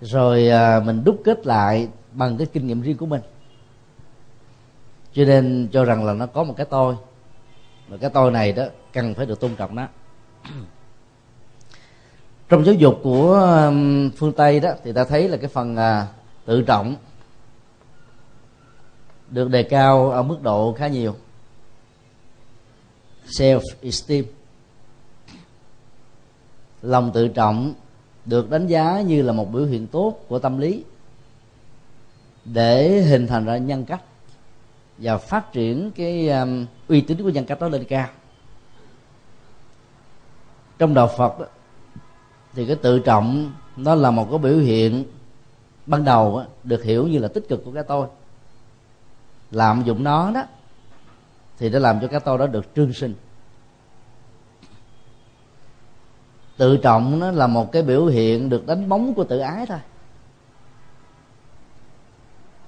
Rồi 0.00 0.48
à, 0.48 0.80
mình 0.80 1.04
đúc 1.04 1.20
kết 1.24 1.46
lại 1.46 1.88
bằng 2.12 2.36
cái 2.36 2.46
kinh 2.52 2.66
nghiệm 2.66 2.80
riêng 2.80 2.96
của 2.96 3.06
mình. 3.06 3.20
Cho 5.12 5.24
nên 5.24 5.68
cho 5.72 5.84
rằng 5.84 6.04
là 6.04 6.12
nó 6.12 6.26
có 6.26 6.44
một 6.44 6.54
cái 6.56 6.66
tôi. 6.70 6.96
Và 7.88 7.96
cái 7.96 8.10
tôi 8.10 8.30
này 8.30 8.52
đó 8.52 8.64
cần 8.92 9.14
phải 9.14 9.26
được 9.26 9.40
tôn 9.40 9.56
trọng 9.56 9.76
đó. 9.76 9.88
Trong 12.48 12.64
giáo 12.64 12.74
dục 12.74 13.00
của 13.02 13.72
phương 14.16 14.32
tây 14.32 14.60
đó 14.60 14.70
thì 14.84 14.92
ta 14.92 15.04
thấy 15.04 15.28
là 15.28 15.36
cái 15.36 15.48
phần 15.48 15.76
à, 15.76 16.06
tự 16.44 16.62
trọng 16.62 16.96
được 19.30 19.50
đề 19.50 19.62
cao 19.62 20.10
ở 20.10 20.22
mức 20.22 20.42
độ 20.42 20.74
khá 20.78 20.88
nhiều. 20.88 21.16
Self 23.26 23.60
esteem 23.82 24.24
lòng 26.84 27.10
tự 27.14 27.28
trọng 27.28 27.74
được 28.24 28.50
đánh 28.50 28.66
giá 28.66 29.00
như 29.00 29.22
là 29.22 29.32
một 29.32 29.52
biểu 29.52 29.64
hiện 29.64 29.86
tốt 29.86 30.18
của 30.28 30.38
tâm 30.38 30.58
lý 30.58 30.84
để 32.44 33.00
hình 33.00 33.26
thành 33.26 33.44
ra 33.44 33.56
nhân 33.56 33.84
cách 33.84 34.02
và 34.98 35.18
phát 35.18 35.52
triển 35.52 35.90
cái 35.90 36.28
um, 36.28 36.66
uy 36.88 37.00
tín 37.00 37.22
của 37.22 37.28
nhân 37.28 37.44
cách 37.44 37.60
đó 37.60 37.68
lên 37.68 37.84
cao. 37.84 38.08
Trong 40.78 40.94
đạo 40.94 41.10
Phật 41.16 41.40
đó, 41.40 41.46
thì 42.54 42.66
cái 42.66 42.76
tự 42.76 42.98
trọng 42.98 43.52
nó 43.76 43.94
là 43.94 44.10
một 44.10 44.26
cái 44.30 44.38
biểu 44.38 44.58
hiện 44.58 45.04
ban 45.86 46.04
đầu 46.04 46.38
đó, 46.38 46.46
được 46.64 46.82
hiểu 46.84 47.08
như 47.08 47.18
là 47.18 47.28
tích 47.28 47.48
cực 47.48 47.64
của 47.64 47.70
cái 47.72 47.82
tôi. 47.82 48.06
Làm 49.50 49.84
dụng 49.84 50.04
nó 50.04 50.30
đó 50.30 50.44
thì 51.58 51.70
nó 51.70 51.78
làm 51.78 52.00
cho 52.00 52.08
cái 52.08 52.20
tôi 52.20 52.38
đó 52.38 52.46
được 52.46 52.66
trương 52.76 52.92
sinh. 52.92 53.14
Tự 56.56 56.76
trọng 56.76 57.20
nó 57.20 57.30
là 57.30 57.46
một 57.46 57.72
cái 57.72 57.82
biểu 57.82 58.06
hiện 58.06 58.48
được 58.48 58.66
đánh 58.66 58.88
bóng 58.88 59.14
của 59.14 59.24
tự 59.24 59.38
ái 59.38 59.66
thôi. 59.66 59.78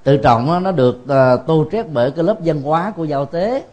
Tự 0.03 0.17
trọng 0.17 0.47
đó, 0.47 0.61
nó 0.61 0.73
được 0.73 0.97
uh, 1.05 1.47
tô 1.47 1.67
trét 1.73 1.87
bởi 1.93 2.11
cái 2.11 2.25
lớp 2.25 2.37
văn 2.45 2.63
hóa 2.63 2.91
của 2.91 3.05
giao 3.05 3.27
tế. 3.27 3.65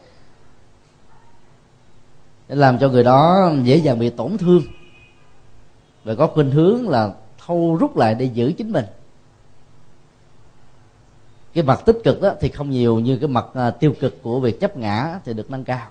Để 2.48 2.56
làm 2.56 2.78
cho 2.80 2.90
người 2.90 3.04
đó 3.04 3.52
dễ 3.64 3.76
dàng 3.76 4.00
bị 4.00 4.10
tổn 4.10 4.38
thương. 4.38 4.62
Và 6.04 6.16
có 6.16 6.28
khuynh 6.28 6.52
hướng 6.52 6.90
là 6.90 7.14
thâu 7.46 7.78
rút 7.80 7.98
lại 7.98 8.16
để 8.16 8.26
giữ 8.26 8.54
chính 8.58 8.72
mình. 8.72 8.86
Cái 11.54 11.64
mặt 11.64 11.82
tích 11.86 11.98
cực 12.04 12.22
đó 12.22 12.34
thì 12.40 12.50
không 12.50 12.70
nhiều 12.70 13.00
như 13.00 13.18
cái 13.18 13.28
mặt 13.28 13.46
uh, 13.68 13.80
tiêu 13.80 13.94
cực 14.00 14.24
của 14.24 14.40
việc 14.40 14.60
chấp 14.60 14.78
ngã 14.78 15.20
thì 15.26 15.34
được 15.34 15.52
nâng 15.52 15.64
cao. 15.64 15.88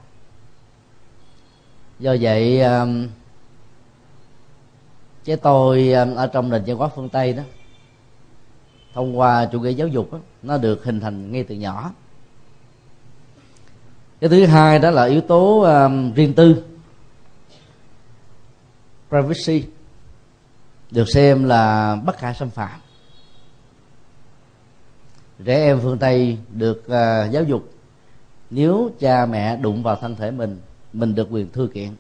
Do 1.99 2.17
vậy 2.21 2.63
uh, 2.65 2.89
cái 5.25 5.37
tôi 5.37 5.93
ờ, 5.93 6.15
ở 6.15 6.27
trong 6.27 6.51
nền 6.51 6.63
văn 6.67 6.77
hóa 6.77 6.89
phương 6.89 7.09
tây 7.09 7.33
đó 7.33 7.43
thông 8.95 9.19
qua 9.19 9.47
chủ 9.53 9.61
nghĩa 9.61 9.71
giáo 9.71 9.89
dục 9.89 10.13
đó, 10.13 10.19
nó 10.43 10.59
được 10.59 10.85
hình 10.85 11.01
thành 11.01 11.33
ngay 11.33 11.45
từ 11.45 11.55
nhỏ. 11.55 11.93
Cái 14.21 14.31
thứ 14.31 14.47
hai 14.47 14.79
đó 14.79 14.91
là 14.91 15.05
yếu 15.05 15.21
tố 15.21 15.61
um, 15.61 16.13
riêng 16.13 16.35
tư. 16.35 16.65
Privacy 19.09 19.69
được 20.91 21.09
xem 21.15 21.45
là 21.45 21.97
bất 22.05 22.19
khả 22.19 22.33
xâm 22.33 22.51
phạm. 22.51 22.81
Trẻ 25.45 25.55
em 25.55 25.81
phương 25.83 25.99
tây 25.99 26.39
được 26.53 26.79
uh, 26.79 27.33
giáo 27.33 27.45
dục 27.45 27.73
nếu 28.51 28.91
cha 29.01 29.27
mẹ 29.27 29.57
đụng 29.57 29.83
vào 29.83 29.97
thân 29.97 30.17
thể 30.17 30.31
mình 30.31 30.61
mình 30.93 31.15
được 31.15 31.29
quyền 31.31 31.51
thư 31.51 31.69
kiện 31.75 31.91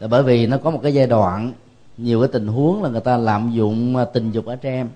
là 0.00 0.08
bởi 0.08 0.22
vì 0.22 0.46
nó 0.46 0.58
có 0.58 0.70
một 0.70 0.80
cái 0.82 0.94
giai 0.94 1.06
đoạn, 1.06 1.52
nhiều 1.96 2.20
cái 2.20 2.28
tình 2.32 2.46
huống 2.46 2.82
là 2.82 2.88
người 2.88 3.00
ta 3.00 3.16
lạm 3.16 3.50
dụng 3.52 3.96
à, 3.96 4.04
tình 4.04 4.30
dục 4.30 4.46
ở 4.46 4.56
trẻ 4.56 4.70
em. 4.70 4.88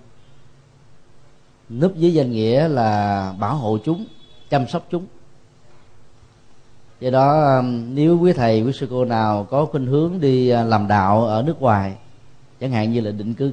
Núp 1.71 1.97
dưới 1.97 2.15
danh 2.15 2.31
nghĩa 2.31 2.69
là 2.69 3.35
bảo 3.39 3.57
hộ 3.57 3.79
chúng, 3.85 4.05
chăm 4.51 4.69
sóc 4.69 4.87
chúng. 4.91 5.07
Do 7.01 7.11
đó 7.11 7.43
à, 7.43 7.63
nếu 7.89 8.19
quý 8.19 8.33
thầy, 8.33 8.63
quý 8.63 8.73
sư 8.73 8.87
cô 8.91 9.05
nào 9.05 9.45
có 9.51 9.65
khuynh 9.65 9.87
hướng 9.87 10.21
đi 10.21 10.49
à, 10.49 10.65
làm 10.65 10.89
đạo 10.89 11.27
ở 11.27 11.43
nước 11.43 11.63
ngoài, 11.63 11.95
chẳng 12.61 12.71
hạn 12.71 12.93
như 12.93 13.01
là 13.01 13.11
định 13.11 13.35
cư, 13.35 13.53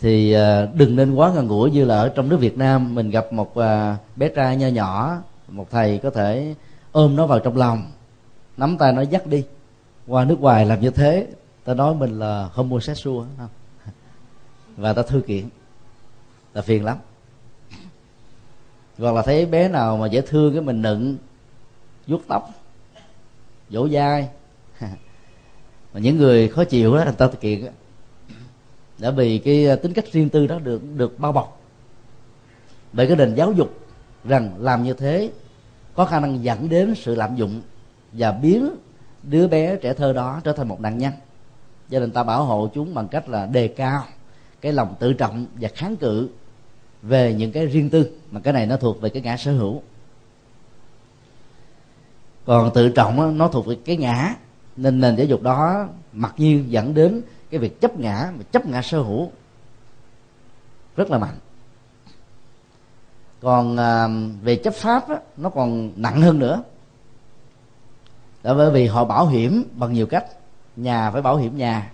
thì 0.00 0.34
đừng 0.74 0.96
nên 0.96 1.14
quá 1.14 1.30
gần 1.34 1.48
gũi 1.48 1.70
như 1.70 1.84
là 1.84 1.98
ở 1.98 2.08
trong 2.08 2.28
nước 2.28 2.36
Việt 2.40 2.58
Nam. 2.58 2.94
Mình 2.94 3.10
gặp 3.10 3.32
một 3.32 3.54
bé 4.16 4.28
trai 4.28 4.56
nho 4.56 4.68
nhỏ, 4.68 5.16
một 5.48 5.70
thầy 5.70 5.98
có 5.98 6.10
thể 6.10 6.54
ôm 6.92 7.16
nó 7.16 7.26
vào 7.26 7.38
trong 7.38 7.56
lòng, 7.56 7.82
nắm 8.56 8.78
tay 8.78 8.92
nó 8.92 9.02
dắt 9.02 9.26
đi 9.26 9.44
qua 10.06 10.24
nước 10.24 10.40
ngoài 10.40 10.66
làm 10.66 10.80
như 10.80 10.90
thế, 10.90 11.26
ta 11.64 11.74
nói 11.74 11.94
mình 11.94 12.18
là 12.18 12.48
homosexual 12.52 13.26
không? 13.38 13.48
Và 14.76 14.92
ta 14.92 15.02
thư 15.02 15.20
kiện. 15.20 15.48
Là 16.54 16.62
phiền 16.62 16.84
lắm. 16.84 16.98
Hoặc 18.98 19.14
là 19.14 19.22
thấy 19.22 19.46
bé 19.46 19.68
nào 19.68 19.96
mà 19.96 20.06
dễ 20.06 20.20
thương 20.20 20.52
cái 20.52 20.62
mình 20.62 20.82
nựng, 20.82 21.16
vuốt 22.06 22.22
tóc 22.28 22.50
dỗ 23.70 23.88
dai 23.88 24.28
mà 25.92 26.00
những 26.00 26.16
người 26.16 26.48
khó 26.48 26.64
chịu 26.64 26.96
đó, 26.96 27.04
người 27.04 27.12
ta 27.12 27.28
thực 27.28 27.40
hiện 27.40 27.66
đã 28.98 29.10
vì 29.10 29.38
cái 29.38 29.68
à, 29.68 29.76
tính 29.76 29.92
cách 29.92 30.12
riêng 30.12 30.28
tư 30.28 30.46
đó 30.46 30.58
được 30.58 30.82
được 30.96 31.18
bao 31.18 31.32
bọc. 31.32 31.60
Bởi 32.92 33.06
cái 33.06 33.16
nền 33.16 33.34
giáo 33.34 33.52
dục 33.52 33.78
rằng 34.24 34.54
làm 34.58 34.84
như 34.84 34.92
thế 34.92 35.30
có 35.94 36.04
khả 36.04 36.20
năng 36.20 36.44
dẫn 36.44 36.68
đến 36.68 36.94
sự 36.96 37.14
lạm 37.14 37.36
dụng 37.36 37.62
và 38.12 38.32
biến 38.32 38.70
đứa 39.22 39.48
bé 39.48 39.76
trẻ 39.76 39.94
thơ 39.94 40.12
đó 40.12 40.40
trở 40.44 40.52
thành 40.52 40.68
một 40.68 40.80
nạn 40.80 40.98
nhân. 40.98 41.12
Gia 41.88 42.00
đình 42.00 42.10
ta 42.10 42.22
bảo 42.22 42.44
hộ 42.44 42.70
chúng 42.74 42.94
bằng 42.94 43.08
cách 43.08 43.28
là 43.28 43.46
đề 43.46 43.68
cao 43.68 44.04
cái 44.60 44.72
lòng 44.72 44.94
tự 44.98 45.12
trọng 45.12 45.46
và 45.54 45.68
kháng 45.74 45.96
cự 45.96 46.28
về 47.02 47.34
những 47.34 47.52
cái 47.52 47.66
riêng 47.66 47.90
tư 47.90 48.10
mà 48.30 48.40
cái 48.40 48.52
này 48.52 48.66
nó 48.66 48.76
thuộc 48.76 49.00
về 49.00 49.08
cái 49.08 49.22
ngã 49.22 49.36
sở 49.36 49.52
hữu. 49.52 49.82
Còn 52.44 52.70
tự 52.74 52.88
trọng 52.88 53.38
nó 53.38 53.48
thuộc 53.48 53.66
về 53.66 53.76
cái 53.84 53.96
ngã 53.96 54.34
nên 54.76 55.00
nền 55.00 55.16
giáo 55.16 55.26
dục 55.26 55.42
đó 55.42 55.88
mặc 56.12 56.34
nhiên 56.36 56.70
dẫn 56.70 56.94
đến 56.94 57.22
cái 57.50 57.60
việc 57.60 57.80
chấp 57.80 57.98
ngã 57.98 58.32
mà 58.36 58.42
chấp 58.52 58.66
ngã 58.66 58.82
sở 58.82 59.00
hữu 59.00 59.30
rất 60.96 61.10
là 61.10 61.18
mạnh. 61.18 61.36
Còn 63.40 63.76
à, 63.76 64.08
về 64.42 64.56
chấp 64.56 64.74
pháp 64.74 65.08
đó, 65.08 65.16
nó 65.36 65.50
còn 65.50 65.92
nặng 65.96 66.20
hơn 66.20 66.38
nữa 66.38 66.62
đó 68.42 68.54
bởi 68.54 68.70
vì 68.70 68.86
họ 68.86 69.04
bảo 69.04 69.26
hiểm 69.26 69.64
bằng 69.74 69.92
nhiều 69.92 70.06
cách. 70.06 70.24
Nhà 70.76 71.10
phải 71.10 71.22
bảo 71.22 71.36
hiểm 71.36 71.56
nhà. 71.56 71.92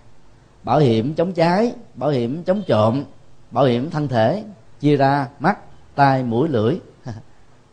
Bảo 0.62 0.78
hiểm 0.78 1.14
chống 1.14 1.32
cháy 1.32 1.72
bảo 1.94 2.10
hiểm 2.10 2.42
chống 2.44 2.62
trộm 2.66 3.04
bảo 3.50 3.64
hiểm 3.64 3.90
thân 3.90 4.08
thể 4.08 4.44
chia 4.80 4.96
ra 4.96 5.28
mắt 5.38 5.58
tai 5.94 6.22
mũi 6.22 6.48
lưỡi. 6.48 6.76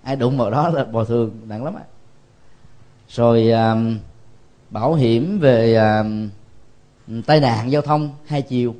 Ai 0.03 0.15
đụng 0.15 0.37
vào 0.37 0.51
đó 0.51 0.69
là 0.69 0.83
bồi 0.83 1.05
thường 1.05 1.31
nặng 1.47 1.63
lắm 1.63 1.75
á. 1.75 1.83
Rồi 3.09 3.51
um, 3.51 3.97
bảo 4.69 4.93
hiểm 4.93 5.39
về 5.39 5.75
à, 5.75 6.03
tai 7.25 7.39
nạn 7.39 7.71
giao 7.71 7.81
thông 7.81 8.09
hai 8.25 8.41
chiều. 8.41 8.75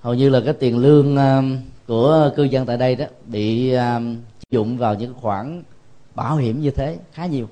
Hầu 0.00 0.14
như 0.14 0.28
là 0.28 0.40
cái 0.44 0.54
tiền 0.54 0.78
lương 0.78 1.16
à, 1.16 1.42
của 1.86 2.30
cư 2.36 2.42
dân 2.42 2.66
tại 2.66 2.76
đây 2.76 2.96
đó 2.96 3.04
bị 3.26 3.72
à, 3.72 4.00
dụng 4.50 4.78
vào 4.78 4.94
những 4.94 5.14
khoản 5.14 5.62
bảo 6.14 6.36
hiểm 6.36 6.60
như 6.60 6.70
thế 6.70 6.98
khá 7.12 7.26
nhiều 7.26 7.48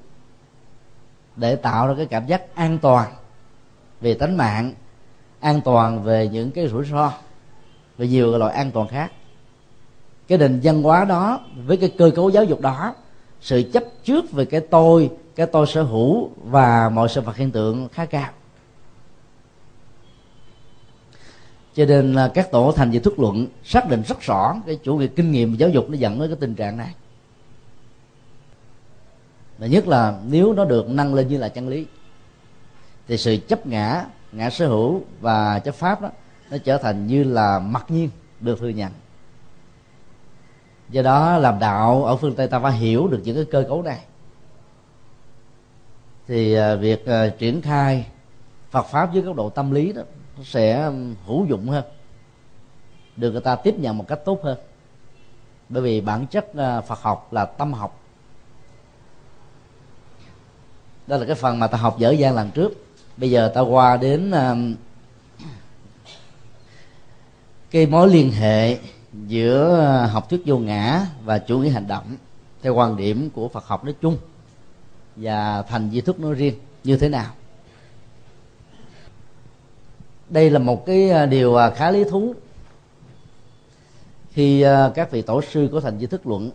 để 1.39 1.57
tạo 1.57 1.87
ra 1.89 1.95
cái 1.97 2.07
cảm 2.07 2.27
giác 2.27 2.55
an 2.55 2.79
toàn 2.79 3.13
về 4.01 4.15
tính 4.15 4.37
mạng, 4.37 4.75
an 5.41 5.61
toàn 5.61 6.03
về 6.03 6.29
những 6.29 6.51
cái 6.51 6.69
rủi 6.69 6.85
ro 6.85 7.13
và 7.99 8.05
nhiều 8.05 8.39
loại 8.39 8.55
an 8.55 8.71
toàn 8.71 8.89
khác. 8.89 9.13
Cái 10.29 10.39
nền 10.39 10.61
văn 10.63 10.83
hóa 10.83 11.05
đó 11.05 11.41
với 11.67 11.77
cái 11.77 11.93
cơ 11.99 12.11
cấu 12.17 12.31
giáo 12.31 12.45
dục 12.45 12.61
đó, 12.61 12.95
sự 13.41 13.71
chấp 13.73 13.85
trước 14.05 14.33
về 14.33 14.45
cái 14.45 14.61
tôi 14.61 15.11
cái 15.37 15.47
tôi 15.47 15.67
sở 15.67 15.83
hữu 15.83 16.31
và 16.45 16.89
mọi 16.89 17.09
sự 17.09 17.21
vật 17.21 17.37
hiện 17.37 17.51
tượng 17.51 17.89
khá 17.89 18.07
cao. 18.07 18.31
Cho 21.75 21.85
nên 21.85 22.17
các 22.35 22.51
tổ 22.51 22.73
thành 22.73 22.91
về 22.91 22.99
thuyết 22.99 23.19
luận 23.19 23.47
xác 23.65 23.89
định 23.89 24.03
rất 24.03 24.21
rõ 24.21 24.55
cái 24.67 24.79
chủ 24.83 24.97
nghĩa 24.97 25.07
kinh 25.07 25.33
nghiệm 25.33 25.57
giáo 25.57 25.69
dục 25.69 25.91
nó 25.91 25.97
dẫn 25.97 26.21
đến 26.21 26.29
cái 26.31 26.37
tình 26.41 26.55
trạng 26.55 26.77
này 26.77 26.95
và 29.59 29.67
nhất 29.67 29.89
là 29.89 30.19
nếu 30.27 30.53
nó 30.53 30.65
được 30.65 30.89
nâng 30.89 31.15
lên 31.15 31.29
như 31.29 31.39
là 31.39 31.49
chân 31.49 31.69
lý. 31.69 31.87
Thì 33.09 33.17
sự 33.17 33.37
chấp 33.49 33.67
ngã 33.67 34.05
ngã 34.33 34.51
sở 34.51 34.69
hữu 34.69 35.03
và 35.21 35.59
chấp 35.59 35.75
pháp 35.75 36.01
đó, 36.01 36.11
nó 36.51 36.57
trở 36.65 36.79
thành 36.79 37.07
như 37.07 37.25
là 37.25 37.59
mặc 37.59 37.85
nhiên 37.89 38.11
được 38.41 38.59
thừa 38.61 38.69
nhận. 38.69 38.93
Do 40.89 41.03
đó 41.03 41.39
làm 41.39 41.59
đạo 41.59 42.05
ở 42.05 42.17
phương 42.17 42.35
tây 42.35 42.49
ta 42.49 42.59
phải 42.59 42.73
hiểu 42.73 43.09
được 43.09 43.21
những 43.25 43.37
cái 43.37 43.45
cơ 43.51 43.65
cấu 43.69 43.83
này. 43.83 44.01
Thì 46.27 46.55
à, 46.55 46.75
việc 46.75 47.07
à, 47.07 47.29
triển 47.39 47.63
khai 47.63 48.07
Phật 48.71 48.87
pháp 48.87 49.13
dưới 49.13 49.23
góc 49.23 49.37
độ 49.37 49.51
tâm 49.51 49.71
lý 49.71 49.93
đó, 49.93 50.03
nó 50.37 50.45
sẽ 50.45 50.93
hữu 51.27 51.47
dụng 51.47 51.69
hơn. 51.69 51.85
Được 53.17 53.31
người 53.31 53.41
ta 53.41 53.57
tiếp 53.57 53.75
nhận 53.79 53.99
một 53.99 54.05
cách 54.09 54.21
tốt 54.25 54.41
hơn. 54.43 54.59
Bởi 55.69 55.83
vì 55.83 56.01
bản 56.01 56.27
chất 56.27 56.55
à, 56.57 56.81
Phật 56.81 57.03
học 57.03 57.33
là 57.33 57.45
tâm 57.45 57.73
học. 57.73 57.98
Đó 61.09 61.17
là 61.17 61.25
cái 61.27 61.35
phần 61.35 61.59
mà 61.59 61.67
ta 61.67 61.79
học 61.79 61.99
dở 61.99 62.11
dang 62.11 62.35
lần 62.35 62.51
trước. 62.51 62.85
Bây 63.17 63.31
giờ 63.31 63.53
ta 63.55 63.61
qua 63.61 63.97
đến 63.97 64.31
um, 64.31 64.75
cái 67.71 67.87
mối 67.87 68.09
liên 68.09 68.33
hệ 68.33 68.79
giữa 69.27 69.89
uh, 70.05 70.11
học 70.11 70.31
thuyết 70.31 70.43
vô 70.47 70.59
ngã 70.59 71.07
và 71.25 71.39
chủ 71.39 71.59
nghĩa 71.59 71.71
hành 71.71 71.87
động 71.87 72.17
theo 72.63 72.75
quan 72.75 72.97
điểm 72.97 73.31
của 73.31 73.49
Phật 73.49 73.67
học 73.67 73.85
nói 73.85 73.95
chung 74.03 74.17
và 75.17 75.63
thành 75.63 75.91
di 75.91 76.01
thức 76.01 76.21
nói 76.21 76.35
riêng 76.35 76.55
như 76.85 76.97
thế 76.97 77.09
nào. 77.09 77.33
Đây 80.29 80.51
là 80.51 80.59
một 80.59 80.87
cái 80.87 81.11
uh, 81.25 81.31
điều 81.31 81.51
uh, 81.53 81.77
khá 81.77 81.91
lý 81.91 82.05
thú 82.05 82.35
khi 84.33 84.65
các 84.95 85.11
vị 85.11 85.23
tổ 85.23 85.43
sư 85.43 85.69
của 85.73 85.81
thành 85.81 85.99
di 85.99 86.07
thức 86.07 86.27
luận 86.27 86.51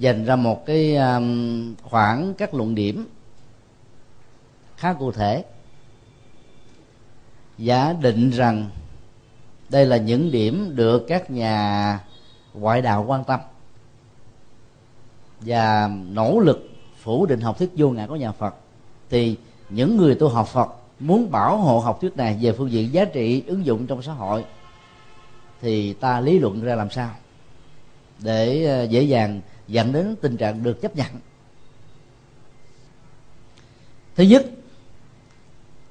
dành 0.00 0.24
ra 0.24 0.36
một 0.36 0.66
cái 0.66 0.96
um, 0.96 1.74
khoảng 1.82 2.34
các 2.34 2.54
luận 2.54 2.74
điểm 2.74 3.08
khá 4.76 4.92
cụ 4.92 5.12
thể. 5.12 5.44
Giả 7.58 7.92
định 7.92 8.30
rằng 8.30 8.70
đây 9.68 9.86
là 9.86 9.96
những 9.96 10.30
điểm 10.30 10.72
được 10.76 11.04
các 11.08 11.30
nhà 11.30 12.00
ngoại 12.54 12.82
đạo 12.82 13.04
quan 13.08 13.24
tâm 13.24 13.40
và 15.40 15.90
nỗ 16.10 16.38
lực 16.40 16.68
phủ 17.02 17.26
định 17.26 17.40
học 17.40 17.58
thuyết 17.58 17.70
vô 17.76 17.90
ngã 17.90 18.06
của 18.06 18.16
nhà 18.16 18.32
Phật, 18.32 18.54
thì 19.10 19.36
những 19.68 19.96
người 19.96 20.14
tu 20.14 20.28
học 20.28 20.48
Phật 20.48 20.68
muốn 21.00 21.30
bảo 21.30 21.56
hộ 21.56 21.78
học 21.78 21.98
thuyết 22.00 22.16
này 22.16 22.38
về 22.40 22.52
phương 22.52 22.70
diện 22.70 22.92
giá 22.92 23.04
trị 23.04 23.42
ứng 23.46 23.66
dụng 23.66 23.86
trong 23.86 24.02
xã 24.02 24.12
hội 24.12 24.44
thì 25.60 25.92
ta 25.92 26.20
lý 26.20 26.38
luận 26.38 26.62
ra 26.62 26.74
làm 26.74 26.90
sao 26.90 27.10
để 28.18 28.64
ờ, 28.64 28.82
dễ 28.82 29.02
dàng 29.02 29.40
dẫn 29.70 29.92
đến 29.92 30.16
tình 30.20 30.36
trạng 30.36 30.62
được 30.62 30.80
chấp 30.82 30.96
nhận. 30.96 31.06
Thứ 34.16 34.24
nhất 34.24 34.46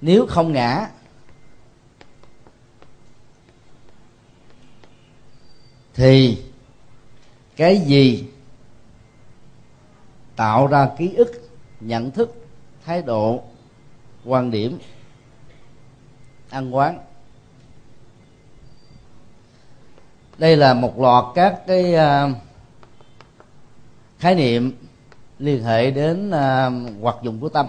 nếu 0.01 0.25
không 0.25 0.53
ngã 0.53 0.89
thì 5.93 6.43
cái 7.55 7.77
gì 7.77 8.27
tạo 10.35 10.67
ra 10.67 10.89
ký 10.97 11.13
ức 11.13 11.49
nhận 11.79 12.11
thức 12.11 12.47
thái 12.85 13.01
độ 13.01 13.43
quan 14.25 14.51
điểm 14.51 14.79
ăn 16.49 16.75
quán. 16.75 16.99
Đây 20.37 20.57
là 20.57 20.73
một 20.73 20.99
loạt 20.99 21.25
các 21.35 21.61
cái 21.67 21.93
uh, 21.95 22.37
khái 24.19 24.36
niệm 24.36 24.77
liên 25.39 25.63
hệ 25.63 25.91
đến 25.91 26.29
uh, 26.29 27.01
hoạt 27.01 27.15
dụng 27.23 27.39
của 27.39 27.49
tâm. 27.49 27.67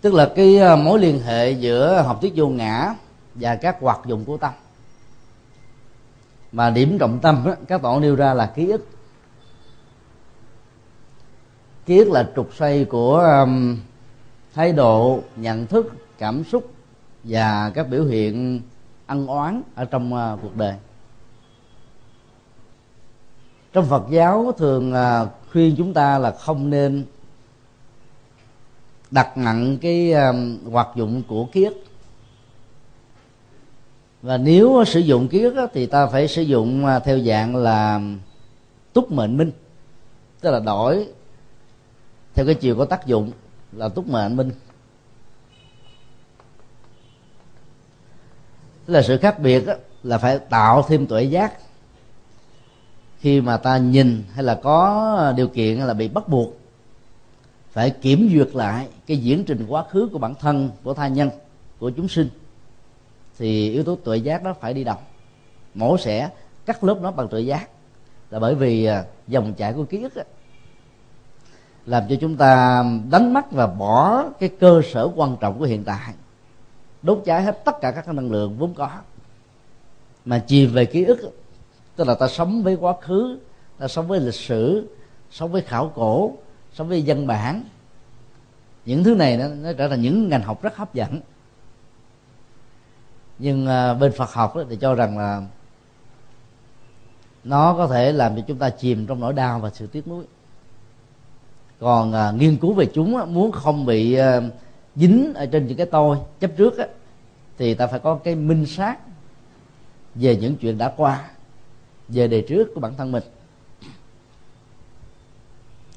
Tức 0.00 0.14
là 0.14 0.32
cái 0.36 0.58
à, 0.58 0.76
mối 0.76 0.98
liên 0.98 1.20
hệ 1.20 1.50
giữa 1.50 2.02
học 2.02 2.18
thuyết 2.20 2.32
vô 2.36 2.48
ngã 2.48 2.94
và 3.34 3.56
các 3.56 3.76
hoạt 3.80 4.00
dụng 4.06 4.24
của 4.24 4.36
tâm. 4.36 4.52
Mà 6.52 6.70
điểm 6.70 6.98
trọng 6.98 7.18
tâm 7.22 7.42
đó, 7.46 7.54
các 7.68 7.82
bạn 7.82 8.00
nêu 8.00 8.16
ra 8.16 8.34
là 8.34 8.46
ký 8.46 8.70
ức 8.70 8.88
kiết 11.86 12.06
là 12.06 12.30
trục 12.36 12.54
xoay 12.54 12.84
của 12.84 13.18
um, 13.18 13.78
thái 14.54 14.72
độ 14.72 15.20
nhận 15.36 15.66
thức 15.66 15.92
cảm 16.18 16.44
xúc 16.44 16.72
và 17.24 17.70
các 17.74 17.88
biểu 17.90 18.04
hiện 18.04 18.60
ân 19.06 19.26
oán 19.26 19.62
ở 19.74 19.84
trong 19.84 20.14
uh, 20.14 20.38
cuộc 20.42 20.56
đời. 20.56 20.74
Trong 23.72 23.86
phật 23.86 24.02
giáo 24.10 24.52
thường 24.58 24.92
uh, 24.92 25.28
khuyên 25.52 25.74
chúng 25.78 25.94
ta 25.94 26.18
là 26.18 26.30
không 26.30 26.70
nên 26.70 27.04
đặt 29.10 29.36
nặng 29.36 29.78
cái 29.80 30.12
um, 30.12 30.58
hoạt 30.70 30.88
dụng 30.94 31.22
của 31.28 31.44
kiết. 31.44 31.72
Và 34.22 34.36
nếu 34.36 34.84
sử 34.86 35.00
dụng 35.00 35.28
kiết 35.28 35.52
thì 35.72 35.86
ta 35.86 36.06
phải 36.06 36.28
sử 36.28 36.42
dụng 36.42 36.84
uh, 36.84 37.04
theo 37.04 37.18
dạng 37.18 37.56
là 37.56 38.00
túc 38.92 39.12
mệnh 39.12 39.36
minh 39.36 39.52
tức 40.40 40.50
là 40.50 40.60
đổi 40.60 41.06
theo 42.34 42.46
cái 42.46 42.54
chiều 42.54 42.76
có 42.76 42.84
tác 42.84 43.06
dụng 43.06 43.32
là 43.72 43.88
túc 43.88 44.08
mệnh 44.08 44.36
minh. 44.36 44.50
Tức 48.86 48.94
là 48.94 49.02
sự 49.02 49.18
khác 49.18 49.38
biệt 49.38 49.64
là 50.02 50.18
phải 50.18 50.38
tạo 50.38 50.84
thêm 50.88 51.06
tuệ 51.06 51.22
giác. 51.22 51.52
Khi 53.18 53.40
mà 53.40 53.56
ta 53.56 53.78
nhìn 53.78 54.24
hay 54.32 54.44
là 54.44 54.60
có 54.62 55.32
điều 55.36 55.48
kiện 55.48 55.78
hay 55.78 55.86
là 55.86 55.94
bị 55.94 56.08
bắt 56.08 56.28
buộc 56.28 56.58
phải 57.72 57.90
kiểm 57.90 58.30
duyệt 58.32 58.48
lại 58.54 58.88
cái 59.06 59.16
diễn 59.16 59.44
trình 59.44 59.66
quá 59.68 59.84
khứ 59.90 60.08
của 60.12 60.18
bản 60.18 60.34
thân 60.34 60.70
của 60.82 60.94
tha 60.94 61.08
nhân 61.08 61.30
của 61.78 61.90
chúng 61.90 62.08
sinh 62.08 62.28
thì 63.38 63.70
yếu 63.70 63.84
tố 63.84 63.96
tuệ 64.04 64.16
giác 64.16 64.42
đó 64.42 64.54
phải 64.60 64.74
đi 64.74 64.84
đồng 64.84 64.98
mổ 65.74 65.98
sẽ 65.98 66.30
cắt 66.66 66.84
lớp 66.84 66.98
nó 67.02 67.10
bằng 67.10 67.28
tuệ 67.28 67.40
giác. 67.40 67.68
Là 68.30 68.38
bởi 68.38 68.54
vì 68.54 68.84
à, 68.84 69.04
dòng 69.28 69.54
chảy 69.54 69.72
của 69.72 69.84
ký 69.84 70.02
ức 70.02 70.14
ấy, 70.14 70.24
làm 71.86 72.02
cho 72.08 72.16
chúng 72.20 72.36
ta 72.36 72.84
đánh 73.10 73.32
mất 73.34 73.50
và 73.50 73.66
bỏ 73.66 74.24
cái 74.40 74.48
cơ 74.48 74.82
sở 74.92 75.10
quan 75.14 75.36
trọng 75.40 75.58
của 75.58 75.64
hiện 75.64 75.84
tại. 75.84 76.14
Đốt 77.02 77.22
cháy 77.24 77.42
hết 77.42 77.64
tất 77.64 77.80
cả 77.80 77.90
các 77.90 78.08
năng 78.08 78.30
lượng 78.30 78.56
vốn 78.58 78.74
có. 78.74 78.90
Mà 80.24 80.38
chìm 80.38 80.72
về 80.72 80.84
ký 80.84 81.04
ức 81.04 81.32
tức 81.96 82.06
là 82.06 82.14
ta 82.14 82.28
sống 82.28 82.62
với 82.62 82.74
quá 82.74 82.94
khứ 83.00 83.38
ta 83.78 83.88
sống 83.88 84.08
với 84.08 84.20
lịch 84.20 84.34
sử 84.34 84.88
sống 85.30 85.52
với 85.52 85.62
khảo 85.62 85.92
cổ 85.94 86.32
sống 86.72 86.88
với 86.88 87.02
dân 87.02 87.26
bản. 87.26 87.62
Những 88.84 89.04
thứ 89.04 89.14
này 89.14 89.36
nó, 89.36 89.48
nó 89.48 89.72
trở 89.72 89.88
thành 89.88 90.02
những 90.02 90.28
ngành 90.28 90.42
học 90.42 90.62
rất 90.62 90.76
hấp 90.76 90.94
dẫn. 90.94 91.20
Nhưng 93.38 93.66
à, 93.66 93.94
bên 93.94 94.12
Phật 94.12 94.32
học 94.32 94.54
thì 94.70 94.76
cho 94.76 94.94
rằng 94.94 95.18
là 95.18 95.42
nó 97.44 97.74
có 97.76 97.86
thể 97.86 98.12
làm 98.12 98.36
cho 98.36 98.42
chúng 98.46 98.58
ta 98.58 98.70
chìm 98.70 99.06
trong 99.06 99.20
nỗi 99.20 99.32
đau 99.32 99.58
và 99.58 99.70
sự 99.70 99.86
tiếc 99.86 100.08
nuối 100.08 100.24
còn 101.82 102.12
uh, 102.12 102.40
nghiên 102.40 102.56
cứu 102.56 102.72
về 102.72 102.86
chúng 102.94 103.16
uh, 103.16 103.28
muốn 103.28 103.52
không 103.52 103.86
bị 103.86 104.20
uh, 104.20 104.24
dính 104.96 105.34
ở 105.34 105.46
trên 105.46 105.66
những 105.66 105.76
cái 105.76 105.86
tôi 105.86 106.16
chấp 106.40 106.50
trước 106.56 106.78
á, 106.78 106.86
thì 107.58 107.74
ta 107.74 107.86
phải 107.86 108.00
có 108.00 108.14
cái 108.14 108.34
minh 108.34 108.66
sát 108.66 108.98
về 110.14 110.36
những 110.36 110.56
chuyện 110.56 110.78
đã 110.78 110.92
qua 110.96 111.30
về 112.08 112.28
đề 112.28 112.40
trước 112.48 112.68
của 112.74 112.80
bản 112.80 112.94
thân 112.96 113.12
mình. 113.12 113.22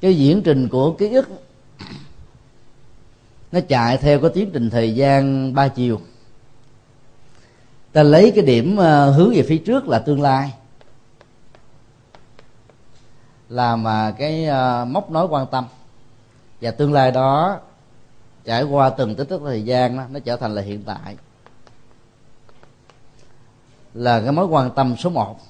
Cái 0.00 0.14
diễn 0.14 0.42
trình 0.42 0.68
của 0.68 0.92
ký 0.92 1.08
ức 1.08 1.28
nó 3.52 3.60
chạy 3.68 3.96
theo 3.96 4.20
cái 4.20 4.30
tiến 4.34 4.50
trình 4.52 4.70
thời 4.70 4.94
gian 4.94 5.54
ba 5.54 5.68
chiều. 5.68 6.00
Ta 7.92 8.02
lấy 8.02 8.32
cái 8.34 8.44
điểm 8.44 8.76
à, 8.76 9.04
hướng 9.04 9.30
về 9.34 9.42
phía 9.42 9.58
trước 9.58 9.88
là 9.88 9.98
tương 9.98 10.20
lai 10.20 10.52
là 13.48 13.76
mà 13.76 14.14
cái 14.18 14.46
móc 14.86 14.88
mốc 14.88 15.10
nối 15.10 15.26
quan 15.26 15.46
tâm. 15.46 15.64
Và 16.60 16.70
tương 16.70 16.92
lai 16.92 17.10
đó 17.10 17.58
trải 18.44 18.62
qua 18.62 18.90
từng 18.90 19.14
tích 19.14 19.24
tắc 19.28 19.40
thời 19.44 19.64
gian 19.64 19.96
đó, 19.96 20.04
nó 20.10 20.20
trở 20.20 20.36
thành 20.36 20.54
là 20.54 20.62
hiện 20.62 20.82
tại. 20.82 21.16
Là 23.94 24.20
cái 24.20 24.32
mối 24.32 24.46
quan 24.46 24.70
tâm 24.70 24.96
số 24.96 25.10
một. 25.10 25.40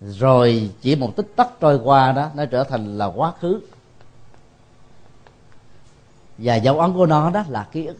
Rồi 0.00 0.70
chỉ 0.80 0.96
một 0.96 1.16
tích 1.16 1.32
tắc 1.36 1.48
trôi 1.60 1.80
qua 1.84 2.12
đó 2.12 2.30
nó 2.34 2.46
trở 2.46 2.64
thành 2.64 2.98
là 2.98 3.06
quá 3.06 3.32
khứ. 3.40 3.60
Và 6.38 6.54
dấu 6.54 6.80
ấn 6.80 6.92
của 6.92 7.06
nó 7.06 7.30
đó 7.30 7.44
là 7.48 7.68
ký 7.72 7.86
ức. 7.86 7.96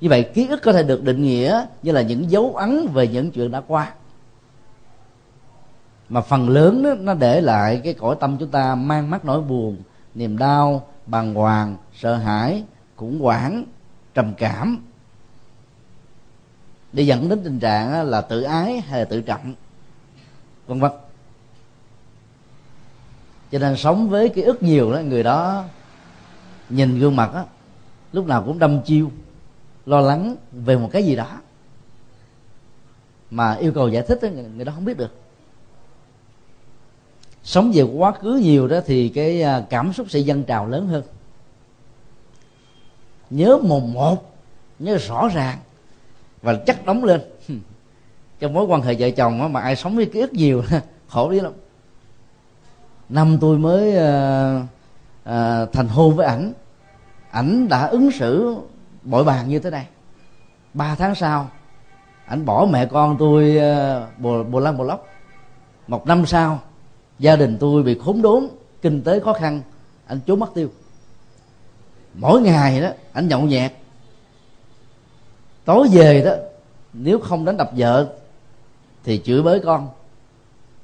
Như 0.00 0.08
vậy 0.08 0.30
ký 0.34 0.48
ức 0.48 0.60
có 0.62 0.72
thể 0.72 0.82
được 0.82 1.02
định 1.02 1.22
nghĩa 1.22 1.66
như 1.82 1.92
là 1.92 2.02
những 2.02 2.30
dấu 2.30 2.56
ấn 2.56 2.88
về 2.92 3.08
những 3.08 3.30
chuyện 3.30 3.50
đã 3.50 3.62
qua 3.66 3.94
mà 6.08 6.20
phần 6.20 6.48
lớn 6.48 6.82
đó, 6.82 6.94
nó 7.00 7.14
để 7.14 7.40
lại 7.40 7.80
cái 7.84 7.94
cõi 7.94 8.16
tâm 8.20 8.36
chúng 8.40 8.50
ta 8.50 8.74
mang 8.74 9.10
mắc 9.10 9.24
nỗi 9.24 9.42
buồn 9.42 9.76
niềm 10.14 10.38
đau 10.38 10.88
bàng 11.06 11.34
hoàng 11.34 11.76
sợ 11.94 12.16
hãi 12.16 12.64
khủng 12.96 13.20
hoảng 13.20 13.64
trầm 14.14 14.34
cảm. 14.38 14.78
Để 16.92 17.02
dẫn 17.02 17.28
đến 17.28 17.40
tình 17.44 17.60
trạng 17.60 18.06
là 18.06 18.20
tự 18.20 18.42
ái 18.42 18.80
hay 18.80 18.98
là 18.98 19.04
tự 19.04 19.20
trọng. 19.20 19.54
Vân 20.66 20.80
vân. 20.80 20.92
Cho 23.52 23.58
nên 23.58 23.76
sống 23.76 24.08
với 24.08 24.28
cái 24.28 24.44
ức 24.44 24.62
nhiều 24.62 24.92
đó 24.92 25.00
người 25.00 25.22
đó 25.22 25.64
nhìn 26.68 26.98
gương 26.98 27.16
mặt 27.16 27.30
á 27.34 27.44
lúc 28.12 28.26
nào 28.26 28.42
cũng 28.42 28.58
đâm 28.58 28.82
chiêu 28.82 29.10
lo 29.86 30.00
lắng 30.00 30.36
về 30.52 30.76
một 30.76 30.88
cái 30.92 31.04
gì 31.04 31.16
đó 31.16 31.40
mà 33.30 33.54
yêu 33.54 33.72
cầu 33.72 33.88
giải 33.88 34.02
thích 34.02 34.18
đó, 34.22 34.28
người 34.28 34.64
đó 34.64 34.72
không 34.74 34.84
biết 34.84 34.96
được 34.96 35.14
sống 37.46 37.70
về 37.74 37.82
quá 37.82 38.12
khứ 38.12 38.40
nhiều 38.42 38.68
đó 38.68 38.80
thì 38.86 39.08
cái 39.08 39.42
à, 39.42 39.62
cảm 39.70 39.92
xúc 39.92 40.06
sẽ 40.10 40.18
dâng 40.18 40.44
trào 40.44 40.66
lớn 40.66 40.88
hơn. 40.88 41.02
Nhớ 43.30 43.58
mồm 43.62 43.92
một 43.92 44.36
nhớ 44.78 44.96
rõ 44.96 45.28
ràng 45.28 45.58
và 46.42 46.54
chắc 46.66 46.86
đóng 46.86 47.04
lên. 47.04 47.20
Trong 48.40 48.52
mối 48.52 48.64
quan 48.64 48.82
hệ 48.82 48.94
vợ 48.98 49.10
chồng 49.10 49.52
mà 49.52 49.60
ai 49.60 49.76
sống 49.76 49.96
với 49.96 50.06
ký 50.06 50.20
ức 50.20 50.32
nhiều 50.32 50.62
khổ 51.08 51.30
đi 51.30 51.40
lắm. 51.40 51.52
Năm 53.08 53.38
tôi 53.40 53.58
mới 53.58 53.96
à, 53.96 54.62
à, 55.24 55.66
thành 55.72 55.88
hôn 55.88 56.16
với 56.16 56.26
ảnh 56.26 56.52
ảnh 57.30 57.68
đã 57.68 57.86
ứng 57.86 58.10
xử 58.10 58.56
bội 59.02 59.24
bàn 59.24 59.48
như 59.48 59.58
thế 59.58 59.70
này. 59.70 59.86
Ba 60.74 60.94
tháng 60.94 61.14
sau 61.14 61.50
ảnh 62.26 62.44
bỏ 62.44 62.66
mẹ 62.70 62.86
con 62.86 63.16
tôi 63.18 63.58
à, 63.58 64.06
bồ 64.18 64.44
bồ 64.44 64.60
lăng 64.60 64.78
bồ 64.78 64.84
lóc. 64.84 65.06
Một 65.86 66.06
năm 66.06 66.26
sau 66.26 66.60
gia 67.18 67.36
đình 67.36 67.56
tôi 67.60 67.82
bị 67.82 67.98
khốn 68.04 68.22
đốn 68.22 68.48
kinh 68.82 69.02
tế 69.02 69.20
khó 69.20 69.32
khăn 69.32 69.62
anh 70.06 70.20
trốn 70.26 70.40
mất 70.40 70.50
tiêu. 70.54 70.70
Mỗi 72.14 72.42
ngày 72.42 72.80
đó 72.80 72.88
anh 73.12 73.28
nhậu 73.28 73.40
nhẹt. 73.40 73.72
Tối 75.64 75.88
về 75.92 76.22
đó 76.22 76.32
nếu 76.92 77.18
không 77.18 77.44
đánh 77.44 77.56
đập 77.56 77.70
vợ 77.76 78.14
thì 79.04 79.20
chửi 79.24 79.42
bới 79.42 79.60
con. 79.60 79.88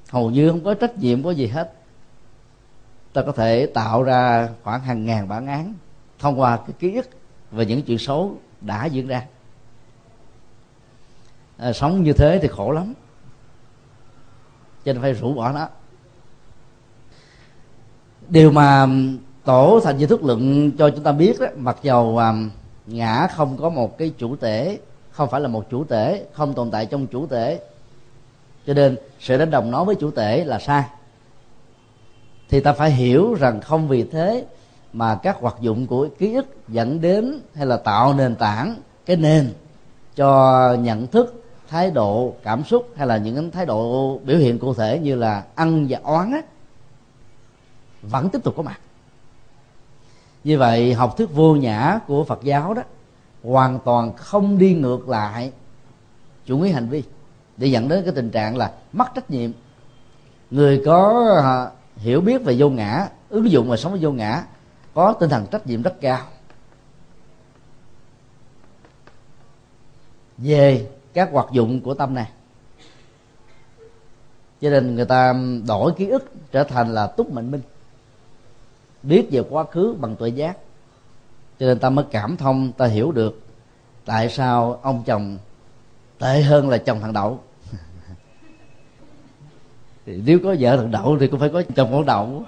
Hầu 0.09 0.31
như 0.31 0.51
không 0.51 0.65
có 0.65 0.75
trách 0.75 0.99
nhiệm 0.99 1.23
có 1.23 1.31
gì 1.31 1.47
hết. 1.47 1.73
Ta 3.13 3.23
có 3.23 3.33
thể 3.33 3.67
tạo 3.67 4.03
ra 4.03 4.49
khoảng 4.63 4.81
hàng 4.81 5.07
ngàn 5.07 5.29
bản 5.29 5.47
án 5.47 5.75
thông 6.19 6.41
qua 6.41 6.57
cái 6.57 6.73
ký 6.79 6.95
ức 6.95 7.09
về 7.51 7.67
những 7.67 7.83
chuyện 7.83 7.99
xấu 7.99 8.37
đã 8.61 8.87
diễn 8.87 9.07
ra. 9.07 9.27
À, 11.57 11.73
sống 11.73 12.03
như 12.03 12.13
thế 12.13 12.39
thì 12.43 12.49
khổ 12.49 12.71
lắm. 12.71 12.95
Cho 14.85 14.93
nên 14.93 15.03
phải 15.03 15.13
rũ 15.13 15.35
bỏ 15.35 15.53
nó 15.53 15.69
điều 18.33 18.51
mà 18.51 18.87
tổ 19.45 19.81
thành 19.85 19.99
di 19.99 20.07
thức 20.07 20.25
luận 20.25 20.71
cho 20.79 20.91
chúng 20.91 21.05
ta 21.05 21.13
biết 21.13 21.41
đó, 21.41 21.47
mặc 21.57 21.77
dầu 21.83 22.21
ngã 22.87 23.27
không 23.37 23.57
có 23.57 23.69
một 23.69 23.99
cái 23.99 24.13
chủ 24.19 24.37
thể 24.37 24.79
không 25.11 25.31
phải 25.31 25.41
là 25.41 25.49
một 25.49 25.71
chủ 25.71 25.85
thể 25.85 26.25
không 26.33 26.55
tồn 26.55 26.71
tại 26.71 26.87
trong 26.87 27.07
chủ 27.07 27.27
thể 27.27 27.61
cho 28.67 28.75
nên 28.75 28.97
sự 29.21 29.39
đánh 29.39 29.51
đồng 29.51 29.71
nó 29.71 29.85
với 29.85 29.95
chủ 29.95 30.11
thể 30.11 30.45
là 30.45 30.59
sai. 30.59 30.83
Thì 32.49 32.61
ta 32.61 32.73
phải 32.73 32.91
hiểu 32.91 33.35
rằng 33.35 33.61
không 33.61 33.89
vì 33.89 34.05
thế 34.05 34.45
mà 34.93 35.15
các 35.15 35.37
hoạt 35.41 35.57
dụng 35.61 35.87
của 35.87 36.09
ký 36.19 36.35
ức 36.35 36.47
dẫn 36.69 37.01
đến 37.01 37.41
hay 37.55 37.67
là 37.67 37.77
tạo 37.77 38.15
nền 38.15 38.35
tảng 38.35 38.77
cái 39.07 39.17
nền 39.17 39.53
cho 40.17 40.77
nhận 40.81 41.07
thức 41.07 41.45
thái 41.69 41.91
độ 41.91 42.35
cảm 42.43 42.65
xúc 42.65 42.89
hay 42.97 43.07
là 43.07 43.17
những 43.17 43.51
thái 43.51 43.67
độ 43.67 44.19
biểu 44.25 44.37
hiện 44.37 44.59
cụ 44.59 44.75
thể 44.75 44.99
như 44.99 45.15
là 45.15 45.43
ăn 45.55 45.87
và 45.89 45.99
oán 46.03 46.33
á 46.33 46.41
vẫn 48.03 48.29
tiếp 48.29 48.39
tục 48.45 48.55
có 48.57 48.63
mặt. 48.63 48.81
Như 50.45 50.59
vậy, 50.59 50.95
học 50.95 51.15
thuyết 51.17 51.31
vô 51.33 51.57
nhã 51.57 52.01
của 52.07 52.25
phật 52.25 52.43
giáo 52.43 52.75
đó 52.75 52.83
hoàn 53.43 53.79
toàn 53.85 54.17
không 54.17 54.59
đi 54.59 54.75
ngược 54.75 55.09
lại 55.09 55.53
chủ 56.47 56.59
nghĩa 56.59 56.73
hành 56.73 56.89
vi 56.89 57.03
để 57.57 57.67
dẫn 57.67 57.89
đến 57.89 58.05
cái 58.05 58.13
tình 58.15 58.31
trạng 58.31 58.57
là 58.57 58.73
mất 58.93 59.07
trách 59.15 59.31
nhiệm. 59.31 59.51
Người 60.51 60.83
có 60.87 61.27
à, 61.43 61.71
hiểu 61.97 62.21
biết 62.21 62.45
về 62.45 62.55
vô 62.59 62.71
ngã, 62.71 63.09
ứng 63.29 63.51
dụng 63.51 63.69
và 63.69 63.77
sống 63.77 63.93
với 63.93 64.01
vô 64.01 64.13
ngã, 64.13 64.45
có 64.95 65.13
tinh 65.13 65.31
thần 65.31 65.47
trách 65.47 65.67
nhiệm 65.67 65.83
rất 65.83 65.95
cao. 66.01 66.27
Về 70.39 70.91
các 71.13 71.29
hoạt 71.33 71.47
dụng 71.53 71.81
của 71.81 71.95
tâm 71.95 72.15
này 72.15 72.31
cho 74.61 74.71
nên 74.71 74.95
người 74.95 75.05
ta 75.05 75.35
đổi 75.67 75.93
ký 75.97 76.09
ức 76.09 76.33
trở 76.53 76.65
thành 76.65 76.95
là 76.95 77.07
túc 77.07 77.33
mệnh 77.33 77.51
minh 77.51 77.61
biết 79.03 79.29
về 79.31 79.43
quá 79.51 79.65
khứ 79.65 79.97
bằng 80.01 80.17
tuệ 80.17 80.29
giác. 80.29 80.57
Cho 81.61 81.67
nên 81.67 81.79
ta 81.79 81.91
mới 81.91 82.05
cảm 82.11 82.37
thông 82.37 82.73
ta 82.73 82.87
hiểu 82.87 83.13
được 83.13 83.43
tại 84.05 84.29
sao 84.29 84.81
ông 84.83 85.03
chồng 85.07 85.39
tệ 86.19 86.43
hơn 86.43 86.69
là 86.69 86.79
chồng 86.79 87.01
thằng 87.01 87.13
đậu. 87.13 87.41
Thì 90.07 90.23
nếu 90.25 90.39
có 90.45 90.57
vợ 90.61 90.77
thằng 90.77 90.91
đậu 90.91 91.19
thì 91.19 91.27
cũng 91.27 91.41
phải 91.41 91.49
có 91.49 91.63
chồng 91.77 91.89
con 91.93 92.07
đậu 92.07 92.45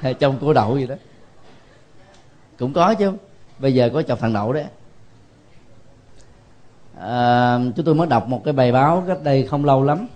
hay 0.00 0.14
chồng 0.14 0.38
cô 0.40 0.52
đậu 0.52 0.78
gì 0.78 0.86
đó. 0.86 0.94
Cũng 2.58 2.72
có 2.72 2.94
chứ 2.94 3.12
bây 3.58 3.74
giờ 3.74 3.90
có 3.92 4.02
chồng 4.02 4.18
thằng 4.20 4.32
đậu 4.32 4.52
đấy. 4.52 4.64
À, 6.98 7.58
chúng 7.76 7.86
tôi 7.86 7.94
mới 7.94 8.06
đọc 8.06 8.28
một 8.28 8.42
cái 8.44 8.52
bài 8.52 8.72
báo 8.72 9.04
cách 9.06 9.22
đây 9.22 9.46
không 9.46 9.64
lâu 9.64 9.84
lắm. 9.84 10.06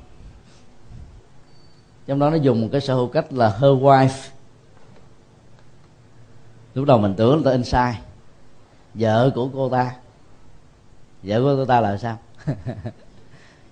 Trong 2.06 2.18
đó 2.18 2.30
nó 2.30 2.36
dùng 2.36 2.60
một 2.60 2.68
cái 2.72 2.80
sở 2.80 2.94
hữu 2.94 3.08
cách 3.08 3.32
là 3.32 3.48
her 3.48 3.72
wife 3.72 4.30
lúc 6.78 6.86
đầu 6.86 6.98
mình 6.98 7.14
tưởng 7.16 7.44
là 7.44 7.52
in 7.52 7.64
sai 7.64 7.98
vợ 8.94 9.30
của 9.34 9.48
cô 9.54 9.68
ta. 9.68 9.94
Vợ 11.22 11.40
của 11.40 11.56
cô 11.56 11.64
ta 11.64 11.80
là 11.80 11.96
sao? 11.96 12.18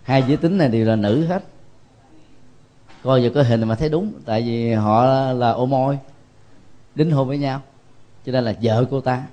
Hai 0.03 0.25
giới 0.29 0.37
tính 0.37 0.59
này 0.59 0.69
đều 0.69 0.87
là 0.87 0.97
nữ 0.97 1.27
hết. 1.27 1.45
Coi 3.03 3.23
giờ 3.23 3.31
cái 3.35 3.45
hình 3.45 3.69
mà 3.69 3.75
thấy 3.75 3.89
đúng, 3.89 4.13
tại 4.25 4.43
vì 4.43 4.73
họ 4.73 5.07
là 5.33 5.51
ô 5.51 5.67
môi 5.67 5.99
đính 6.95 7.11
hôn 7.11 7.29
với 7.29 7.39
nhau. 7.39 7.61
Cho 8.25 8.33
nên 8.33 8.45
là 8.45 8.55
vợ 8.63 8.85
cô 8.91 9.01
ta. 9.01 9.27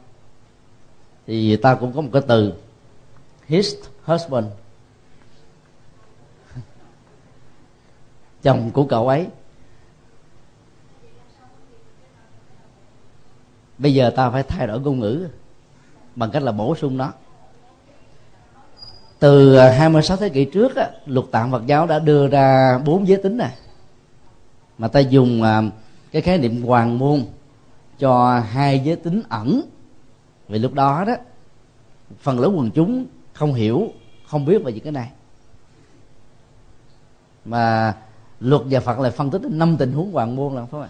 Thì 1.27 1.55
ta 1.55 1.75
cũng 1.75 1.93
có 1.93 2.01
một 2.01 2.09
cái 2.13 2.21
từ. 2.27 2.53
His 3.47 3.75
husband. 4.03 4.45
Chồng 8.43 8.71
của 8.73 8.85
cậu 8.85 9.07
ấy. 9.07 9.27
Bây 13.83 13.93
giờ 13.93 14.09
ta 14.09 14.29
phải 14.29 14.43
thay 14.43 14.67
đổi 14.67 14.79
ngôn 14.81 14.99
ngữ 14.99 15.27
bằng 16.15 16.31
cách 16.31 16.43
là 16.43 16.51
bổ 16.51 16.75
sung 16.75 16.97
nó. 16.97 17.11
Từ 19.19 19.55
à, 19.55 19.71
26 19.71 20.17
thế 20.17 20.29
kỷ 20.29 20.45
trước 20.45 20.75
á, 20.75 20.89
luật 21.05 21.25
tạng 21.31 21.51
Phật 21.51 21.65
giáo 21.65 21.87
đã 21.87 21.99
đưa 21.99 22.27
ra 22.27 22.77
bốn 22.85 23.07
giới 23.07 23.17
tính 23.17 23.37
này. 23.37 23.53
Mà 24.77 24.87
ta 24.87 24.99
dùng 24.99 25.43
à, 25.43 25.61
cái 26.11 26.21
khái 26.21 26.37
niệm 26.37 26.63
hoàng 26.63 26.99
môn 26.99 27.25
cho 27.99 28.39
hai 28.39 28.79
giới 28.79 28.95
tính 28.95 29.21
ẩn. 29.29 29.61
Vì 30.47 30.59
lúc 30.59 30.73
đó 30.73 31.03
đó 31.07 31.13
phần 32.19 32.39
lớn 32.39 32.57
quần 32.57 32.71
chúng 32.71 33.05
không 33.33 33.53
hiểu 33.53 33.87
không 34.27 34.45
biết 34.45 34.63
về 34.63 34.73
những 34.73 34.83
cái 34.83 34.91
này. 34.91 35.09
Mà 37.45 37.95
luật 38.39 38.61
và 38.69 38.79
phật 38.79 38.99
lại 38.99 39.11
phân 39.11 39.31
tích 39.31 39.41
năm 39.41 39.77
tình 39.77 39.91
huống 39.91 40.11
hoàng 40.11 40.35
môn 40.35 40.53
là 40.53 40.65
không 40.71 40.81
phải. 40.81 40.89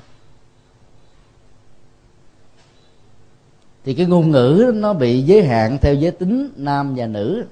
Thì 3.84 3.93
cái 3.93 4.05
ngôn 4.05 4.31
ngữ 4.31 4.71
nó 4.75 4.93
bị 4.93 5.21
giới 5.21 5.43
hạn 5.43 5.77
theo 5.81 5.93
giới 5.93 6.11
tính 6.11 6.49
nam 6.55 6.93
và 6.95 7.07
nữ. 7.07 7.45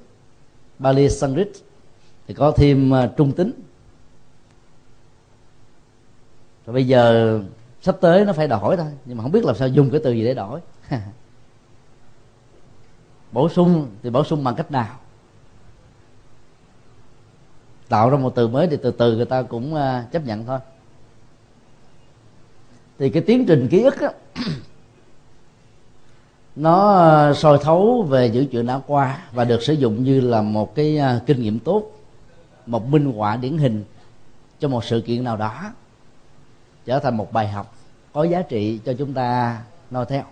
Bali 0.79 1.09
Sanskrit 1.09 1.51
thì 2.27 2.33
có 2.33 2.51
thêm 2.51 2.93
à, 2.93 3.11
trung 3.17 3.31
tính. 3.31 3.51
Rồi 6.65 6.73
bây 6.73 6.87
giờ 6.87 7.39
sắp 7.81 7.97
tới 8.01 8.25
nó 8.25 8.33
phải 8.33 8.47
đổi 8.47 8.77
thôi 8.77 8.87
nhưng 9.05 9.17
mà 9.17 9.21
không 9.23 9.31
biết 9.31 9.45
làm 9.45 9.55
sao 9.55 9.67
dùng 9.67 9.89
cái 9.89 10.01
từ 10.03 10.11
gì 10.11 10.23
để 10.23 10.33
đổi. 10.33 10.59
Bổ 13.31 13.49
sung 13.49 13.87
thì 14.03 14.09
bổ 14.09 14.23
sung 14.23 14.43
bằng 14.43 14.55
cách 14.55 14.71
nào? 14.71 14.99
Tạo 17.89 18.09
ra 18.09 18.17
một 18.17 18.35
từ 18.35 18.47
mới 18.47 18.67
thì 18.67 18.77
từ 18.83 18.91
từ 18.91 19.15
người 19.15 19.25
ta 19.25 19.41
cũng 19.41 19.75
à, 19.75 20.05
chấp 20.11 20.25
nhận 20.25 20.45
thôi. 20.45 20.59
Thì 22.99 23.09
cái 23.09 23.23
tiến 23.23 23.45
trình 23.45 23.67
ký 23.71 23.83
ức 23.83 24.01
á, 24.01 24.11
nó 26.55 26.93
ờ, 26.93 27.33
soi 27.33 27.57
thấu 27.61 28.05
về 28.09 28.29
những 28.29 28.47
chuyện 28.47 28.65
đã 28.65 28.79
qua 28.87 29.17
và 29.31 29.45
được 29.45 29.61
sử 29.61 29.73
dụng 29.73 30.03
như 30.03 30.21
là 30.21 30.41
một 30.41 30.75
cái 30.75 30.97
ờ, 30.97 31.19
kinh 31.25 31.41
nghiệm 31.41 31.59
tốt, 31.59 31.91
một 32.65 32.87
minh 32.87 33.13
họa 33.13 33.35
điển 33.35 33.57
hình 33.57 33.83
cho 34.59 34.67
một 34.67 34.83
sự 34.83 35.01
kiện 35.01 35.23
nào 35.23 35.37
đó, 35.37 35.73
trở 36.85 36.99
thành 36.99 37.17
một 37.17 37.33
bài 37.33 37.47
học 37.47 37.75
có 38.13 38.23
giá 38.23 38.41
trị 38.41 38.79
cho 38.85 38.93
chúng 38.93 39.13
ta 39.13 39.61
noi 39.91 40.05
theo. 40.05 40.23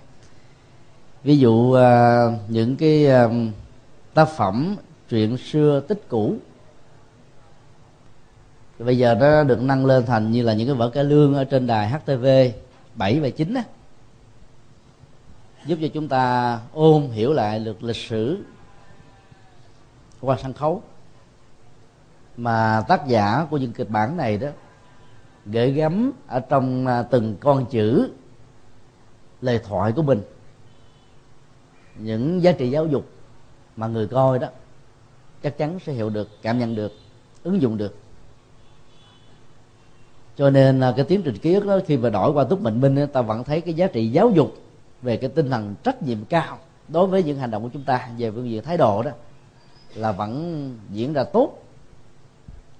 Ví 1.24 1.38
dụ 1.38 1.72
ờ, 1.74 2.34
những 2.48 2.76
cái 2.76 3.08
tác 4.14 4.30
phẩm 4.30 4.76
truyện 5.10 5.38
xưa 5.38 5.80
tích 5.80 6.02
cũ. 6.10 6.36
Bây 8.80 8.98
giờ 8.98 9.16
nó 9.16 9.44
được 9.44 9.62
nâng 9.62 9.86
lên 9.86 10.06
thành 10.06 10.32
như 10.32 10.44
là 10.44 10.54
những 10.54 10.68
cái 10.68 10.76
vở 10.76 10.90
cải 10.90 11.04
lương 11.04 11.34
ở 11.34 11.44
trên 11.44 11.68
đài 11.68 11.90
HTV 11.90 12.26
7 12.96 13.20
và 13.20 13.30
9 13.30 13.54
á 13.54 13.64
giúp 15.70 15.78
cho 15.82 15.88
chúng 15.94 16.08
ta 16.08 16.60
ôn 16.74 17.02
hiểu 17.02 17.34
lại 17.34 17.60
được 17.60 17.84
lịch 17.84 17.96
sử 17.96 18.44
qua 20.22 20.38
sân 20.44 20.54
khấu. 20.54 20.84
Mà 22.38 22.84
tác 22.88 23.08
giả 23.08 23.48
của 23.50 23.58
những 23.58 23.72
kịch 23.72 23.90
bản 23.90 24.18
này 24.18 24.38
đó 24.38 24.48
gửi 25.46 25.72
gắm 25.72 26.12
ở 26.28 26.40
trong 26.40 26.88
à, 26.88 27.04
từng 27.04 27.36
con 27.40 27.66
chữ 27.66 28.10
lời 29.42 29.60
thoại 29.68 29.92
của 29.92 30.02
mình. 30.02 30.22
Những 31.96 32.44
giá 32.44 32.52
trị 32.52 32.70
giáo 32.70 32.88
dục 32.88 33.10
mà 33.76 33.88
người 33.88 34.08
coi 34.08 34.40
đó 34.40 34.48
chắc 35.44 35.58
chắn 35.58 35.80
sẽ 35.80 35.94
hiểu 35.94 36.10
được, 36.10 36.30
cảm 36.42 36.60
nhận 36.60 36.76
được, 36.76 36.92
ứng 37.44 37.62
dụng 37.62 37.78
được. 37.78 37.98
Cho 40.38 40.50
nên 40.50 40.80
à, 40.80 40.94
cái 40.96 41.06
tiến 41.06 41.22
trình 41.22 41.38
ký 41.38 41.54
ức 41.54 41.66
đó 41.66 41.80
khi 41.86 41.98
mà 41.98 42.10
đổi 42.10 42.32
qua 42.32 42.44
túc 42.44 42.62
mệnh 42.62 42.82
minh 42.82 43.08
ta 43.14 43.22
vẫn 43.22 43.44
thấy 43.44 43.62
cái 43.62 43.74
giá 43.74 43.88
trị 43.88 44.08
giáo 44.08 44.30
dục 44.30 44.56
về 45.02 45.18
cái 45.18 45.30
tinh 45.30 45.50
thần 45.50 45.76
trách 45.84 46.04
nhiệm 46.04 46.26
cao 46.26 46.58
đối 46.88 47.08
với 47.08 47.24
những 47.24 47.40
hành 47.40 47.52
động 47.52 47.64
của 47.64 47.70
chúng 47.74 47.84
ta, 47.84 48.10
về 48.18 48.32
phương 48.32 48.50
diện 48.50 48.64
thái 48.64 48.78
độ 48.78 49.04
đó, 49.04 49.12
là 49.96 50.12
vẫn 50.12 50.78
diễn 50.92 51.14
ra 51.14 51.24
tốt. 51.24 51.64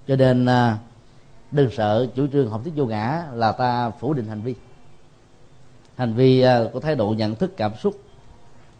Cho 0.08 0.16
nên 0.16 0.46
à, 0.46 0.78
đừng 1.50 1.70
sợ 1.70 2.06
chủ 2.14 2.26
trương 2.26 2.50
học 2.50 2.60
thuyết 2.64 2.72
vô 2.76 2.86
ngã 2.86 3.24
là 3.32 3.52
ta 3.52 3.90
phủ 3.90 4.12
định 4.12 4.26
hành 4.26 4.42
vi. 4.42 4.54
Hành 5.96 6.14
vi 6.14 6.40
à, 6.40 6.60
của 6.72 6.80
thái 6.80 6.94
độ, 6.94 7.08
nhận 7.08 7.34
thức, 7.34 7.56
cảm 7.56 7.72
xúc 7.76 8.00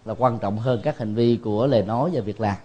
là 0.05 0.15
quan 0.19 0.39
trọng 0.39 0.59
hơn 0.59 0.81
các 0.83 0.99
hành 0.99 1.15
vi 1.15 1.37
của 1.45 1.67
lời 1.67 1.83
nói 1.83 2.11
và 2.13 2.21
việc 2.21 2.41
làm. 2.41 2.57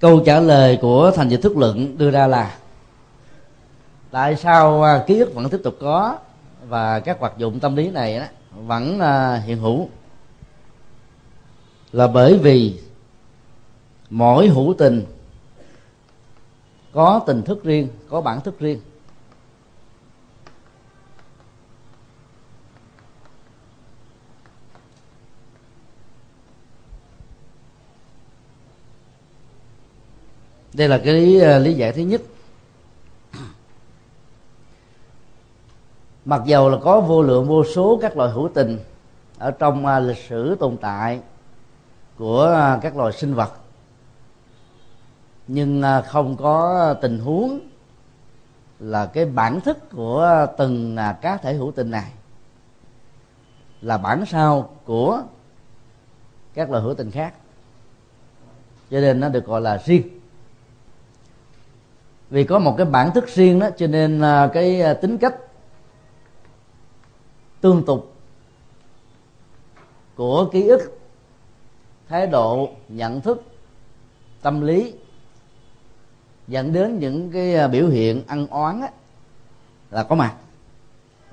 Câu 0.00 0.22
trả 0.26 0.40
lời 0.40 0.78
của 0.82 1.10
thành 1.10 1.28
dịch 1.28 1.40
thức 1.42 1.56
luận 1.56 1.98
đưa 1.98 2.10
ra 2.10 2.26
là, 2.26 2.56
tại 4.10 4.36
sao 4.36 4.82
à, 4.82 5.04
ký 5.06 5.18
ức 5.18 5.34
vẫn 5.34 5.48
tiếp 5.50 5.60
tục 5.64 5.74
có? 5.80 6.18
Và 6.72 7.00
các 7.00 7.20
hoạt 7.20 7.38
dụng 7.38 7.60
tâm 7.60 7.76
lý 7.76 7.90
này 7.90 8.18
đó, 8.18 8.26
vẫn 8.56 9.00
à, 9.00 9.36
hiện 9.36 9.58
hữu. 9.58 9.88
Là 11.92 12.06
bởi 12.06 12.38
vì 12.38 12.80
mỗi 14.10 14.48
hữu 14.48 14.74
tình 14.78 15.04
có 16.92 17.20
tình 17.26 17.42
thức 17.42 17.64
riêng 17.64 17.88
có 18.08 18.20
bản 18.20 18.40
thức 18.40 18.60
riêng. 18.60 18.80
Đây 30.72 30.88
là 30.88 31.00
cái 31.04 31.14
lý, 31.14 31.40
à, 31.40 31.58
lý 31.58 31.74
giải 31.74 31.92
thứ 31.92 32.02
nhất. 32.02 32.22
Mặc 36.24 36.42
dầu 36.46 36.70
là 36.70 36.78
có 36.82 37.00
vô 37.00 37.22
lượng 37.22 37.48
vô 37.48 37.64
số 37.64 37.98
các 38.02 38.16
loài 38.16 38.30
hữu 38.30 38.48
tình 38.54 38.78
ở 39.38 39.50
trong 39.50 39.86
uh, 39.86 40.02
lịch 40.02 40.18
sử 40.28 40.54
tồn 40.54 40.76
tại 40.76 41.20
của 42.18 42.72
uh, 42.76 42.82
các 42.82 42.96
loài 42.96 43.12
sinh 43.12 43.34
vật 43.34 43.52
nhưng 45.48 45.80
uh, 45.80 46.04
không 46.06 46.36
có 46.36 46.94
tình 47.00 47.18
huống 47.18 47.60
là 48.80 49.06
cái 49.06 49.24
bản 49.24 49.60
thức 49.60 49.78
của 49.92 50.46
từng 50.58 50.96
uh, 51.10 51.20
cá 51.22 51.36
thể 51.36 51.54
hữu 51.54 51.72
tình 51.72 51.90
này 51.90 52.12
là 53.80 53.98
bản 53.98 54.26
sao 54.26 54.70
của 54.84 55.22
các 56.54 56.70
loài 56.70 56.82
hữu 56.82 56.94
tình 56.94 57.10
khác. 57.10 57.34
Cho 58.90 59.00
nên 59.00 59.20
nó 59.20 59.28
được 59.28 59.46
gọi 59.46 59.60
là 59.60 59.82
riêng. 59.84 60.02
Vì 62.30 62.44
có 62.44 62.58
một 62.58 62.74
cái 62.76 62.86
bản 62.86 63.10
thức 63.14 63.28
riêng 63.28 63.58
đó 63.58 63.68
cho 63.76 63.86
nên 63.86 64.22
cái 64.52 64.94
tính 64.94 65.18
cách 65.18 65.34
tương 67.62 67.84
tục 67.84 68.14
của 70.14 70.48
ký 70.52 70.68
ức 70.68 70.98
thái 72.08 72.26
độ 72.26 72.70
nhận 72.88 73.20
thức 73.20 73.42
tâm 74.42 74.60
lý 74.60 74.94
dẫn 76.48 76.72
đến 76.72 76.98
những 76.98 77.30
cái 77.30 77.54
à, 77.54 77.68
biểu 77.68 77.88
hiện 77.88 78.22
ăn 78.26 78.46
oán 78.46 78.80
á, 78.80 78.88
là 79.90 80.02
có 80.02 80.14
mặt 80.14 80.34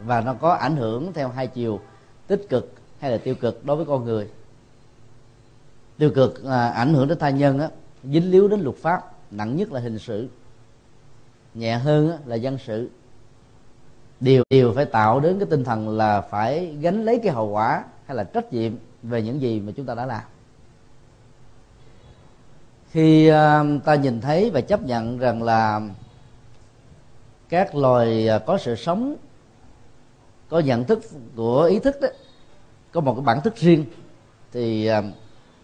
và 0.04 0.22
nó 0.22 0.34
có 0.34 0.54
ảnh 0.54 0.76
hưởng 0.76 1.14
theo 1.14 1.30
hai 1.30 1.48
chiều 1.48 1.80
tích 2.28 2.46
cực 2.50 2.74
hay 3.00 3.12
là 3.12 3.18
tiêu 3.18 3.36
cực 3.36 3.66
đối 3.66 3.76
với 3.78 3.86
con 3.86 4.06
người. 4.06 4.30
Tiêu 5.98 6.12
cực 6.16 6.46
là 6.46 6.70
ảnh 6.70 6.94
hưởng 6.94 7.08
đến 7.08 7.20
thai 7.20 7.34
nhân 7.34 7.60
á, 7.60 7.70
dính 8.04 8.32
líu 8.32 8.48
đến 8.48 8.62
luật 8.62 8.76
pháp 8.76 9.02
nặng 9.32 9.56
nhất 9.56 9.72
là 9.72 9.80
hình 9.80 10.00
sự 10.00 10.30
nhẹ 11.54 11.78
hơn 11.78 12.12
á, 12.12 12.18
là 12.26 12.36
dân 12.36 12.58
sự 12.58 12.90
đều 14.20 14.44
đều 14.50 14.74
phải 14.74 14.86
tạo 14.86 15.20
đến 15.20 15.40
cái 15.40 15.48
tinh 15.50 15.64
thần 15.64 15.90
là 15.98 16.22
phải 16.22 16.76
gánh 16.82 17.06
lấy 17.06 17.20
cái 17.24 17.34
hậu 17.34 17.48
quả 17.48 17.84
hay 18.06 18.18
là 18.18 18.24
trách 18.24 18.54
nhiệm 18.54 18.74
về 19.04 19.22
những 19.22 19.42
gì 19.42 19.60
mà 19.60 19.72
chúng 19.76 19.86
ta 19.86 19.96
đã 19.96 20.06
làm. 20.06 20.22
Khi 22.92 23.32
uh, 23.32 23.84
ta 23.86 23.96
nhìn 23.96 24.22
thấy 24.22 24.50
và 24.50 24.62
chấp 24.62 24.84
nhận 24.84 25.18
rằng 25.18 25.44
là 25.44 25.82
các 27.50 27.76
loài 27.76 28.28
ờ, 28.28 28.40
có 28.40 28.58
sự 28.58 28.76
sống 28.76 29.16
có 30.50 30.60
nhận 30.60 30.84
thức 30.84 31.04
của 31.36 31.64
ý 31.64 31.80
thức 31.80 31.96
đó 32.02 32.08
có 32.92 33.02
một 33.02 33.14
cái 33.14 33.24
bản 33.24 33.42
thức 33.42 33.56
riêng 33.56 33.86
thì 34.52 34.90
uh, 35.00 35.06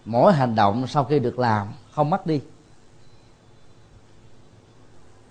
mỗi 0.05 0.33
hành 0.33 0.55
động 0.55 0.87
sau 0.87 1.03
khi 1.03 1.19
được 1.19 1.39
làm 1.39 1.67
không 1.91 2.09
mất 2.09 2.27
đi 2.27 2.41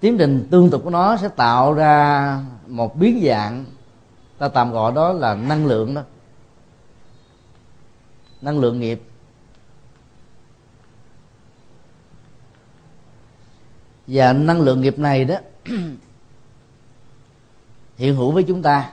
tiến 0.01 0.19
trình 0.19 0.49
tương 0.51 0.71
tục 0.71 0.81
của 0.85 0.91
nó 0.91 1.17
sẽ 1.17 1.29
tạo 1.29 1.73
ra 1.73 2.41
một 2.67 2.97
biến 2.97 3.23
dạng 3.27 3.65
ta 4.39 4.49
tạm 4.49 4.73
gọi 4.73 4.93
đó 4.93 5.13
là 5.13 5.35
năng 5.35 5.67
lượng 5.67 5.95
đó. 5.95 6.03
Năng 8.41 8.59
lượng 8.59 8.81
nghiệp. 8.81 9.03
Và 14.07 14.33
năng 14.33 14.61
lượng 14.61 14.81
nghiệp 14.81 14.99
này 14.99 15.25
đó 15.25 15.37
hiện 17.97 18.17
hữu 18.17 18.31
với 18.31 18.43
chúng 18.43 18.63
ta 18.63 18.91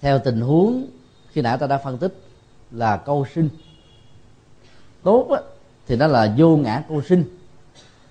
theo 0.00 0.18
tình 0.18 0.40
huống 0.40 0.86
khi 1.28 1.42
nãy 1.42 1.58
ta 1.58 1.66
đã 1.66 1.78
phân 1.78 1.98
tích 1.98 2.14
là 2.70 2.96
câu 2.96 3.26
sinh. 3.34 3.48
Tốt 5.02 5.28
á, 5.30 5.40
thì 5.86 5.96
nó 5.96 6.06
là 6.06 6.34
vô 6.38 6.56
ngã 6.56 6.82
câu 6.88 7.02
sinh. 7.02 7.24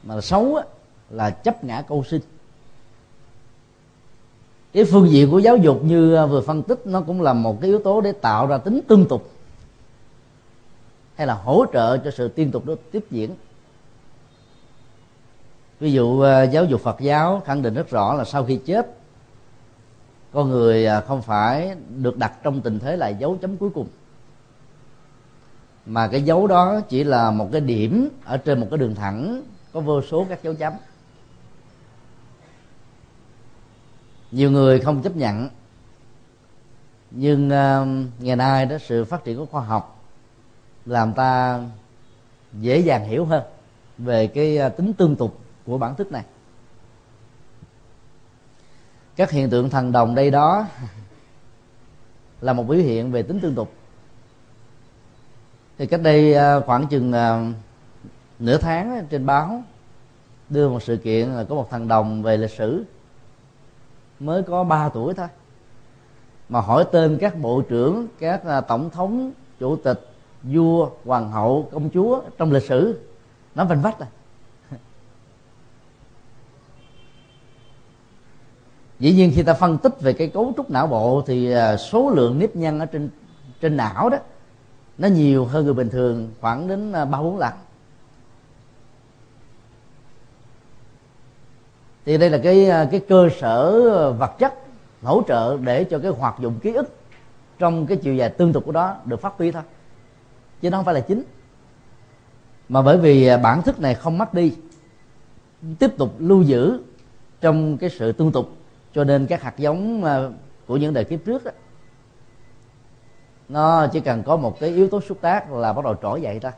Mà 0.04 0.16
là 0.16 0.22
xấu 0.22 0.56
á, 0.56 0.64
là 1.10 1.30
chấp 1.30 1.64
ngã 1.64 1.82
câu 1.82 2.04
sinh. 2.04 2.22
Cái 4.74 4.86
phương 4.86 5.10
diện 5.10 5.32
của 5.32 5.40
giáo 5.40 5.58
dục 5.58 5.84
như 5.84 6.16
à, 6.16 6.26
vừa 6.26 6.42
phân 6.42 6.64
tích, 6.64 6.80
nó 6.86 7.02
cũng 7.02 7.22
là 7.22 7.34
một 7.34 7.62
cái 7.62 7.70
yếu 7.70 7.80
tố 7.80 8.02
để 8.02 8.12
tạo 8.12 8.48
ra 8.48 8.58
tính 8.58 8.82
tương 8.88 9.06
tục 9.08 9.32
hay 11.16 11.28
là 11.28 11.34
hỗ 11.34 11.66
trợ 11.74 11.98
cho 11.98 12.12
sự 12.12 12.28
tiên 12.28 12.52
tục 12.52 12.66
đó 12.66 12.74
tiếp 12.92 13.06
diễn. 13.12 13.36
Ví 15.80 15.92
dụ 15.92 16.22
à, 16.22 16.44
giáo 16.44 16.66
dục 16.66 16.82
phật 16.82 17.00
giáo 17.00 17.42
khẳng 17.46 17.62
định 17.62 17.74
rất 17.74 17.90
rõ 17.90 18.14
là 18.14 18.24
sau 18.24 18.46
khi 18.46 18.60
chết, 18.66 18.98
con 20.32 20.50
người 20.50 20.86
à, 20.86 21.02
không 21.02 21.22
phải 21.22 21.76
được 21.98 22.18
đặt 22.18 22.34
trong 22.44 22.62
tình 22.62 22.80
thế 22.80 22.98
là 22.98 23.08
dấu 23.08 23.38
chấm 23.42 23.58
cuối 23.58 23.70
cùng. 23.70 23.88
Mà 25.86 26.08
cái 26.08 26.22
dấu 26.22 26.48
đó 26.48 26.82
chỉ 26.90 27.04
là 27.04 27.32
một 27.32 27.50
cái 27.52 27.62
điểm 27.62 28.10
ở 28.26 28.38
trên 28.38 28.60
một 28.60 28.68
cái 28.70 28.78
đường 28.78 28.96
thẳng, 28.96 29.42
có 29.74 29.80
vô 29.80 30.02
số 30.02 30.26
các 30.30 30.44
dấu 30.44 30.54
chấm. 30.54 30.74
Nhiều 34.32 34.52
người 34.52 34.80
không 34.80 35.02
chấp 35.02 35.16
nhận. 35.16 35.50
Nhưng 37.12 37.46
uh, 37.48 37.88
ngày 38.24 38.36
nay 38.36 38.66
đó 38.66 38.78
sự 38.78 39.06
phát 39.06 39.24
triển 39.24 39.38
của 39.38 39.46
khoa 39.46 39.62
học 39.62 40.06
làm 40.86 41.14
ta 41.14 41.60
dễ 42.54 42.80
dàng 42.80 43.06
hiểu 43.06 43.26
hơn 43.26 43.44
về 43.98 44.28
cái 44.28 44.60
uh, 44.68 44.78
tính 44.78 44.94
tương 44.94 45.16
tục 45.16 45.40
của 45.66 45.78
bản 45.78 45.96
thức 45.96 46.12
này. 46.12 46.24
Các 49.16 49.32
hiện 49.32 49.50
tượng 49.50 49.70
thần 49.70 49.92
đồng 49.92 50.16
đây 50.16 50.32
đó 50.32 50.68
là 52.42 52.54
một 52.54 52.64
biểu 52.64 52.80
hiện 52.80 53.12
về 53.12 53.24
tính 53.24 53.40
tương 53.40 53.56
tục. 53.56 53.74
Thì 55.78 55.86
cách 55.86 56.02
đây 56.04 56.34
ờ, 56.34 56.62
khoảng 56.62 56.88
chừng 56.88 57.12
nửa 58.40 58.58
tháng 58.58 59.06
trên 59.10 59.26
báo 59.26 59.64
đưa 60.50 60.70
một 60.70 60.84
sự 60.84 60.98
kiện 60.98 61.30
là 61.30 61.44
có 61.44 61.56
một 61.56 61.68
thằng 61.72 61.88
đồng 61.88 62.24
về 62.24 62.38
lịch 62.38 62.52
sử 62.52 62.84
mới 64.20 64.44
có 64.44 64.64
3 64.64 64.90
tuổi 64.90 65.14
thôi. 65.14 65.28
Mà 66.50 66.62
hỏi 66.62 66.86
tên 66.92 67.18
các 67.22 67.40
bộ 67.42 67.62
trưởng, 67.62 68.08
các 68.20 68.46
à, 68.46 68.62
tổng 68.62 68.90
thống, 68.90 69.32
chủ 69.60 69.76
tịch, 69.76 70.08
vua, 70.44 70.90
hoàng 71.06 71.32
hậu, 71.32 71.70
công 71.72 71.90
chúa 71.90 72.22
trong 72.38 72.52
lịch 72.52 72.64
sử, 72.64 73.00
nó 73.56 73.66
vanh 73.66 73.82
vách 73.82 74.00
à. 74.00 74.08
Dĩ 79.00 79.14
nhiên 79.14 79.32
khi 79.36 79.44
ta 79.44 79.54
phân 79.54 79.78
tích 79.78 80.02
về 80.02 80.14
cái 80.14 80.28
cấu 80.28 80.54
trúc 80.58 80.70
não 80.70 80.88
bộ 80.88 81.24
thì 81.26 81.52
à, 81.52 81.78
số 81.78 82.10
lượng 82.10 82.40
nếp 82.40 82.56
nhăn 82.56 82.80
ở 82.80 82.86
trên 82.86 83.10
trên 83.62 83.78
não 83.78 84.10
đó, 84.10 84.18
nó 84.98 85.08
nhiều 85.08 85.46
hơn 85.46 85.66
người 85.66 85.74
bình 85.74 85.90
thường 85.90 86.32
khoảng 86.42 86.68
đến 86.68 86.94
à, 86.94 87.06
ba 87.06 87.22
bốn 87.22 87.38
lần. 87.38 87.54
Thì 92.08 92.18
đây 92.18 92.30
là 92.30 92.38
cái 92.38 92.70
à, 92.70 92.88
cái 92.92 93.00
cơ 93.00 93.30
sở 93.40 93.72
ờ, 93.90 94.14
vật 94.14 94.32
chất 94.40 94.54
hỗ 95.04 95.24
trợ 95.28 95.58
để 95.58 95.84
cho 95.84 96.00
cái 96.00 96.12
hoạt 96.12 96.36
dụng 96.40 96.60
ký 96.60 96.74
ức 96.74 96.96
trong 97.60 97.88
cái 97.88 97.98
chiều 97.98 98.16
dài 98.16 98.30
tương 98.30 98.54
tục 98.54 98.64
của 98.66 98.72
đó 98.72 98.96
được 99.06 99.22
phát 99.22 99.34
huy 99.38 99.52
thôi. 99.52 99.64
Chứ 100.62 100.70
nó 100.70 100.78
không 100.78 100.86
phải 100.86 100.94
là 100.94 101.00
chính. 101.00 101.24
Mà 102.70 102.82
bởi 102.82 102.98
vì 102.98 103.28
à, 103.28 103.38
bản 103.38 103.62
thức 103.62 103.80
này 103.80 103.96
không 103.96 104.18
mất 104.18 104.34
đi 104.34 104.56
tiếp 105.80 105.98
tục 105.98 106.16
lưu 106.20 106.42
giữ 106.42 106.80
trong 107.42 107.78
cái 107.78 107.90
sự 107.90 108.12
tương 108.12 108.32
tục 108.32 108.50
cho 108.94 109.04
nên 109.04 109.28
các 109.28 109.42
hạt 109.42 109.58
giống 109.58 110.04
à, 110.04 110.30
của 110.68 110.78
những 110.78 110.94
đời 110.94 111.04
kiếp 111.04 111.20
trước 111.26 111.44
đó, 111.44 111.52
nó 113.50 113.88
chỉ 113.88 114.00
cần 114.00 114.24
có 114.24 114.38
một 114.38 114.60
cái 114.60 114.70
yếu 114.70 114.90
tố 114.90 115.02
xúc 115.02 115.18
tác 115.22 115.52
là 115.52 115.74
bắt 115.74 115.86
đầu 115.86 115.96
trỗi 116.02 116.22
dậy 116.22 116.40
ra. 116.40 116.52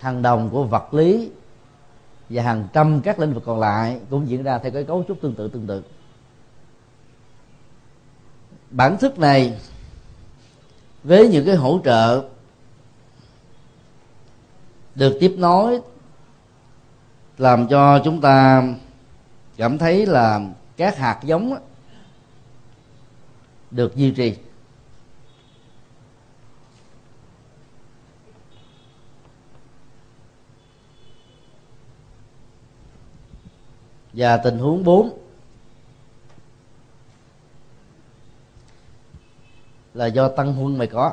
Thằng 0.00 0.22
đồng 0.22 0.48
của 0.52 0.64
vật 0.64 0.94
lý 0.94 1.30
và 2.28 2.42
hàng 2.42 2.68
trăm 2.72 3.00
các 3.00 3.18
lĩnh 3.18 3.34
vực 3.34 3.42
còn 3.46 3.60
lại 3.60 4.00
cũng 4.10 4.28
diễn 4.28 4.42
ra 4.42 4.58
theo 4.58 4.72
cái 4.72 4.84
cấu 4.84 5.04
trúc 5.08 5.20
tương 5.20 5.34
tự 5.34 5.48
tương 5.48 5.66
tự. 5.66 5.82
Bản 8.70 8.96
thức 8.98 9.18
này 9.18 9.58
với 11.04 11.28
những 11.28 11.46
cái 11.46 11.56
hỗ 11.56 11.80
trợ 11.84 12.28
được 14.94 15.16
tiếp 15.20 15.34
nối 15.38 15.80
làm 17.38 17.68
cho 17.68 18.00
chúng 18.04 18.20
ta 18.20 18.62
cảm 19.56 19.78
thấy 19.78 20.06
là 20.06 20.40
các 20.76 20.98
hạt 20.98 21.20
giống 21.22 21.56
được 23.70 23.96
duy 23.96 24.10
trì. 24.10 24.36
Và 34.12 34.36
tình 34.36 34.58
huống 34.58 34.84
4 34.84 35.18
là 39.94 40.06
do 40.06 40.28
tăng 40.28 40.54
huân 40.54 40.78
mày 40.78 40.86
có. 40.86 41.12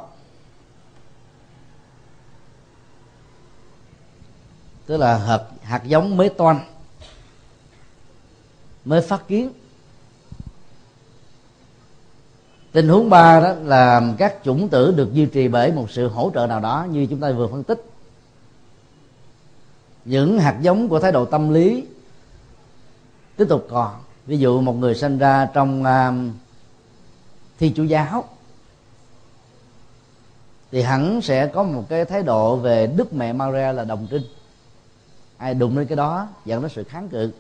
Tức 4.86 4.98
là 4.98 5.18
hạt 5.18 5.44
hạt 5.62 5.84
giống 5.86 6.18
mới 6.18 6.30
toan, 6.30 6.60
mới 8.86 9.02
phát 9.02 9.28
kiến. 9.28 9.52
Tình 12.72 12.88
huống 12.88 13.10
ba 13.10 13.40
đó 13.40 13.54
là 13.54 14.14
các 14.18 14.36
chủng 14.44 14.70
tử 14.70 14.92
được 14.92 15.14
duy 15.14 15.26
trì 15.26 15.48
bởi 15.48 15.72
một 15.72 15.92
sự 15.92 16.08
hỗ 16.08 16.32
trợ 16.34 16.48
nào 16.48 16.60
đó 16.60 16.88
như 16.92 17.08
chúng 17.10 17.20
ta 17.20 17.32
vừa 17.32 17.48
phân 17.48 17.64
tích. 17.64 17.86
Những 20.06 20.40
hạt 20.40 20.58
giống 20.62 20.90
của 20.90 21.00
thái 21.00 21.12
độ 21.12 21.26
tâm 21.26 21.50
lý 21.50 21.86
tiếp 23.40 23.46
tục 23.50 23.68
còn 23.70 23.94
ví 24.26 24.38
dụ 24.38 24.62
một 24.62 24.74
người 24.74 24.96
sinh 24.96 25.18
ra 25.18 25.50
trong 25.54 25.84
uh, 25.84 26.34
thi 27.60 27.74
chủ 27.76 27.84
giáo 27.84 28.24
thì 30.72 30.82
hẳn 30.82 31.22
sẽ 31.22 31.48
có 31.48 31.64
một 31.64 31.84
cái 31.90 32.06
thái 32.06 32.24
độ 32.24 32.56
về 32.56 32.88
đức 32.88 33.14
mẹ 33.14 33.34
Maria 33.34 33.74
là 33.74 33.84
đồng 33.84 34.08
trinh. 34.12 34.22
Ai 35.38 35.54
đụng 35.54 35.76
đến 35.76 35.88
cái 35.88 35.96
đó 35.96 36.28
dẫn 36.46 36.62
đến 36.62 36.72
sự 36.76 36.84
kháng 36.84 37.10
cự. 37.10 37.32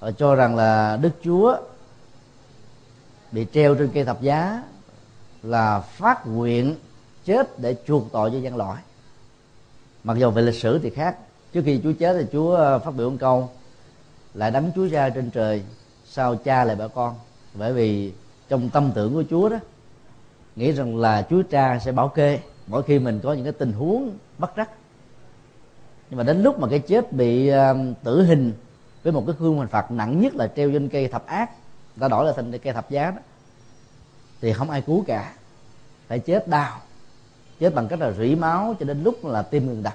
Họ 0.00 0.10
cho 0.10 0.34
rằng 0.34 0.56
là 0.56 0.98
đức 1.02 1.12
chúa 1.24 1.56
bị 3.32 3.46
treo 3.52 3.74
trên 3.74 3.90
cây 3.94 4.04
thập 4.04 4.22
giá 4.22 4.62
là 5.42 5.80
phát 5.80 6.26
nguyện 6.26 6.76
chết 7.24 7.58
để 7.58 7.76
chuộc 7.86 8.12
tội 8.12 8.30
cho 8.30 8.38
dân 8.38 8.56
loại. 8.56 8.82
Mặc 10.04 10.18
dù 10.18 10.30
về 10.30 10.42
lịch 10.42 10.54
sử 10.54 10.78
thì 10.78 10.90
khác. 10.90 11.16
Trước 11.52 11.62
khi 11.64 11.80
chúa 11.82 11.92
chết 11.98 12.16
thì 12.20 12.26
chúa 12.32 12.56
à, 12.56 12.78
phát 12.78 12.90
biểu 12.90 13.10
một 13.10 13.16
câu 13.20 13.50
lại 14.36 14.50
đấng 14.50 14.72
chúa 14.74 14.88
ra 14.88 15.10
trên 15.10 15.30
trời 15.30 15.62
sao 16.04 16.36
cha 16.36 16.64
lại 16.64 16.76
bảo 16.76 16.88
con? 16.88 17.14
Bởi 17.54 17.72
vì 17.72 18.12
trong 18.48 18.70
tâm 18.70 18.90
tưởng 18.94 19.14
của 19.14 19.24
chúa 19.30 19.48
đó 19.48 19.56
nghĩ 20.56 20.72
rằng 20.72 20.96
là 20.96 21.26
chúa 21.30 21.42
cha 21.50 21.78
sẽ 21.78 21.92
bảo 21.92 22.08
kê 22.08 22.40
mỗi 22.66 22.82
khi 22.82 22.98
mình 22.98 23.20
có 23.22 23.32
những 23.32 23.44
cái 23.44 23.52
tình 23.52 23.72
huống 23.72 24.18
bất 24.38 24.52
trắc. 24.56 24.70
Nhưng 26.10 26.18
mà 26.18 26.24
đến 26.24 26.42
lúc 26.42 26.58
mà 26.58 26.68
cái 26.68 26.78
chết 26.78 27.12
bị 27.12 27.50
uh, 27.50 27.76
tử 28.04 28.22
hình 28.22 28.52
với 29.02 29.12
một 29.12 29.24
cái 29.26 29.36
khuôn 29.38 29.58
hình 29.58 29.68
phạt 29.68 29.90
nặng 29.90 30.20
nhất 30.20 30.34
là 30.34 30.46
treo 30.56 30.70
trên 30.72 30.88
cây 30.88 31.08
thập 31.08 31.26
ác 31.26 31.50
ta 32.00 32.08
đổi 32.08 32.26
là 32.26 32.32
thành 32.32 32.58
cây 32.58 32.72
thập 32.72 32.90
giá 32.90 33.10
đó 33.10 33.18
thì 34.40 34.52
không 34.52 34.70
ai 34.70 34.80
cứu 34.80 35.04
cả. 35.06 35.32
Phải 36.08 36.18
chết 36.18 36.48
đau 36.48 36.80
chết 37.60 37.74
bằng 37.74 37.88
cách 37.88 38.00
là 38.00 38.12
rỉ 38.12 38.34
máu 38.34 38.74
cho 38.80 38.86
đến 38.86 39.02
lúc 39.02 39.24
là 39.24 39.42
tim 39.42 39.66
ngừng 39.66 39.82
đập 39.82 39.94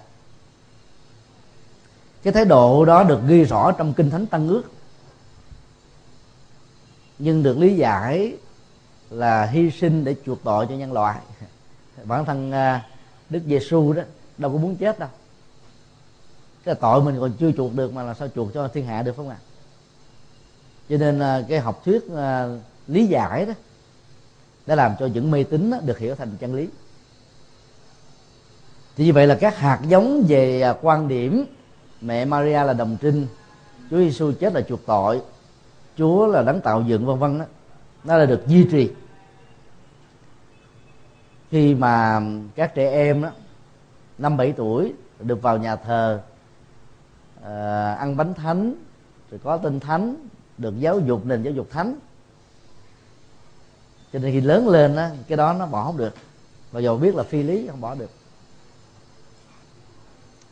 cái 2.24 2.34
thái 2.34 2.46
độ 2.46 2.86
đó 2.86 3.04
được 3.04 3.20
ghi 3.28 3.44
rõ 3.44 3.72
trong 3.72 3.94
kinh 3.94 4.10
thánh 4.10 4.26
tăng 4.26 4.48
ước. 4.48 4.64
Nhưng 7.20 7.44
được 7.44 7.58
lý 7.58 7.76
giải 7.76 8.38
là 9.10 9.46
hy 9.46 9.72
sinh 9.72 10.04
để 10.04 10.16
chuộc 10.26 10.44
tội 10.44 10.66
cho 10.70 10.76
nhân 10.76 10.94
loại. 10.94 11.20
Bản 12.04 12.26
thân 12.26 12.52
à, 12.52 12.88
đức 13.30 13.42
giêsu 13.46 13.94
đó 13.94 14.02
đâu 14.38 14.52
có 14.52 14.58
muốn 14.58 14.76
chết 14.76 15.00
đâu. 15.00 15.10
Cái 16.64 16.76
tội 16.76 17.04
mình 17.04 17.20
còn 17.20 17.34
chưa 17.40 17.52
chuộc 17.52 17.76
được 17.76 17.94
mà 17.94 18.04
là 18.04 18.14
sao 18.14 18.28
chuộc 18.36 18.54
cho 18.54 18.68
thiên 18.68 18.86
hạ 18.86 19.04
được 19.04 19.16
không 19.16 19.30
ạ 19.30 19.38
à? 19.40 19.46
cho 20.90 20.98
nên 20.98 21.20
à, 21.20 21.44
cái 21.50 21.60
học 21.60 21.82
thuyết 21.86 22.12
à, 22.16 22.48
lý 22.88 23.06
giải 23.06 23.46
đó 23.46 23.54
đã 24.66 24.76
làm 24.76 24.92
cho 25.00 25.06
những 25.06 25.32
mê 25.32 25.44
tín 25.44 25.72
được 25.86 25.98
hiểu 25.98 26.16
thành 26.16 26.38
chân 26.40 26.56
lý. 26.56 26.68
Thì 28.96 29.06
như 29.06 29.14
vậy 29.14 29.28
là 29.28 29.38
các 29.42 29.58
hạt 29.58 29.80
giống 29.88 30.26
về 30.28 30.74
quan 30.82 31.08
điểm 31.08 31.46
mẹ 32.02 32.26
Maria 32.26 32.64
là 32.64 32.74
đồng 32.74 32.98
trinh. 33.02 33.28
Chúa 33.90 33.98
Giêsu 33.98 34.32
chết 34.40 34.54
là 34.54 34.62
chuộc 34.62 34.86
tội. 34.86 35.22
Chúa 35.98 36.28
là 36.28 36.42
đấng 36.44 36.62
tạo 36.62 36.82
dựng 36.82 37.06
vân 37.06 37.20
vân 37.20 37.40
đó 37.40 37.46
nó 38.04 38.18
là 38.18 38.26
được 38.26 38.48
duy 38.48 38.68
trì. 38.72 38.92
Khi 41.50 41.76
mà 41.76 42.22
các 42.56 42.76
trẻ 42.76 42.92
em 42.92 43.22
đó 43.22 43.30
năm 44.18 44.38
bảy 44.38 44.54
tuổi 44.58 44.94
được 45.20 45.42
vào 45.42 45.58
nhà 45.58 45.76
thờ 45.76 46.22
ờ, 47.42 47.94
ăn 47.94 48.18
bánh 48.18 48.34
thánh 48.34 48.76
rồi 49.32 49.40
có 49.44 49.58
tinh 49.58 49.80
thánh 49.80 50.16
được 50.58 50.80
giáo 50.80 51.00
dục 51.00 51.26
nền 51.26 51.44
giáo 51.44 51.54
dục 51.54 51.68
thánh. 51.72 51.96
Cho 54.14 54.20
nên 54.20 54.32
khi 54.32 54.42
lớn 54.42 54.70
lên 54.70 54.96
đó, 54.96 55.08
cái 55.28 55.38
đó 55.38 55.54
nó 55.54 55.66
bỏ 55.66 55.86
không 55.86 55.98
được. 55.98 56.14
Và 56.72 56.80
dù 56.80 56.98
biết 56.98 57.16
là 57.16 57.24
phi 57.24 57.44
lý 57.44 57.68
không 57.68 57.82
bỏ 57.82 57.96
được. 57.96 58.10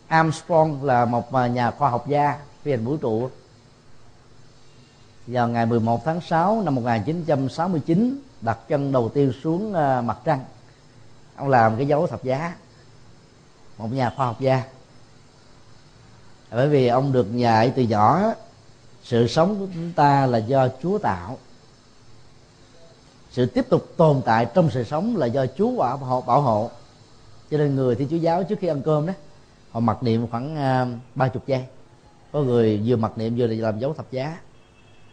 Armstrong 0.09 0.83
là 0.83 1.05
một 1.05 1.33
nhà 1.33 1.71
khoa 1.71 1.89
học 1.89 2.07
gia, 2.07 2.39
phi 2.63 2.71
hành 2.71 2.85
vũ 2.85 2.97
trụ. 2.97 3.29
Vào 5.27 5.47
ngày 5.47 5.65
11 5.65 6.05
tháng 6.05 6.21
6 6.21 6.61
năm 6.61 6.75
1969 6.75 8.21
đặt 8.41 8.57
chân 8.67 8.91
đầu 8.91 9.09
tiên 9.09 9.33
xuống 9.43 9.73
ờ, 9.73 10.01
mặt 10.01 10.17
trăng. 10.25 10.39
Ông 11.35 11.49
làm 11.49 11.77
cái 11.77 11.87
dấu 11.87 12.07
thập 12.07 12.23
giá, 12.23 12.55
một 13.77 13.87
nhà 13.91 14.13
khoa 14.15 14.25
học 14.25 14.39
gia. 14.39 14.63
Bởi 16.51 16.69
vì 16.69 16.87
ông 16.87 17.11
được 17.11 17.35
dạy 17.35 17.73
từ 17.75 17.83
nhỏ, 17.83 18.33
sự 19.03 19.27
sống 19.27 19.59
của 19.59 19.67
chúng 19.73 19.93
ta 19.95 20.25
là 20.25 20.37
do 20.37 20.67
chúa 20.83 20.97
tạo. 20.97 21.37
Sự 23.31 23.45
tiếp 23.45 23.69
tục 23.69 23.93
tồn 23.97 24.21
tại 24.25 24.47
trong 24.53 24.69
sự 24.71 24.83
sống 24.83 25.17
là 25.17 25.25
do 25.25 25.45
chúa 25.57 25.77
bảo 25.77 25.97
hộ 25.97 26.21
bảo 26.21 26.41
hộ. 26.41 26.69
Cho 27.51 27.57
nên 27.57 27.75
người 27.75 27.95
thì 27.95 28.07
chúa 28.09 28.17
giáo 28.17 28.43
trước 28.43 28.59
khi 28.61 28.67
ăn 28.67 28.81
cơm 28.81 29.05
đó 29.05 29.13
họ 29.71 29.79
mặc 29.79 30.03
niệm 30.03 30.27
khoảng 30.27 30.55
à, 30.55 30.87
ba 31.15 31.27
chục 31.27 31.47
giây. 31.47 31.65
Có 32.31 32.41
người 32.41 32.81
vừa 32.85 32.95
mặc 32.95 33.17
niệm 33.17 33.35
vừa 33.37 33.47
làm 33.47 33.79
dấu 33.79 33.93
thập 33.93 34.11
giá. 34.11 34.39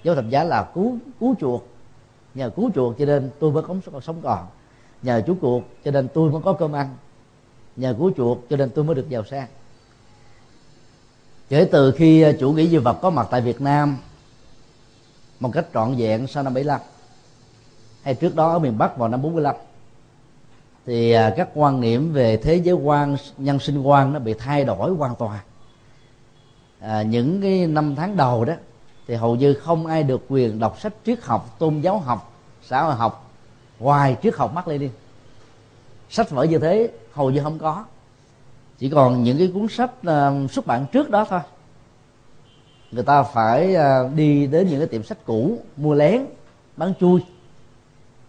Dấu 0.02 0.14
thập 0.14 0.28
giá 0.28 0.44
là 0.44 0.70
cứu 0.74 0.98
cứu 1.20 1.34
chuột, 1.40 1.62
nhờ 2.34 2.50
cứu 2.50 2.70
chuột 2.74 2.98
cho 2.98 3.04
nên 3.04 3.30
tôi 3.40 3.52
mới 3.52 3.62
có 3.62 4.00
sống 4.02 4.20
còn 4.22 4.46
nhờ 5.02 5.22
chú 5.26 5.36
chuột 5.40 5.62
cho 5.84 5.90
nên 5.90 6.08
tôi 6.14 6.30
mới 6.30 6.42
có 6.44 6.52
cơm 6.52 6.72
ăn. 6.72 6.96
Nhờ 7.76 7.94
cứu 7.98 8.12
chuột 8.16 8.38
cho 8.50 8.56
nên 8.56 8.70
tôi 8.70 8.84
mới 8.84 8.94
được 8.94 9.08
giàu 9.08 9.24
sang. 9.24 9.48
Kể 11.48 11.68
từ 11.72 11.92
khi 11.92 12.22
à, 12.22 12.32
chủ 12.40 12.52
nghĩa 12.52 12.64
duy 12.64 12.78
vật 12.78 12.98
có 13.02 13.10
mặt 13.10 13.28
tại 13.30 13.40
Việt 13.40 13.60
Nam 13.60 13.98
một 15.40 15.50
cách 15.52 15.66
trọn 15.74 15.94
vẹn 15.96 16.26
sau 16.26 16.42
năm 16.42 16.54
75 16.54 16.80
hay 18.02 18.14
trước 18.14 18.34
đó 18.34 18.52
ở 18.52 18.58
miền 18.58 18.78
Bắc 18.78 18.96
vào 18.96 19.08
năm 19.08 19.22
45 19.22 19.56
thì 20.86 21.12
à, 21.12 21.34
các 21.36 21.48
quan 21.54 21.80
niệm 21.80 22.12
về 22.12 22.36
thế 22.36 22.56
giới 22.56 22.74
quan 22.74 23.16
nhân 23.38 23.58
sinh 23.58 23.82
quan 23.82 24.12
nó 24.12 24.18
bị 24.18 24.34
thay 24.34 24.64
đổi 24.64 24.90
hoàn 24.90 25.14
toàn. 25.14 25.38
À, 26.80 27.02
những 27.02 27.42
cái 27.42 27.66
năm 27.66 27.94
tháng 27.94 28.16
đầu 28.16 28.44
đó 28.44 28.54
thì 29.06 29.14
hầu 29.14 29.36
như 29.36 29.54
không 29.54 29.86
ai 29.86 30.02
được 30.02 30.24
quyền 30.28 30.58
đọc 30.58 30.80
sách 30.80 30.92
triết 31.06 31.22
học 31.22 31.56
tôn 31.58 31.80
giáo 31.80 31.98
học 31.98 32.32
xã 32.62 32.82
hội 32.82 32.94
học 32.94 33.30
ngoài 33.78 34.16
triết 34.22 34.36
học 34.36 34.54
mắc 34.54 34.68
lên 34.68 34.80
đi 34.80 34.90
sách 36.10 36.30
vở 36.30 36.42
như 36.42 36.58
thế 36.58 36.90
hầu 37.12 37.30
như 37.30 37.42
không 37.42 37.58
có. 37.58 37.84
Chỉ 38.78 38.90
còn 38.90 39.22
những 39.22 39.38
cái 39.38 39.50
cuốn 39.54 39.68
sách 39.68 39.90
uh, 40.00 40.50
xuất 40.50 40.66
bản 40.66 40.86
trước 40.92 41.10
đó 41.10 41.26
thôi. 41.30 41.40
Người 42.90 43.04
ta 43.04 43.22
phải 43.22 43.76
uh, 43.76 44.14
đi 44.14 44.46
đến 44.46 44.68
những 44.68 44.78
cái 44.78 44.88
tiệm 44.88 45.02
sách 45.02 45.18
cũ 45.24 45.58
mua 45.76 45.94
lén 45.94 46.26
bán 46.76 46.92
chui 47.00 47.20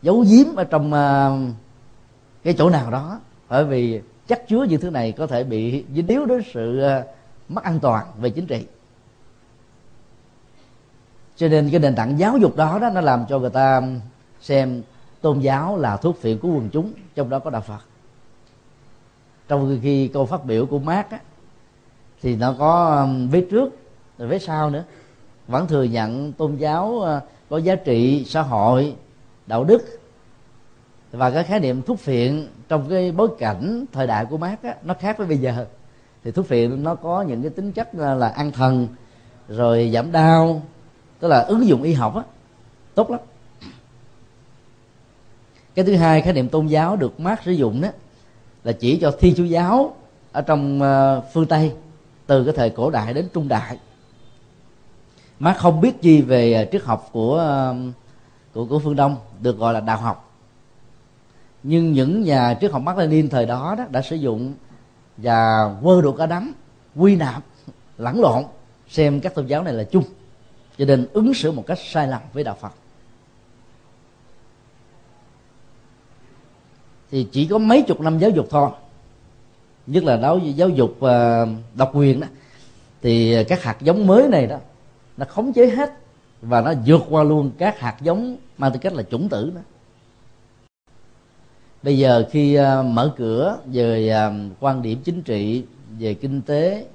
giấu 0.01 0.25
giếm 0.29 0.55
ở 0.55 0.63
trong 0.63 0.93
uh, 0.93 1.55
cái 2.43 2.55
chỗ 2.57 2.69
nào 2.69 2.91
đó. 2.91 3.19
Bởi 3.49 3.65
vì 3.65 4.01
chắc 4.27 4.47
chứa 4.47 4.63
những 4.63 4.81
thứ 4.81 4.89
này 4.89 5.11
có 5.11 5.27
thể 5.27 5.43
bị 5.43 5.85
dính 5.95 6.07
yếu 6.07 6.25
đến 6.25 6.41
sự 6.53 6.79
ờ, 6.79 7.03
mất 7.49 7.63
an 7.63 7.79
toàn 7.79 8.05
về 8.19 8.29
chính 8.29 8.45
trị. 8.45 8.65
Cho 11.35 11.47
nên 11.47 11.69
cái 11.69 11.79
nền 11.79 11.95
tảng 11.95 12.19
giáo 12.19 12.37
dục 12.37 12.55
đó 12.55 12.79
đó 12.79 12.89
nó 12.89 13.01
làm 13.01 13.25
cho 13.29 13.39
người 13.39 13.49
ta 13.49 13.81
xem 14.41 14.81
tôn 15.21 15.39
giáo 15.39 15.77
là 15.77 15.97
thuốc 15.97 16.21
phiện 16.21 16.37
của 16.37 16.47
quần 16.47 16.69
chúng 16.69 16.91
trong 17.15 17.29
đó 17.29 17.39
có 17.39 17.49
đạo 17.49 17.61
phật. 17.61 17.81
Trong 19.47 19.79
khi 19.83 20.07
câu 20.07 20.25
phát 20.25 20.45
biểu 20.45 20.65
của 20.65 20.79
Mark 20.79 21.09
á, 21.09 21.19
thì 22.21 22.35
nó 22.35 22.55
có 22.59 23.01
um, 23.01 23.29
vế 23.29 23.41
trước 23.51 23.77
rồi 24.17 24.27
vế 24.27 24.39
sau 24.39 24.69
nữa. 24.69 24.83
Vẫn 25.47 25.67
thừa 25.67 25.83
nhận 25.83 26.33
tôn 26.33 26.55
giáo 26.55 26.99
ờ, 26.99 27.21
có 27.49 27.57
giá 27.57 27.75
trị 27.75 28.25
xã 28.27 28.41
hội 28.41 28.95
đạo 29.47 29.63
đức 29.63 29.96
và 31.17 31.31
cái 31.31 31.43
khái 31.43 31.59
niệm 31.59 31.81
thuốc 31.81 31.99
phiện 31.99 32.47
trong 32.69 32.89
cái 32.89 33.11
bối 33.11 33.29
cảnh 33.39 33.85
thời 33.91 34.07
đại 34.07 34.25
của 34.25 34.37
Mark 34.37 34.63
á, 34.63 34.75
nó 34.83 34.93
khác 34.93 35.17
với 35.17 35.27
bây 35.27 35.37
giờ. 35.37 35.65
Thì 36.23 36.31
thuốc 36.31 36.47
phiện 36.47 36.83
nó 36.83 36.95
có 36.95 37.21
những 37.21 37.41
cái 37.41 37.49
tính 37.49 37.71
chất 37.71 37.95
là, 37.95 38.13
là 38.13 38.27
an 38.27 38.51
thần 38.51 38.87
rồi 39.49 39.91
giảm 39.93 40.11
đau 40.11 40.61
tức 41.19 41.27
là 41.27 41.39
ứng 41.39 41.67
dụng 41.67 41.83
y 41.83 41.93
học 41.93 42.15
á 42.15 42.23
tốt 42.95 43.11
lắm. 43.11 43.19
Cái 45.75 45.85
thứ 45.85 45.95
hai 45.95 46.21
khái 46.21 46.33
niệm 46.33 46.49
tôn 46.49 46.67
giáo 46.67 46.95
được 46.95 47.19
Mark 47.19 47.43
sử 47.45 47.51
dụng 47.51 47.81
đó 47.81 47.89
là 48.63 48.71
chỉ 48.71 48.97
cho 48.97 49.11
thiên 49.19 49.35
chúa 49.35 49.43
giáo 49.43 49.95
ở 50.31 50.41
trong 50.41 50.81
ờ, 50.81 51.23
phương 51.33 51.45
tây 51.45 51.71
từ 52.27 52.43
cái 52.43 52.53
thời 52.57 52.69
cổ 52.69 52.89
đại 52.89 53.13
đến 53.13 53.27
trung 53.33 53.47
đại. 53.47 53.77
Má 55.39 55.53
không 55.53 55.81
biết 55.81 56.01
gì 56.01 56.21
về 56.21 56.53
ờ, 56.53 56.65
triết 56.71 56.83
học 56.83 57.09
của 57.11 57.37
ờ, 57.37 57.75
của 58.53 58.65
của 58.65 58.79
phương 58.79 58.95
đông 58.95 59.15
được 59.41 59.57
gọi 59.57 59.73
là 59.73 59.79
đạo 59.79 59.97
học 59.97 60.26
nhưng 61.69 61.93
những 61.93 62.23
nhà 62.23 62.57
triết 62.61 62.71
học 62.71 62.81
Mác 62.81 62.97
Lênin 62.97 63.29
thời 63.29 63.45
đó, 63.45 63.75
đó 63.77 63.85
đã 63.91 64.01
sử 64.01 64.15
dụng 64.15 64.53
và 65.17 65.75
quơ 65.83 66.01
đồ 66.01 66.11
cả 66.11 66.25
đám 66.25 66.53
quy 66.95 67.15
nạp 67.15 67.43
lẫn 67.97 68.21
lộn 68.21 68.43
xem 68.89 69.19
các 69.19 69.35
tôn 69.35 69.45
giáo 69.47 69.63
này 69.63 69.73
là 69.73 69.83
chung 69.83 70.03
cho 70.77 70.85
nên 70.85 71.07
ứng 71.13 71.33
xử 71.33 71.51
một 71.51 71.63
cách 71.67 71.77
sai 71.79 72.07
lầm 72.07 72.21
với 72.33 72.43
đạo 72.43 72.57
Phật. 72.61 72.71
Thì 77.11 77.27
chỉ 77.31 77.45
có 77.47 77.57
mấy 77.57 77.81
chục 77.81 78.01
năm 78.01 78.19
giáo 78.19 78.29
dục 78.29 78.47
thôi 78.49 78.69
nhất 79.87 80.03
là 80.03 80.17
giáo 80.17 80.37
giáo 80.37 80.69
dục 80.69 80.97
ờ, 80.99 81.47
độc 81.75 81.91
quyền 81.93 82.19
đó 82.19 82.27
thì 83.01 83.43
các 83.43 83.63
hạt 83.63 83.77
giống 83.81 84.07
mới 84.07 84.27
này 84.27 84.47
đó 84.47 84.57
nó 85.17 85.25
khống 85.29 85.53
chế 85.53 85.69
hết 85.69 85.93
và 86.41 86.61
nó 86.61 86.73
vượt 86.85 87.01
qua 87.09 87.23
luôn 87.23 87.51
các 87.57 87.79
hạt 87.79 87.97
giống 88.01 88.37
mang 88.57 88.71
tư 88.71 88.79
cách 88.81 88.93
là 88.93 89.03
chủng 89.03 89.29
tử 89.29 89.51
đó 89.55 89.61
bây 91.87 91.97
giờ 91.97 92.25
khi 92.31 92.55
ờ, 92.55 92.83
mở 92.83 93.13
cửa 93.17 93.57
về 93.65 94.09
ờ, 94.09 94.33
quan 94.59 94.81
điểm 94.81 95.01
chính 95.03 95.21
trị, 95.21 95.63
về 95.99 96.13
kinh 96.13 96.41
tế, 96.41 96.85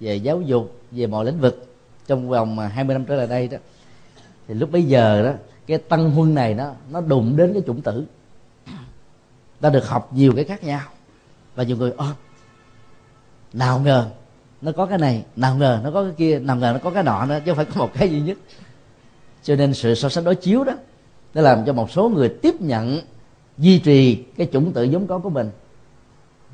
về 0.00 0.16
giáo 0.16 0.40
dục, 0.40 0.80
về 0.90 1.06
mọi 1.06 1.24
lĩnh 1.24 1.40
vực 1.40 1.66
trong 2.06 2.28
vòng 2.28 2.58
ờ, 2.58 2.66
20 2.66 2.94
năm 2.94 3.04
trở 3.04 3.14
lại 3.14 3.26
đây 3.26 3.48
đó, 3.48 3.58
thì 4.48 4.54
lúc 4.54 4.72
bấy 4.72 4.82
giờ 4.82 5.22
đó, 5.22 5.32
cái 5.66 5.78
tăng 5.78 6.10
huân 6.10 6.34
này 6.34 6.54
nó 6.54 6.72
nó 6.90 7.00
đụng 7.00 7.36
đến 7.36 7.52
cái 7.52 7.62
chủng 7.66 7.80
tử. 7.80 8.04
Ta 9.60 9.70
được 9.70 9.88
học 9.88 10.10
nhiều 10.14 10.32
cái 10.36 10.44
khác 10.44 10.64
nhau. 10.64 10.80
Và 11.54 11.62
nhiều 11.62 11.76
người, 11.76 11.92
ơ, 11.96 12.06
nào 13.52 13.80
ngờ, 13.80 14.06
nó 14.62 14.72
có 14.72 14.86
cái 14.86 14.98
này, 14.98 15.24
nào 15.36 15.54
ngờ 15.54 15.80
nó 15.84 15.90
có 15.90 16.02
cái 16.02 16.12
kia, 16.16 16.38
nào 16.38 16.56
ngờ 16.56 16.70
nó 16.72 16.78
có 16.78 16.90
cái 16.90 17.02
nọ 17.02 17.26
nữa, 17.26 17.40
chứ 17.44 17.50
không 17.50 17.56
phải 17.56 17.64
có 17.74 17.80
một 17.80 17.90
cái 17.94 18.10
duy 18.10 18.20
nhất. 18.20 18.38
Cho 19.42 19.56
nên 19.56 19.74
sự 19.74 19.94
so 19.94 20.08
sánh 20.08 20.24
đối 20.24 20.34
chiếu 20.34 20.64
đó, 20.64 20.72
nó 21.34 21.42
làm 21.42 21.64
cho 21.66 21.72
một 21.72 21.90
số 21.90 22.08
người 22.08 22.28
tiếp 22.28 22.60
nhận 22.60 23.00
duy 23.58 23.78
trì 23.78 24.24
cái 24.36 24.48
chủng 24.52 24.72
tự 24.72 24.82
giống 24.82 25.06
có 25.06 25.18
của 25.18 25.30
mình. 25.30 25.50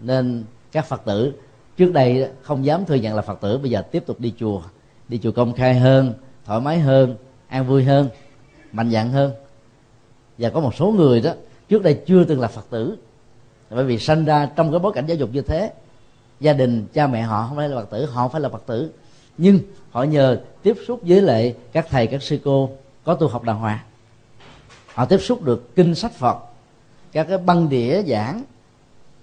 Nên 0.03 0.44
các 0.72 0.86
phật 0.86 1.03
tử 1.05 1.32
trước 1.76 1.92
đây 1.92 2.28
không 2.42 2.64
dám 2.64 2.84
thừa 2.84 2.94
nhận 2.94 3.14
là 3.14 3.22
phật 3.22 3.40
tử, 3.40 3.59
bây 3.59 3.70
giờ 3.70 3.82
tiếp 3.82 4.03
tục 4.07 4.20
đi 4.20 4.34
chùa 4.38 4.62
đi 5.09 5.18
chùa 5.22 5.32
công 5.32 5.53
khai 5.53 5.74
hơn, 5.74 6.14
thoải 6.44 6.61
mái 6.61 6.78
hơn, 6.78 7.16
an 7.49 7.66
vui 7.66 7.84
hơn, 7.84 8.09
mạnh 8.72 8.90
dạn 8.90 9.11
hơn. 9.11 9.32
Và 10.38 10.51
có 10.51 10.61
một 10.61 10.74
số 10.74 10.86
người 10.86 11.20
đó, 11.20 11.32
trước 11.68 11.82
đây 11.82 12.01
chưa 12.07 12.24
từng 12.24 12.40
là 12.40 12.49
phật 12.49 12.70
tử, 12.70 12.97
bởi 13.70 13.84
vì 13.84 13.99
sanh 13.99 14.24
ra 14.24 14.47
trong 14.57 14.70
cái 14.70 14.78
bối 14.78 14.92
cảnh 14.92 15.07
giáo 15.07 15.16
dục 15.16 15.30
như 15.32 15.40
thế, 15.40 15.72
gia 16.40 16.53
đình, 16.53 16.86
cha 16.92 17.07
mẹ 17.07 17.22
họ 17.22 17.47
không 17.49 17.57
phải 17.57 17.68
là 17.68 17.76
phật 17.76 17.90
tử, 17.90 18.07
họ 18.07 18.28
phải 18.28 18.40
là 18.40 18.49
phật 18.49 18.62
tử. 18.66 18.90
Nhưng 19.38 19.59
họ 19.90 20.03
nhờ 20.03 20.40
tiếp 20.62 20.76
xúc 20.86 21.01
với 21.03 21.22
lại 21.22 21.55
các 21.72 21.86
thầy, 21.90 22.07
các 22.07 22.22
sư 22.22 22.38
cô 22.44 22.70
có 23.05 23.14
tu 23.14 23.28
học 23.28 23.42
đàng 23.42 23.59
hoàng. 23.59 23.78
Họ 24.94 25.05
tiếp 25.05 25.18
xúc 25.18 25.42
được 25.42 25.76
kinh 25.76 25.94
sách 25.94 26.12
phật 26.12 26.36
các 27.16 27.26
cái 27.28 27.38
băng 27.38 27.68
đĩa 27.68 28.02
giảng 28.02 28.42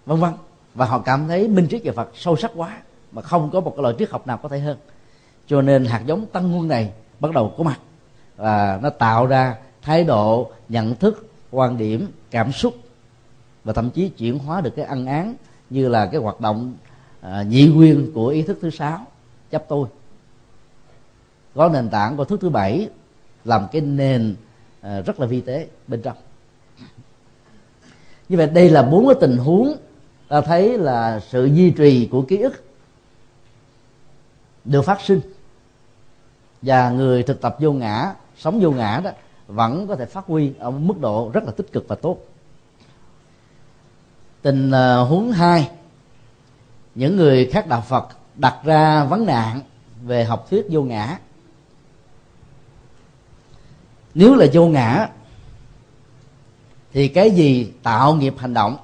vân 0.05 0.19
vân. 0.19 0.33
Và 0.73 0.85
họ 0.85 0.99
cảm 0.99 1.27
thấy 1.27 1.47
minh 1.47 1.67
triết 1.69 1.83
về 1.83 1.91
phật 1.91 2.09
sâu 2.15 2.35
sắc 2.35 2.51
quá 2.55 2.81
mà 3.11 3.21
không 3.21 3.49
có 3.53 3.59
một 3.61 3.73
cái 3.75 3.83
loại 3.83 3.95
triết 3.99 4.09
học 4.09 4.27
nào 4.27 4.37
có 4.37 4.49
thể 4.49 4.59
hơn. 4.59 4.77
Cho 5.47 5.61
nên 5.61 5.85
hạt 5.85 6.01
giống 6.05 6.25
tăng 6.25 6.51
nguồn 6.51 6.67
này 6.67 6.91
bắt 7.19 7.31
đầu 7.31 7.53
có 7.57 7.63
mặt. 7.63 7.79
Và 8.37 8.79
nó 8.83 8.89
tạo 8.89 9.25
ra 9.25 9.55
thái 9.81 10.03
độ 10.03 10.51
nhận 10.69 10.95
thức 10.95 11.29
quan 11.51 11.77
điểm 11.77 12.07
cảm 12.31 12.51
xúc 12.51 12.75
và 13.63 13.73
thậm 13.73 13.89
chí 13.89 14.09
chuyển 14.09 14.39
hóa 14.39 14.61
được 14.61 14.75
cái 14.75 14.85
ăn 14.85 15.05
án 15.05 15.35
như 15.69 15.89
là 15.89 16.05
cái 16.05 16.21
hoạt 16.21 16.41
động 16.41 16.73
à, 17.21 17.43
nhị 17.43 17.67
nguyên 17.67 18.11
của 18.13 18.27
ý 18.27 18.41
thức 18.41 18.57
thứ 18.61 18.69
sáu 18.69 19.05
chấp 19.49 19.65
tôi. 19.67 19.87
Có 21.55 21.69
nền 21.69 21.89
tảng 21.89 22.17
của 22.17 22.25
thức 22.25 22.41
thứ 22.41 22.49
bảy 22.49 22.89
làm 23.45 23.67
cái 23.71 23.81
nền 23.81 24.35
à, 24.81 25.01
rất 25.01 25.19
là 25.19 25.27
vi 25.27 25.41
tế 25.41 25.67
bên 25.87 26.01
trong 26.01 26.17
như 28.34 28.38
vậy 28.38 28.47
đây 28.47 28.69
là 28.69 28.84
bốn 28.84 29.07
cái 29.07 29.15
tình 29.21 29.38
huống 29.38 29.77
ta 30.27 30.41
thấy 30.41 30.77
là 30.77 31.19
sự 31.19 31.45
duy 31.45 31.71
trì 31.71 32.07
của 32.11 32.21
ký 32.21 32.38
ức 32.38 32.63
được 34.65 34.81
phát 34.81 35.01
sinh. 35.01 35.21
Và 36.61 36.89
người 36.89 37.23
thực 37.23 37.41
tập 37.41 37.55
vô 37.59 37.71
ngã, 37.71 38.13
sống 38.38 38.59
vô 38.61 38.71
ngã 38.71 39.01
đó, 39.03 39.11
vẫn 39.47 39.88
có 39.88 39.95
thể 39.95 40.05
phát 40.05 40.25
huy 40.25 40.51
ở 40.59 40.71
mức 40.71 40.93
độ 40.99 41.31
rất 41.34 41.43
là 41.43 41.51
tích 41.51 41.71
cực 41.71 41.86
và 41.88 41.95
tốt. 41.95 42.17
Tình 44.41 44.71
ờ, 44.71 45.03
huống 45.03 45.31
hai, 45.31 45.69
những 46.95 47.15
người 47.15 47.49
khác 47.53 47.67
đạo 47.67 47.84
phật 47.88 48.07
đặt 48.36 48.55
ra 48.63 49.03
vấn 49.03 49.25
nạn 49.25 49.61
về 50.03 50.23
học 50.23 50.47
thuyết 50.49 50.65
vô 50.69 50.81
ngã. 50.81 51.17
Nếu 54.13 54.36
là 54.36 54.45
vô 54.53 54.67
ngã 54.67 55.07
thì 56.93 57.07
cái 57.07 57.31
gì 57.31 57.71
tạo 57.83 58.15
nghiệp 58.15 58.33
hành 58.37 58.53
động? 58.53 58.77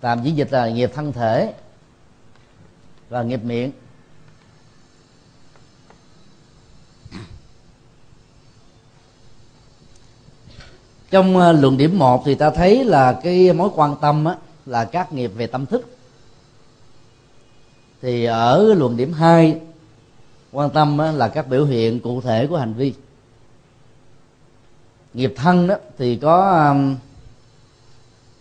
Tạm 0.00 0.22
diễn 0.22 0.36
dịch 0.36 0.52
là 0.52 0.68
nghiệp 0.68 0.90
thân 0.94 1.12
thể 1.12 1.54
và 3.08 3.22
nghiệp 3.22 3.40
miệng. 3.44 3.72
Trong 11.10 11.36
ờ, 11.36 11.52
luận 11.52 11.76
điểm 11.76 11.98
một 11.98 12.22
thì 12.24 12.34
ta 12.34 12.50
thấy 12.50 12.84
là 12.84 13.20
cái 13.22 13.52
mối 13.52 13.70
quan 13.74 13.96
tâm 14.00 14.24
á, 14.24 14.36
là 14.66 14.84
các 14.84 15.12
nghiệp 15.12 15.32
về 15.36 15.46
tâm 15.46 15.66
thức. 15.66 15.96
Thì 18.02 18.24
ở 18.24 18.74
luận 18.74 18.96
điểm 18.96 19.12
2 19.12 19.60
quan 20.52 20.70
tâm 20.70 20.98
á, 20.98 21.12
là 21.12 21.28
các 21.28 21.48
biểu 21.48 21.64
hiện 21.64 22.00
cụ 22.00 22.20
thể 22.20 22.46
của 22.46 22.56
hành 22.56 22.74
vi 22.74 22.92
nghiệp 25.14 25.34
thân 25.36 25.66
đó 25.66 25.74
thì 25.98 26.16
có 26.16 26.68
um, 26.68 26.96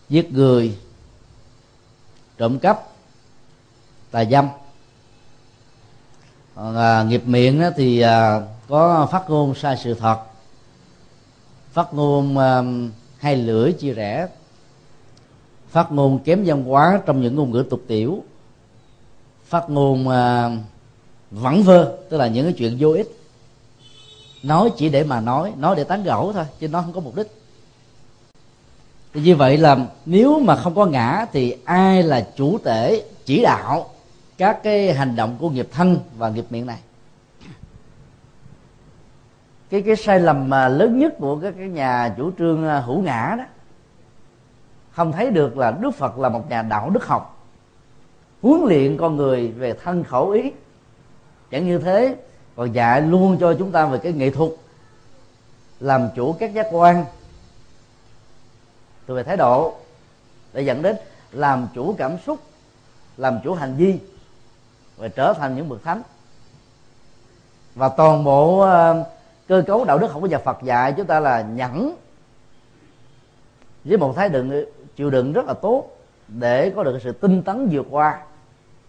giết 0.09 0.31
người 0.31 0.77
trộm 2.37 2.59
cắp 2.59 2.87
tà 4.11 4.25
dâm. 4.25 4.47
Còn 6.55 6.75
à, 6.75 7.03
nghiệp 7.03 7.21
miệng 7.25 7.61
đó 7.61 7.69
thì 7.75 7.99
à, 7.99 8.41
có 8.67 9.07
phát 9.11 9.29
ngôn 9.29 9.55
sai 9.55 9.77
sự 9.83 9.93
thật. 9.93 10.17
Phát 11.71 11.93
ngôn 11.93 12.37
à, 12.37 12.63
hai 13.17 13.35
lưỡi 13.35 13.73
chia 13.73 13.93
rẽ. 13.93 14.27
Phát 15.69 15.91
ngôn 15.91 16.19
kém 16.19 16.43
văn 16.45 16.63
hóa 16.63 17.01
trong 17.05 17.21
những 17.21 17.35
ngôn 17.35 17.51
ngữ 17.51 17.65
tục 17.69 17.81
tiểu. 17.87 18.23
Phát 19.45 19.69
ngôn 19.69 20.09
à, 20.09 20.51
vẳng 21.31 21.63
vơ 21.63 21.97
tức 22.09 22.17
là 22.17 22.27
những 22.27 22.45
cái 22.45 22.53
chuyện 22.57 22.77
vô 22.79 22.91
ích 22.91 23.22
nói 24.43 24.71
chỉ 24.77 24.89
để 24.89 25.03
mà 25.03 25.19
nói 25.19 25.53
nói 25.57 25.75
để 25.75 25.83
tán 25.83 26.03
gẫu 26.03 26.33
thôi, 26.33 26.45
chứ 26.59 26.67
nó 26.67 26.81
không 26.81 26.93
có 26.93 26.99
mục 26.99 27.15
đích. 27.15 27.27
Thì 29.13 29.21
như 29.21 29.35
vậy 29.35 29.57
là 29.57 29.77
nếu 30.05 30.39
mà 30.39 30.55
không 30.55 30.75
có 30.75 30.85
ngã 30.85 31.25
thì 31.31 31.57
ai 31.65 32.03
là 32.03 32.27
chủ 32.35 32.57
thể 32.63 33.05
chỉ 33.25 33.41
đạo 33.41 33.89
các 34.37 34.63
cái 34.63 34.93
hành 34.93 35.15
động 35.15 35.35
của 35.39 35.49
nghiệp 35.49 35.67
thân 35.71 35.99
và 36.17 36.29
nghiệp 36.29 36.45
miệng 36.49 36.65
này? 36.65 36.79
Cái 39.69 39.81
cái 39.81 39.95
sai 39.95 40.19
lầm 40.19 40.49
mà 40.49 40.67
lớn 40.67 40.99
nhất 40.99 41.13
của 41.19 41.39
các 41.41 41.53
cái 41.57 41.67
nhà 41.67 42.13
chủ 42.17 42.31
trương 42.37 42.67
à, 42.67 42.79
hữu 42.79 43.01
ngã 43.01 43.35
đó, 43.37 43.43
không 44.91 45.11
thấy 45.11 45.31
được 45.31 45.57
là 45.57 45.71
đức 45.71 45.91
phật 45.91 46.19
là 46.19 46.29
một 46.29 46.49
nhà 46.49 46.61
đạo 46.61 46.89
đức 46.89 47.05
học, 47.05 47.47
huấn 48.41 48.61
luyện 48.65 48.97
con 48.97 49.15
người 49.15 49.47
về 49.47 49.73
thân 49.83 50.03
khẩu 50.03 50.29
ý. 50.29 50.51
Chẳng 51.51 51.65
như 51.65 51.79
thế 51.79 52.15
còn 52.55 52.71
dạy 52.71 53.01
luôn 53.01 53.37
cho 53.39 53.55
chúng 53.59 53.71
ta 53.71 53.85
về 53.85 53.97
cái 53.97 54.13
nghệ 54.13 54.29
thuật, 54.29 54.51
làm 55.79 56.09
chủ 56.15 56.35
các 56.39 56.53
giác 56.53 56.67
quan. 56.71 57.05
Từ 59.05 59.15
về 59.15 59.23
thái 59.23 59.37
độ, 59.37 59.73
để 60.53 60.61
dẫn 60.61 60.81
đến 60.81 60.95
làm 61.31 61.67
chủ 61.75 61.95
cảm 61.97 62.17
xúc, 62.25 62.39
làm 63.17 63.39
chủ 63.43 63.53
hành 63.53 63.75
vi, 63.75 63.99
và 64.97 65.07
trở 65.07 65.33
thành 65.33 65.55
những 65.55 65.69
bậc 65.69 65.83
thánh. 65.83 66.01
Và 67.75 67.89
toàn 67.89 68.23
bộ 68.23 68.59
ờ, 68.59 69.05
cơ 69.47 69.63
cấu 69.67 69.85
đạo 69.85 69.97
đức 69.99 70.11
không 70.11 70.21
có 70.21 70.27
nhà 70.27 70.37
Phật 70.37 70.57
dạy 70.63 70.93
chúng 70.97 71.05
ta 71.05 71.19
là 71.19 71.41
nhẫn 71.41 71.95
với 73.83 73.97
một 73.97 74.13
thái 74.15 74.29
độ 74.29 74.43
chịu 74.95 75.09
đựng 75.09 75.33
rất 75.33 75.45
là 75.45 75.53
tốt 75.53 75.89
để 76.27 76.69
có 76.75 76.83
được 76.83 76.99
sự 77.03 77.11
tinh 77.11 77.43
tấn 77.43 77.69
vượt 77.71 77.85
qua, 77.89 78.21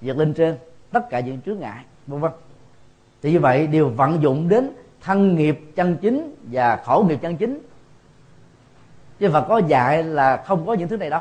vượt 0.00 0.18
lên 0.18 0.34
trên 0.34 0.58
tất 0.92 1.10
cả 1.10 1.20
những 1.20 1.40
chướng 1.40 1.58
ngại, 1.58 1.84
vân 2.06 2.20
vân 2.20 2.32
thì 3.24 3.32
như 3.32 3.40
vậy 3.40 3.66
đều 3.66 3.88
vận 3.88 4.22
dụng 4.22 4.48
đến 4.48 4.70
thân 5.00 5.36
nghiệp 5.36 5.60
chân 5.76 5.96
chính 6.00 6.34
và 6.42 6.76
khổ 6.84 7.04
nghiệp 7.08 7.18
chân 7.22 7.36
chính. 7.36 7.58
Chứ 9.18 9.30
Phật 9.32 9.44
có 9.48 9.58
dạy 9.58 10.02
là 10.02 10.42
không 10.46 10.66
có 10.66 10.74
những 10.74 10.88
thứ 10.88 10.96
này 10.96 11.10
đâu. 11.10 11.20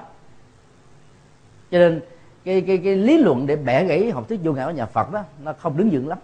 Cho 1.71 1.77
nên, 1.77 2.01
cái 2.45 2.61
cái 2.61 2.77
cái 2.77 2.95
lý 2.95 3.17
luận 3.17 3.47
để 3.47 3.55
bẻ 3.55 3.85
gãy 3.85 4.11
học 4.11 4.29
thuyết 4.29 4.39
vô 4.43 4.53
ngã 4.53 4.65
của 4.65 4.71
nhà 4.71 4.85
Phật 4.85 5.11
đó, 5.11 5.23
nó 5.43 5.53
không 5.53 5.77
đứng 5.77 5.89
vững 5.89 6.07
lắm. 6.07 6.17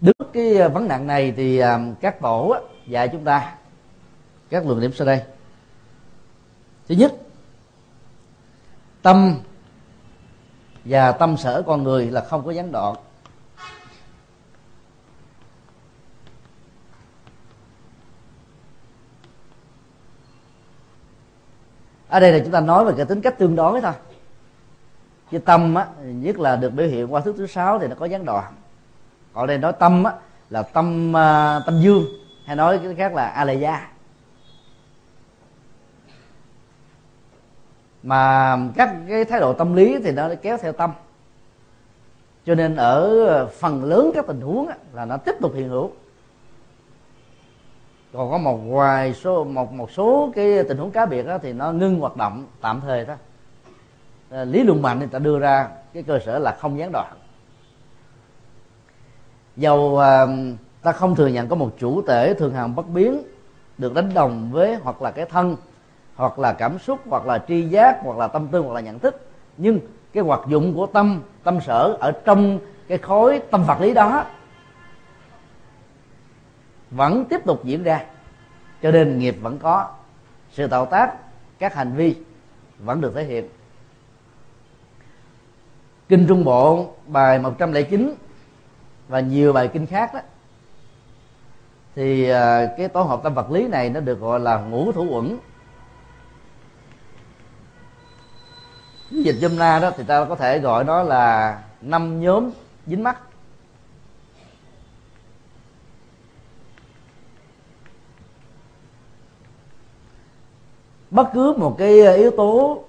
Đứng 0.00 0.30
cái 0.32 0.58
à, 0.58 0.68
vấn 0.68 0.88
nạn 0.88 1.06
này 1.06 1.32
thì 1.36 1.58
à, 1.58 1.80
các 2.00 2.20
tổ 2.20 2.56
dạy 2.86 3.08
chúng 3.08 3.24
ta 3.24 3.54
các 4.50 4.66
luận 4.66 4.80
điểm 4.80 4.92
sau 4.92 5.06
đây. 5.06 5.22
Thứ 6.88 6.94
nhất, 6.94 7.14
tâm 9.02 9.38
và 10.84 11.12
tâm 11.12 11.36
sở 11.36 11.62
con 11.66 11.82
người 11.82 12.10
là 12.10 12.20
không 12.20 12.44
có 12.44 12.50
gián 12.50 12.72
đoạn. 12.72 12.94
Ở 22.08 22.20
đây 22.20 22.32
là 22.32 22.38
chúng 22.38 22.52
ta 22.52 22.60
nói 22.60 22.84
về 22.84 22.92
cái 22.96 23.06
tính 23.06 23.20
cách 23.20 23.38
tương 23.38 23.56
đối 23.56 23.80
thôi. 23.80 23.92
Chứ 25.30 25.38
tâm 25.38 25.74
á 25.74 25.86
nhất 25.98 26.38
là 26.38 26.56
được 26.56 26.70
biểu 26.70 26.86
hiện 26.86 27.12
qua 27.12 27.20
thứ 27.20 27.34
thứ 27.36 27.46
sáu 27.46 27.78
thì 27.78 27.86
nó 27.86 27.94
có 27.98 28.06
gián 28.06 28.24
đoạn. 28.24 28.52
Còn 29.32 29.46
đây 29.46 29.58
nói 29.58 29.72
tâm 29.72 30.04
á 30.04 30.12
là 30.50 30.62
tâm 30.62 31.10
uh, 31.10 31.66
tâm 31.66 31.80
dương 31.80 32.04
hay 32.46 32.56
nói 32.56 32.78
cái 32.78 32.94
khác 32.94 33.14
là 33.14 33.26
a 33.28 33.88
mà 38.02 38.56
các 38.76 38.94
cái 39.08 39.24
thái 39.24 39.40
độ 39.40 39.52
tâm 39.52 39.76
lý 39.76 39.98
thì 40.04 40.12
nó 40.12 40.28
kéo 40.42 40.56
theo 40.56 40.72
tâm. 40.72 40.92
Cho 42.46 42.54
nên 42.54 42.76
ở 42.76 43.46
phần 43.46 43.84
lớn 43.84 44.10
các 44.14 44.26
tình 44.26 44.40
huống 44.40 44.68
là 44.92 45.04
nó 45.04 45.16
tiếp 45.16 45.34
tục 45.40 45.52
hiện 45.54 45.68
hữu 45.68 45.92
còn 48.12 48.30
có 48.30 48.38
một 48.38 48.56
vài 48.56 49.14
số 49.14 49.44
một 49.44 49.72
một 49.72 49.90
số 49.90 50.32
cái 50.34 50.62
tình 50.62 50.78
huống 50.78 50.90
cá 50.90 51.06
biệt 51.06 51.26
đó, 51.26 51.38
thì 51.42 51.52
nó 51.52 51.72
ngưng 51.72 52.00
hoạt 52.00 52.16
động 52.16 52.46
tạm 52.60 52.80
thời 52.80 53.04
thôi. 53.04 53.16
Ờ, 54.30 54.44
lý 54.44 54.62
luận 54.62 54.82
mạnh 54.82 54.98
người 54.98 55.08
ta 55.08 55.18
đưa 55.18 55.38
ra 55.38 55.68
cái 55.94 56.02
cơ 56.02 56.18
sở 56.18 56.38
là 56.38 56.56
không 56.60 56.78
gián 56.78 56.92
đoạn. 56.92 57.12
Dầu 59.56 59.98
ờ, 59.98 60.28
ta 60.82 60.92
không 60.92 61.14
thừa 61.14 61.26
nhận 61.26 61.48
có 61.48 61.56
một 61.56 61.70
chủ 61.78 62.02
thể 62.02 62.34
thường 62.34 62.54
hằng 62.54 62.74
bất 62.74 62.88
biến 62.88 63.22
được 63.78 63.94
đánh 63.94 64.14
đồng 64.14 64.48
với 64.52 64.74
hoặc 64.74 65.02
là 65.02 65.10
cái 65.10 65.24
thân 65.24 65.56
hoặc 66.16 66.38
là 66.38 66.52
cảm 66.52 66.78
xúc 66.78 66.98
hoặc 67.08 67.26
là 67.26 67.44
tri 67.48 67.62
giác 67.62 67.98
hoặc 68.02 68.18
là 68.18 68.28
tâm 68.28 68.48
tư 68.48 68.60
hoặc 68.60 68.74
là 68.74 68.80
nhận 68.80 68.98
thức. 68.98 69.28
Nhưng 69.56 69.80
cái 70.12 70.22
hoạt 70.22 70.40
dụng 70.48 70.74
của 70.74 70.86
tâm 70.86 71.22
tâm 71.44 71.60
sở 71.60 71.96
ở 72.00 72.12
trong 72.24 72.58
cái 72.88 72.98
khối 72.98 73.40
tâm 73.50 73.64
vật 73.64 73.80
lý 73.80 73.94
đó 73.94 74.24
vẫn 76.90 77.24
tiếp 77.24 77.40
tục 77.44 77.64
diễn 77.64 77.82
ra. 77.82 78.04
Cho 78.82 78.90
nên 78.90 79.18
nghiệp 79.18 79.36
vẫn 79.40 79.58
có, 79.58 79.88
sự 80.52 80.66
tạo 80.66 80.86
tác, 80.86 81.12
các 81.58 81.74
hành 81.74 81.92
vi 81.92 82.16
vẫn 82.78 83.00
được 83.00 83.12
thể 83.14 83.24
hiện. 83.24 83.48
Kinh 86.08 86.26
trung 86.28 86.44
bộ, 86.44 86.94
bài 87.06 87.38
109 87.38 88.14
và 89.08 89.20
nhiều 89.20 89.52
bài 89.52 89.68
kinh 89.72 89.86
khác 89.86 90.14
đó, 90.14 90.20
thì 91.96 92.28
à, 92.28 92.66
cái 92.78 92.88
tổ 92.88 93.02
hợp 93.02 93.20
tâm 93.22 93.34
vật 93.34 93.50
lý 93.50 93.68
này 93.68 93.90
nó 93.90 94.00
được 94.00 94.20
gọi 94.20 94.40
là 94.40 94.58
ngũ 94.58 94.92
thủ 94.92 95.06
uẩn. 95.10 95.38
Dịch 99.10 99.36
dâm 99.40 99.56
la 99.56 99.78
đó 99.78 99.90
thì 99.96 100.04
ta 100.04 100.24
có 100.24 100.34
thể 100.34 100.58
gọi 100.58 100.84
nó 100.84 101.02
là 101.02 101.58
năm 101.80 102.20
nhóm 102.20 102.50
dính 102.86 103.02
mắt. 103.02 103.20
Bất 111.10 111.28
cứ 111.34 111.54
một 111.56 111.74
cái 111.78 112.00
ờ, 112.00 112.12
yếu 112.12 112.30
tố 112.30 112.84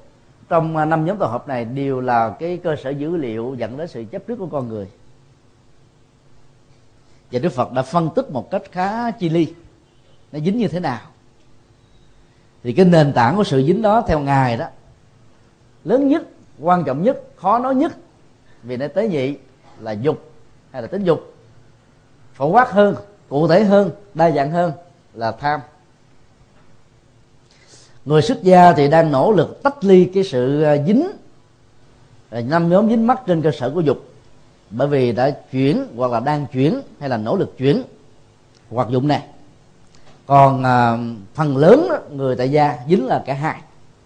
trong 0.50 0.78
ờ, 0.78 0.86
năm 0.86 1.06
nhóm 1.06 1.18
tổ 1.18 1.26
hợp 1.26 1.48
này 1.48 1.66
đều 1.66 2.02
là 2.02 2.36
cái 2.40 2.58
cơ 2.58 2.76
sở 2.76 2.90
dữ 2.90 3.18
liệu 3.18 3.56
dẫn 3.58 3.78
đến 3.78 3.88
sự 3.88 4.04
chấp 4.12 4.28
trước 4.28 4.36
của 4.36 4.48
con 4.48 4.68
người. 4.68 4.88
Và 7.32 7.40
Đức 7.40 7.50
Phật 7.50 7.72
đã 7.72 7.82
phân 7.82 8.10
tích 8.16 8.32
một 8.32 8.52
cách 8.52 8.62
khá 8.72 9.12
chi 9.12 9.30
ly, 9.30 9.54
nó 10.32 10.40
dính 10.40 10.58
như 10.58 10.68
thế 10.68 10.80
nào. 10.80 11.00
Thì 12.64 12.74
cái 12.74 12.86
nền 12.86 13.14
tảng 13.14 13.36
của 13.36 13.44
sự 13.44 13.64
dính 13.64 13.82
đó 13.82 14.04
theo 14.08 14.20
ngài 14.20 14.58
đó, 14.58 14.66
lớn 15.84 16.08
nhất, 16.08 16.24
quan 16.60 16.84
trọng 16.84 17.04
nhất, 17.04 17.24
khó 17.36 17.60
nói 17.60 17.76
nhất, 17.76 17.92
vì 18.64 18.78
nó 18.78 18.88
tế 18.88 19.08
nhị 19.08 19.36
là 19.80 19.92
dục 19.92 20.32
hay 20.72 20.82
là 20.82 20.88
tính 20.88 21.04
dục. 21.04 21.34
Phổ 22.34 22.48
quát 22.48 22.72
hơn, 22.72 22.96
cụ 23.30 23.48
thể 23.48 23.64
hơn, 23.64 23.92
đa 24.14 24.32
dạng 24.32 24.52
hơn 24.52 24.72
là 25.14 25.32
tham 25.32 25.60
người 28.06 28.22
xuất 28.22 28.44
gia 28.44 28.74
thì 28.74 28.88
đang 28.88 29.12
nỗ 29.12 29.32
lực 29.32 29.64
tách 29.64 29.84
ly 29.84 30.06
cái 30.14 30.24
sự 30.24 30.62
à, 30.64 30.78
dính 30.88 31.08
à, 32.30 32.42
năm 32.42 32.70
nhóm 32.70 32.90
dính 32.90 33.08
mắt 33.08 33.22
trên 33.28 33.42
cơ 33.42 33.52
sở 33.52 33.70
của 33.70 33.82
dục. 33.82 34.06
Bởi 34.70 34.88
vì 34.88 35.12
đã 35.12 35.30
chuyển 35.52 35.86
hoặc 35.96 36.12
là 36.12 36.20
đang 36.20 36.46
chuyển 36.54 36.82
hay 37.00 37.10
là 37.10 37.18
nỗ 37.18 37.36
lực 37.36 37.58
chuyển 37.58 37.84
hoạt 38.70 38.90
dụng 38.90 39.08
này. 39.08 39.24
Còn 40.26 40.64
à, 40.64 40.98
phần 41.34 41.58
lớn 41.58 41.88
đó, 41.90 41.98
người 42.12 42.36
tại 42.36 42.52
gia 42.52 42.78
dính 42.90 43.08
là 43.08 43.24
cả 43.26 43.34
hai. 43.34 43.62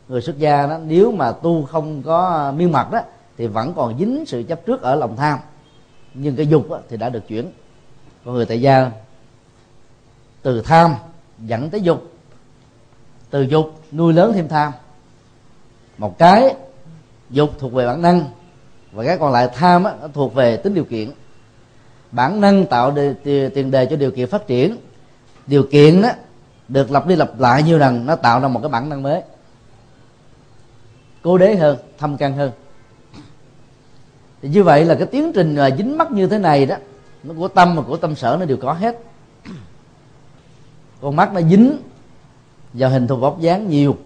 Người 0.07 0.21
xuất 0.21 0.37
gia 0.37 0.67
đó 0.67 0.77
nếu 0.85 1.11
mà 1.11 1.31
tu 1.31 1.65
không 1.65 2.03
có 2.03 2.51
miên 2.57 2.71
mật 2.71 2.91
đó 2.91 2.99
thì 3.37 3.47
vẫn 3.47 3.73
còn 3.73 3.99
dính 3.99 4.23
sự 4.27 4.43
chấp 4.43 4.65
trước 4.65 4.81
ở 4.81 4.95
lòng 4.95 5.15
tham. 5.15 5.39
Nhưng 6.13 6.35
cái 6.35 6.47
dục 6.47 6.69
đó, 6.69 6.79
thì 6.89 6.97
đã 6.97 7.09
được 7.09 7.27
chuyển. 7.27 7.51
Còn 8.25 8.33
người 8.33 8.45
tại 8.45 8.61
gia 8.61 8.91
từ 10.41 10.61
tham 10.61 10.95
dẫn 11.39 11.69
tới 11.69 11.81
dục 11.81 12.12
từ 13.34 13.41
dục 13.41 13.79
nuôi 13.91 14.13
lớn 14.13 14.34
thêm 14.34 14.47
tham. 14.47 14.71
Một 15.97 16.17
cái 16.17 16.55
dục 17.29 17.49
thuộc 17.59 17.73
về 17.73 17.86
bản 17.86 18.01
năng 18.01 18.25
và 18.91 19.03
cái 19.03 19.17
còn 19.17 19.31
lại 19.31 19.49
tham 19.53 19.84
á, 19.84 19.93
nó 20.01 20.07
thuộc 20.13 20.34
về 20.34 20.57
tính 20.57 20.73
điều 20.73 20.84
kiện. 20.84 21.11
Bản 22.11 22.41
năng 22.41 22.65
tạo 22.65 22.91
đề, 22.91 23.13
tiền 23.49 23.71
đề 23.71 23.86
cho 23.86 23.95
điều 23.95 24.11
kiện 24.11 24.27
phát 24.27 24.47
triển. 24.47 24.77
Điều 25.47 25.63
kiện 25.71 26.01
đó 26.01 26.09
được 26.67 26.91
lặp 26.91 27.07
đi 27.07 27.15
lặp 27.15 27.39
lại 27.39 27.63
nhiều 27.63 27.77
lần 27.77 28.05
nó 28.05 28.15
tạo 28.15 28.39
ra 28.39 28.47
một 28.47 28.59
cái 28.59 28.69
bản 28.69 28.89
năng 28.89 29.03
mới. 29.03 29.21
Cố 31.21 31.38
đế 31.38 31.55
hơn 31.55 31.77
thâm 31.97 32.17
căn 32.17 32.38
hơn. 32.38 32.51
Thì 34.41 34.49
như 34.49 34.63
vậy 34.63 34.86
là 34.86 34.95
cái 34.95 35.07
tiến 35.07 35.31
trình 35.36 35.55
à, 35.55 35.69
dính 35.77 35.97
mắc 35.97 36.11
như 36.11 36.27
thế 36.27 36.38
này 36.38 36.65
đó 36.65 36.75
nó 37.23 37.34
của 37.38 37.47
tâm 37.47 37.75
và 37.75 37.81
của 37.88 37.97
tâm 37.97 38.15
sở 38.15 38.38
nó 38.39 38.45
đều 38.45 38.57
có 38.57 38.73
hết. 38.73 38.99
Con 41.01 41.15
mắt 41.15 41.34
nó 41.34 41.41
dính 41.41 41.77
và 42.74 42.88
hình 42.88 43.07
thù 43.07 43.15
vóc 43.15 43.39
dáng 43.39 43.69
nhiều. 43.69 43.97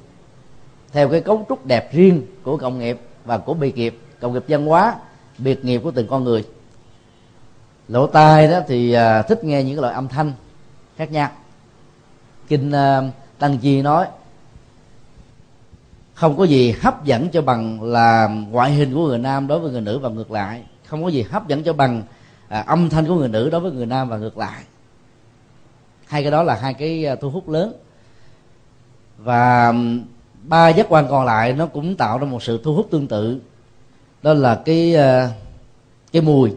Theo 0.92 1.10
cái 1.10 1.22
cấu 1.22 1.46
trúc 1.50 1.66
đẹp 1.66 1.94
riêng 1.94 2.26
của 2.44 2.58
cộng 2.58 2.80
nghiệp 2.80 3.00
và 3.26 3.38
của 3.38 3.54
biệt 3.54 3.76
nghiệp 3.76 4.00
cộng 4.20 4.34
nghiệp 4.34 4.44
văn 4.48 4.66
hóa 4.66 4.96
biệt 5.38 5.66
nghiệp 5.66 5.82
của 5.84 5.92
từng 5.92 6.08
con 6.08 6.24
người. 6.24 6.46
Lỗ 7.88 8.08
tai 8.08 8.48
đó 8.48 8.60
thì 8.68 8.94
à, 8.94 9.22
thích 9.22 9.44
nghe 9.44 9.64
những 9.64 9.80
loại 9.80 9.94
âm 9.94 10.08
thanh 10.08 10.32
khác 10.98 11.12
nhau. 11.12 11.30
Kinh 12.48 12.72
à, 12.72 13.02
tăng 13.40 13.58
chi 13.58 13.82
nói 13.82 14.08
không 16.14 16.38
có 16.38 16.44
gì 16.44 16.76
hấp 16.82 17.06
dẫn 17.06 17.30
cho 17.30 17.42
bằng 17.42 17.84
là 17.84 18.28
ngoại 18.28 18.72
hình 18.72 18.94
của 18.94 19.08
người 19.08 19.18
nam 19.18 19.48
đối 19.48 19.60
với 19.60 19.72
người 19.72 19.82
nữ 19.82 20.00
và 20.00 20.10
ngược 20.10 20.32
lại. 20.32 20.64
Không 20.86 21.04
có 21.04 21.10
gì 21.10 21.22
hấp 21.22 21.48
dẫn 21.48 21.64
cho 21.64 21.74
bằng 21.74 22.04
à, 22.48 22.64
âm 22.68 22.90
thanh 22.90 23.06
của 23.08 23.16
người 23.16 23.30
nữ 23.30 23.50
đối 23.50 23.62
với 23.62 23.72
người 23.72 23.86
nam 23.86 24.10
và 24.10 24.18
ngược 24.18 24.38
lại. 24.38 24.64
Hai 26.06 26.22
cái 26.22 26.32
đó 26.32 26.44
là 26.44 26.56
hai 26.56 26.74
cái 26.74 27.06
à, 27.06 27.16
thu 27.16 27.30
hút 27.30 27.50
lớn 27.50 27.74
và 29.18 29.74
ba 30.44 30.70
giác 30.70 30.86
quan 30.90 31.08
còn 31.10 31.26
lại 31.26 31.54
nó 31.54 31.66
cũng 31.66 31.96
tạo 31.96 32.18
ra 32.18 32.26
một 32.26 32.44
sự 32.44 32.62
thu 32.64 32.76
hút 32.76 32.88
tương 32.92 33.08
tự. 33.08 33.40
Đó 34.24 34.34
là 34.34 34.62
cái 34.66 34.94
ờ, 34.94 35.30
cái 36.12 36.22
mùi. 36.22 36.52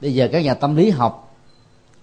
Bây 0.00 0.14
giờ 0.14 0.28
các 0.32 0.44
nhà 0.44 0.54
tâm 0.54 0.76
lý 0.76 0.90
học 0.90 1.36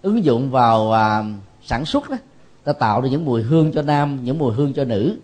ứng 0.02 0.24
dụng 0.24 0.52
vào 0.52 0.92
à, 0.92 1.24
sản 1.64 1.86
xuất 1.86 2.10
đó 2.10 2.18
ta 2.64 2.74
tạo 2.74 3.02
ra 3.02 3.10
những 3.10 3.26
mùi 3.26 3.42
hương 3.42 3.72
cho 3.72 3.82
nam 3.82 4.20
những 4.24 4.38
mùi 4.38 4.54
hương 4.54 4.74
cho 4.74 4.84
nữ. 4.84 5.18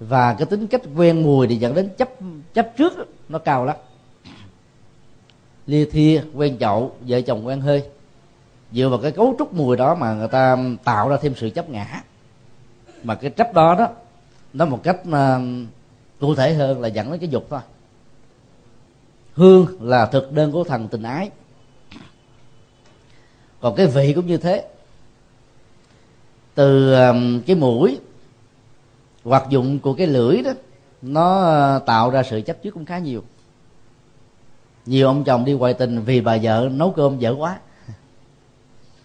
Và 0.00 0.34
cái 0.34 0.46
tính 0.46 0.66
cách 0.66 0.82
quen 0.96 1.22
mùi 1.22 1.46
thì 1.46 1.56
dẫn 1.56 1.74
đến 1.74 1.88
chấp 1.98 2.08
chấp 2.54 2.72
trước 2.76 2.92
nó 3.28 3.38
cao 3.38 3.64
lắm. 3.64 3.76
Lia 5.66 5.84
thia 5.84 6.22
quen 6.34 6.58
chậu 6.58 6.96
vợ 7.00 7.20
chồng 7.20 7.46
quen 7.46 7.60
hơi 7.60 7.82
dựa 8.74 8.88
vào 8.88 8.98
cái 8.98 9.12
cấu 9.12 9.34
trúc 9.38 9.54
mùi 9.54 9.76
đó 9.76 9.94
mà 9.94 10.14
người 10.14 10.28
ta 10.28 10.56
tạo 10.84 11.08
ra 11.08 11.16
thêm 11.20 11.34
sự 11.36 11.50
chấp 11.50 11.68
ngã. 11.68 12.02
Mà 13.02 13.14
cái 13.14 13.30
chấp 13.30 13.54
đó 13.54 13.74
đó 13.78 13.88
nó 14.52 14.64
một 14.64 14.80
cách 14.82 14.96
uh, 15.08 15.42
cụ 16.20 16.34
thể 16.34 16.54
hơn 16.54 16.80
là 16.80 16.88
dẫn 16.88 17.10
đến 17.10 17.20
cái 17.20 17.28
dục 17.28 17.46
thôi. 17.50 17.60
Hương 19.34 19.66
là 19.80 20.06
thực 20.06 20.32
đơn 20.32 20.52
của 20.52 20.64
thần 20.64 20.88
tình 20.88 21.02
ái. 21.02 21.30
Còn 23.60 23.74
cái 23.74 23.86
vị 23.86 24.12
cũng 24.12 24.26
như 24.26 24.36
thế. 24.36 24.68
Từ 26.54 26.92
ờ, 26.92 27.14
cái 27.46 27.56
mũi 27.56 28.00
hoạt 29.24 29.48
dụng 29.48 29.78
của 29.78 29.94
cái 29.94 30.06
lưỡi 30.06 30.42
đó 30.42 30.50
nó 31.02 31.76
uh, 31.76 31.86
tạo 31.86 32.10
ra 32.10 32.22
sự 32.22 32.40
chấp 32.40 32.62
trước 32.62 32.70
cũng 32.70 32.84
khá 32.84 32.98
nhiều. 32.98 33.22
Nhiều 34.86 35.06
ông 35.06 35.24
chồng 35.24 35.44
đi 35.44 35.52
ngoại 35.52 35.74
tình 35.74 36.00
vì 36.00 36.20
bà 36.20 36.38
vợ 36.42 36.68
nấu 36.72 36.90
cơm 36.90 37.18
dở 37.18 37.34
quá 37.38 37.58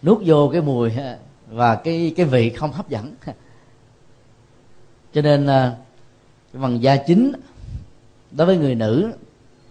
nuốt 0.03 0.17
vô 0.25 0.49
cái 0.51 0.61
mùi 0.61 0.91
và 1.47 1.75
cái 1.75 2.13
cái 2.15 2.25
vị 2.25 2.49
không 2.49 2.71
hấp 2.71 2.89
dẫn. 2.89 3.15
Cho 5.13 5.21
nên 5.21 5.47
à, 5.47 5.75
cái 6.53 6.61
phần 6.61 6.83
da 6.83 6.95
chính 6.95 7.31
đối 8.31 8.47
với 8.47 8.57
người 8.57 8.75
nữ, 8.75 9.11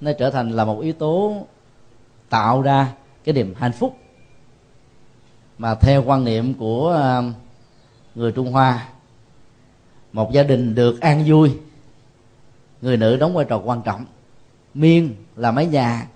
nó 0.01 0.12
trở 0.18 0.31
thành 0.31 0.51
là 0.51 0.64
một 0.64 0.81
yếu 0.81 0.93
tố 0.93 1.47
tạo 2.29 2.62
ra 2.62 2.93
cái 3.24 3.33
niềm 3.33 3.55
hạnh 3.57 3.72
phúc. 3.72 3.97
Mà 5.59 5.74
theo 5.74 6.05
quan 6.07 6.24
niệm 6.24 6.55
của 6.55 6.91
à, 6.91 7.22
người 8.14 8.33
trung 8.33 8.53
hoa, 8.53 8.89
một 10.12 10.33
gia 10.33 10.43
đình 10.43 10.74
được 10.74 11.01
an 11.01 11.24
vui, 11.26 11.53
người 12.83 12.97
nữ 12.97 13.16
đóng 13.16 13.35
vai 13.35 13.45
trò 13.49 13.59
quan 13.59 13.83
trọng. 13.83 14.05
Miên 14.74 15.14
là 15.37 15.51
mái 15.51 15.66
nhà 15.66 16.09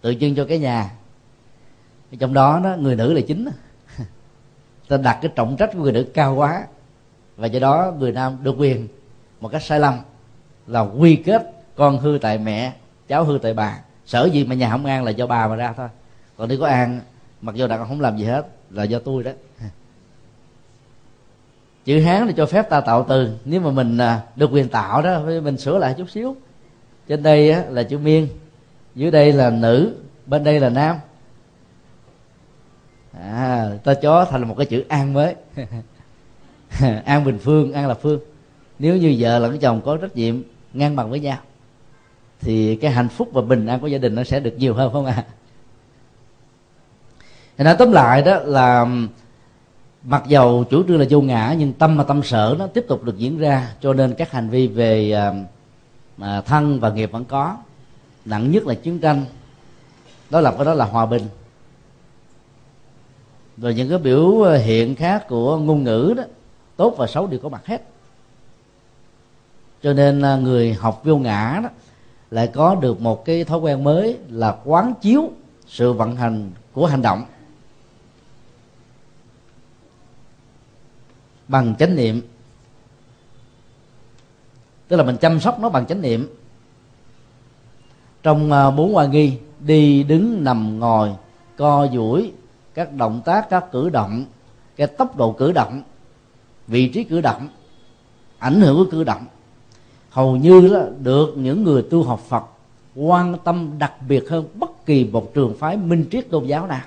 tự 0.00 0.14
trưng 0.20 0.34
cho 0.34 0.44
cái 0.44 0.58
nhà 0.58 0.90
trong 2.18 2.34
đó 2.34 2.60
đó, 2.64 2.76
người 2.78 2.96
nữ 2.96 3.12
là 3.12 3.20
chính 3.20 3.48
ta 4.88 4.96
đặt 4.96 5.18
cái 5.22 5.30
trọng 5.34 5.56
trách 5.56 5.70
của 5.72 5.78
người 5.78 5.92
nữ 5.92 6.06
cao 6.14 6.34
quá. 6.34 6.66
Và 7.36 7.46
do 7.46 7.60
đó 7.60 7.92
người 7.98 8.12
nam 8.12 8.38
được 8.42 8.54
quyền 8.58 8.88
một 9.40 9.48
cách 9.48 9.62
sai 9.62 9.80
lầm 9.80 9.94
là 10.66 10.80
quy 10.80 11.16
kết 11.16 11.52
con 11.76 11.98
hư 11.98 12.18
tại 12.22 12.38
mẹ, 12.38 12.72
cháu 13.08 13.24
hư 13.24 13.38
tại 13.42 13.54
bà. 13.54 13.78
Sở 14.06 14.28
gì 14.32 14.44
mà 14.44 14.54
nhà 14.54 14.70
không 14.70 14.86
an 14.86 15.04
là 15.04 15.10
do 15.10 15.26
bà 15.26 15.48
mà 15.48 15.56
ra 15.56 15.74
thôi. 15.76 15.88
Còn 16.36 16.48
nếu 16.48 16.60
có 16.60 16.66
an, 16.66 17.00
mặc 17.40 17.54
dù 17.54 17.66
đàn 17.66 17.88
không 17.88 18.00
làm 18.00 18.16
gì 18.16 18.24
hết, 18.24 18.46
là 18.70 18.84
do 18.84 18.98
tôi 18.98 19.22
đó. 19.22 19.30
Chữ 21.84 22.00
hán 22.00 22.26
thì 22.26 22.32
cho 22.36 22.46
phép 22.46 22.70
ta 22.70 22.80
tạo 22.80 23.06
từ. 23.08 23.36
Nếu 23.44 23.60
mà 23.60 23.70
mình 23.70 23.98
à, 23.98 24.20
được 24.36 24.50
quyền 24.52 24.68
tạo 24.68 25.02
đó 25.02 25.20
mình 25.42 25.56
sửa 25.56 25.78
lại 25.78 25.94
chút 25.98 26.10
xíu. 26.10 26.36
Trên 27.08 27.22
đây 27.22 27.54
là 27.70 27.82
chữ 27.82 27.98
miên, 27.98 28.28
dưới 28.94 29.10
đây 29.10 29.32
là 29.32 29.50
nữ, 29.50 29.96
bên 30.26 30.44
đây 30.44 30.60
là 30.60 30.68
nam 30.68 30.96
à, 33.20 33.70
ta 33.84 33.94
chó 33.94 34.24
thành 34.24 34.48
một 34.48 34.54
cái 34.58 34.66
chữ 34.66 34.84
an 34.88 35.12
mới. 35.12 35.34
An 37.04 37.24
bình 37.24 37.38
phương 37.38 37.72
an 37.72 37.88
là 37.88 37.94
phương. 37.94 38.20
Nếu 38.78 38.96
như 38.96 39.16
vợ 39.18 39.38
lẫn 39.38 39.58
chồng 39.58 39.80
có 39.84 39.96
trách 39.96 40.16
nhiệm 40.16 40.42
ngang 40.72 40.96
bằng 40.96 41.10
với 41.10 41.20
nhau 41.20 41.38
thì 42.40 42.76
cái 42.76 42.90
hạnh 42.90 43.08
phúc 43.08 43.28
và 43.32 43.42
bình 43.42 43.66
an 43.66 43.80
của 43.80 43.86
gia 43.86 43.98
đình 43.98 44.14
nó 44.14 44.24
sẽ 44.24 44.40
được 44.40 44.54
nhiều 44.58 44.74
hơn 44.74 44.92
không 44.92 45.06
ạ? 45.06 45.24
À? 47.56 47.64
nói 47.64 47.76
tóm 47.78 47.92
lại 47.92 48.22
đó 48.22 48.38
là 48.38 48.86
mặc 50.02 50.22
dầu 50.28 50.64
chủ 50.70 50.82
trương 50.88 51.00
là 51.00 51.06
vô 51.10 51.20
ngã 51.20 51.54
nhưng 51.58 51.72
tâm 51.72 51.96
và 51.96 52.04
tâm 52.04 52.22
sở 52.22 52.56
nó 52.58 52.66
tiếp 52.66 52.84
tục 52.88 53.04
được 53.04 53.18
diễn 53.18 53.38
ra 53.38 53.68
cho 53.80 53.92
nên 53.92 54.14
các 54.14 54.30
hành 54.30 54.48
vi 54.48 54.66
về 54.66 55.20
mà 56.16 56.40
thân 56.40 56.80
và 56.80 56.90
nghiệp 56.90 57.12
vẫn 57.12 57.24
có. 57.24 57.56
Nặng 58.24 58.50
nhất 58.50 58.66
là 58.66 58.74
chiến 58.74 58.98
tranh. 58.98 59.24
Đó 60.30 60.40
là 60.40 60.50
cái 60.50 60.64
đó 60.64 60.74
là 60.74 60.84
hòa 60.84 61.06
bình 61.06 61.22
rồi 63.56 63.74
những 63.74 63.88
cái 63.88 63.98
biểu 63.98 64.42
ờ, 64.42 64.56
hiện 64.56 64.94
khác 64.94 65.28
của 65.28 65.58
ngôn 65.58 65.84
ngữ 65.84 66.14
đó, 66.16 66.22
tốt 66.76 66.94
và 66.98 67.06
xấu 67.06 67.26
đều 67.26 67.40
có 67.40 67.48
mặt 67.48 67.66
hết. 67.66 67.82
Cho 69.82 69.92
nên 69.92 70.22
ờ, 70.22 70.38
người 70.38 70.74
học 70.74 71.00
vô 71.04 71.16
ngã 71.16 71.60
đó 71.62 71.68
lại 72.30 72.46
có 72.46 72.74
được 72.74 73.00
một 73.00 73.24
cái 73.24 73.44
thói 73.44 73.58
quen 73.58 73.84
mới 73.84 74.18
là 74.28 74.56
quán 74.64 74.94
chiếu 75.00 75.30
sự 75.66 75.92
vận 75.92 76.16
hành 76.16 76.50
của 76.72 76.86
hành 76.86 77.02
động. 77.02 77.24
Bằng 81.48 81.74
chánh 81.78 81.96
niệm. 81.96 82.20
Tức 84.88 84.96
là 84.96 85.02
mình 85.02 85.16
chăm 85.16 85.40
sóc 85.40 85.60
nó 85.60 85.68
bằng 85.68 85.86
chánh 85.86 86.02
niệm. 86.02 86.28
Trong 88.22 88.52
ờ, 88.52 88.70
bốn 88.70 88.94
hoa 88.94 89.06
nghi, 89.06 89.38
đi 89.60 90.02
đứng 90.02 90.44
nằm 90.44 90.78
ngồi, 90.78 91.12
co 91.56 91.88
duỗi 91.92 92.32
các 92.76 92.92
động 92.92 93.22
tác, 93.24 93.46
các 93.50 93.64
cử 93.72 93.88
động, 93.88 94.24
cái 94.76 94.86
tốc 94.86 95.16
độ 95.16 95.32
cử 95.32 95.52
động, 95.52 95.82
vị 96.66 96.88
trí 96.88 97.04
cử 97.04 97.20
động, 97.20 97.48
ảnh 98.38 98.60
hưởng 98.60 98.76
của 98.76 98.90
cử 98.90 99.04
động. 99.04 99.24
Hầu 100.10 100.36
như 100.36 100.60
là 100.60 100.86
được 101.02 101.34
những 101.36 101.64
người 101.64 101.82
tu 101.82 102.02
học 102.02 102.20
Phật 102.28 102.44
quan 102.94 103.36
tâm 103.44 103.70
đặc 103.78 103.92
biệt 104.08 104.28
hơn 104.28 104.48
bất 104.54 104.86
kỳ 104.86 105.04
một 105.04 105.34
trường 105.34 105.54
phái 105.58 105.76
minh 105.76 106.06
triết 106.10 106.30
tôn 106.30 106.46
giáo 106.46 106.66
nào, 106.66 106.84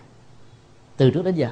từ 0.97 1.11
trước 1.11 1.25
đến 1.25 1.35
giờ. 1.35 1.49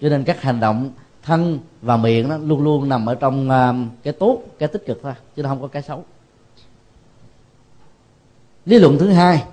Cho 0.00 0.08
nên 0.08 0.24
các 0.24 0.42
hành 0.42 0.60
động 0.60 0.90
thân 1.22 1.58
và 1.82 1.96
miệng 1.96 2.28
nó 2.28 2.36
luôn 2.36 2.62
luôn 2.62 2.88
nằm 2.88 3.06
ở 3.06 3.14
trong 3.14 3.50
à, 3.50 3.74
cái 4.02 4.12
tốt, 4.12 4.42
cái 4.58 4.68
tích 4.68 4.86
cực 4.86 5.00
thôi, 5.02 5.12
chứ 5.36 5.42
nó 5.42 5.48
không 5.48 5.62
có 5.62 5.68
cái 5.68 5.82
xấu. 5.82 6.04
Lý 8.66 8.78
luận 8.78 8.96
thứ 8.98 9.10
hai 9.10 9.44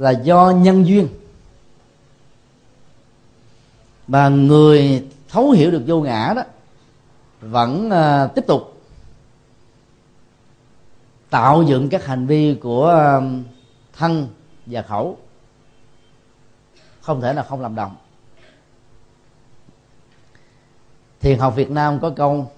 là 0.00 0.10
do 0.10 0.50
nhân 0.50 0.86
duyên. 0.86 1.08
Mà 4.06 4.28
người 4.28 5.06
thấu 5.28 5.50
hiểu 5.50 5.70
được 5.70 5.82
vô 5.86 6.00
ngã 6.00 6.32
đó, 6.36 6.42
vẫn 7.40 7.90
à, 7.90 8.26
tiếp 8.26 8.44
tục 8.46 8.82
tạo 11.30 11.62
dựng 11.62 11.88
các 11.88 12.04
hành 12.04 12.26
vi 12.26 12.54
của 12.54 12.88
à, 12.88 13.20
thân 13.92 14.28
và 14.66 14.82
khẩu. 14.82 15.18
Không 17.00 17.20
thể 17.20 17.32
là 17.32 17.42
không 17.42 17.60
làm 17.60 17.74
đồng. 17.74 17.96
Thiền 21.20 21.38
học 21.38 21.56
việt 21.56 21.70
nam 21.70 21.98
có 22.00 22.10
câu, 22.10 22.50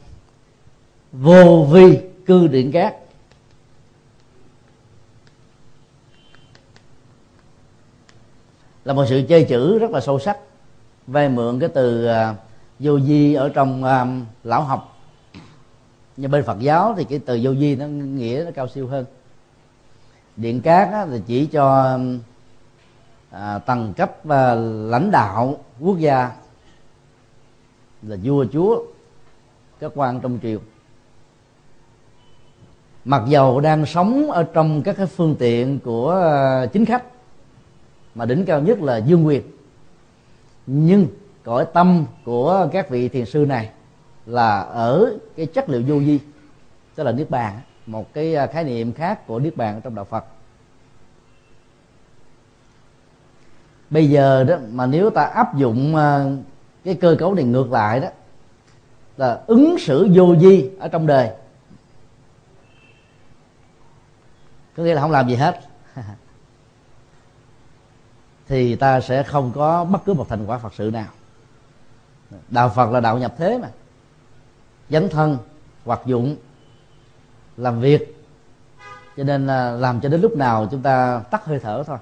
vô 1.13 1.69
vi 1.71 2.01
cư 2.27 2.47
điện 2.47 2.73
cát 2.73 2.95
là 8.85 8.95
một 8.95 9.05
sự 9.09 9.23
chơi 9.29 9.45
chữ 9.45 9.79
rất 9.79 9.91
là 9.91 10.01
sâu 10.01 10.19
sắc 10.19 10.39
vay 11.07 11.29
mượn 11.29 11.61
cái 11.61 11.69
từ 11.69 12.09
uh, 12.09 12.37
vô 12.79 12.99
vi 13.07 13.35
ở 13.35 13.49
trong 13.49 13.85
um, 13.85 14.25
lão 14.45 14.63
học. 14.63 14.99
Nhưng 16.17 16.31
bên 16.31 16.45
phật 16.45 16.61
giáo 16.61 16.95
thì 16.97 17.05
cái 17.05 17.19
từ 17.19 17.41
vô 17.43 17.51
vi 17.59 17.77
nó 17.77 17.87
nghĩa 17.87 18.43
nó 18.45 18.51
cao 18.55 18.69
siêu 18.69 18.87
hơn. 18.87 19.05
Điện 20.37 20.61
cát 20.61 20.93
á, 20.93 21.07
thì 21.11 21.21
chỉ 21.27 21.47
cho 21.47 21.99
à, 23.31 23.59
tầng 23.59 23.95
cấp 23.97 24.29
à, 24.29 24.55
lãnh 24.55 25.11
đạo 25.11 25.59
quốc 25.81 25.99
gia 25.99 26.31
là 28.03 28.17
vua 28.23 28.47
chúa 28.53 28.83
các 29.81 29.93
quan 29.95 30.21
trong 30.21 30.39
triều. 30.43 30.59
Mặc 33.05 33.23
dầu 33.29 33.61
đang 33.61 33.87
sống 33.87 34.31
ở 34.31 34.43
trong 34.43 34.83
các 34.83 34.97
cái 34.97 35.07
phương 35.07 35.37
tiện 35.39 35.79
của 35.81 36.11
à, 36.11 36.67
chính 36.67 36.85
khách 36.85 37.05
mà 38.15 38.25
đỉnh 38.25 38.45
cao 38.45 38.61
nhất 38.61 38.81
là 38.81 38.97
dương 38.97 39.27
quyền. 39.27 39.43
Nhưng 40.67 41.07
cõi 41.43 41.67
tâm 41.73 42.05
của 42.25 42.69
các 42.73 42.91
vị 42.91 43.09
thiền 43.09 43.27
sư 43.27 43.47
này 43.49 43.71
là 44.27 44.61
ở 44.61 45.19
cái 45.37 45.47
chất 45.47 45.69
liệu 45.69 45.83
vô 45.87 45.99
vi, 45.99 46.19
tức 46.95 47.05
là 47.05 47.13
niết 47.13 47.31
bàn, 47.31 47.61
một 47.87 48.15
cái 48.15 48.35
à, 48.35 48.47
khái 48.47 48.65
niệm 48.65 48.93
khác 48.93 49.27
của 49.27 49.39
niết 49.39 49.57
bàn 49.57 49.81
trong 49.85 49.95
đạo 49.95 50.05
phật. 50.05 50.25
Bây 53.91 54.09
giờ 54.09 54.45
đó, 54.45 54.57
mà 54.71 54.87
nếu 54.87 55.11
ta 55.11 55.25
áp 55.25 55.57
dụng 55.57 55.97
à, 55.97 56.25
cái 56.85 56.95
cơ 56.95 57.17
cấu 57.19 57.35
này 57.35 57.45
ngược 57.45 57.73
lại 57.73 58.01
đó, 58.01 58.09
là 59.17 59.43
ứng 59.47 59.79
xử 59.79 60.09
vô 60.15 60.35
vi 60.41 60.71
ở 60.79 60.89
trong 60.89 61.07
đời. 61.07 61.31
Có 64.77 64.83
nghĩa 64.83 64.95
là 64.95 65.01
không 65.01 65.11
làm 65.11 65.29
gì 65.29 65.35
hết 65.35 65.61
thì 68.53 68.77
ta 68.77 69.01
sẽ 69.01 69.23
không 69.23 69.53
có 69.55 69.85
bất 69.85 70.05
cứ 70.05 70.15
một 70.15 70.29
thành 70.29 70.47
quả 70.47 70.59
phật 70.59 70.73
sự 70.75 70.91
nào. 70.91 71.07
Đạo 72.49 72.69
phật 72.69 72.91
là 72.91 73.01
đạo 73.01 73.19
nhập 73.19 73.35
thế 73.39 73.59
mà. 73.59 73.69
Dấn 74.91 75.09
thân, 75.09 75.39
hoạt 75.85 76.01
dụng, 76.07 76.37
làm 77.57 77.81
việc. 77.81 78.25
Cho 79.17 79.25
nên 79.25 79.47
là 79.47 79.71
làm 79.71 80.01
cho 80.01 80.09
đến 80.09 80.21
lúc 80.21 80.37
nào 80.37 80.69
chúng 80.71 80.83
ta 80.83 81.23
tắt 81.31 81.45
hơi 81.45 81.59
thở 81.59 81.83
thôi. 81.87 81.99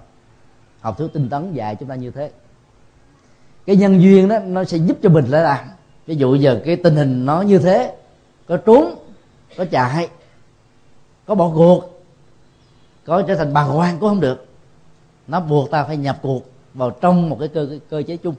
Học 0.80 0.98
thuyết 0.98 1.09
tinh 1.12 1.28
tấn 1.28 1.53
dạy 1.53 1.76
chúng 1.76 1.88
ta 1.88 1.94
như 1.94 2.11
thế. 2.11 2.30
Cái 3.66 3.76
nhân 3.76 4.03
duyên 4.03 4.28
đó, 4.28 4.38
nó 4.38 4.64
sẽ 4.64 4.76
giúp 4.76 4.98
cho 5.03 5.09
mình 5.09 5.26
lại 5.26 5.42
làm. 5.42 5.66
Ví 6.07 6.16
dụ 6.16 6.34
giờ 6.34 6.61
cái 6.64 6.76
tình 6.76 6.96
hình 6.96 7.26
nó 7.26 7.42
như 7.42 7.59
thế, 7.59 7.96
có 8.48 8.57
trốn, 8.57 8.94
có 9.57 9.64
chạy, 9.70 10.09
có 11.26 11.34
bỏ 11.34 11.51
cuộc, 11.55 12.03
có 13.05 13.22
trở 13.22 13.34
thành 13.34 13.53
bà 13.53 13.64
quan 13.64 13.98
cũng 13.98 14.09
không 14.09 14.20
được 14.20 14.46
nó 15.29 15.41
buộc 15.41 15.71
ta 15.71 15.85
phải 15.85 15.97
nhập 15.97 16.18
cuộc 16.23 16.51
vào 16.75 16.91
trong 16.91 17.31
một 17.31 17.37
cái 17.41 17.49
cơ 17.49 17.68
cơ 17.91 18.03
chế 18.07 18.16
chung. 18.16 18.35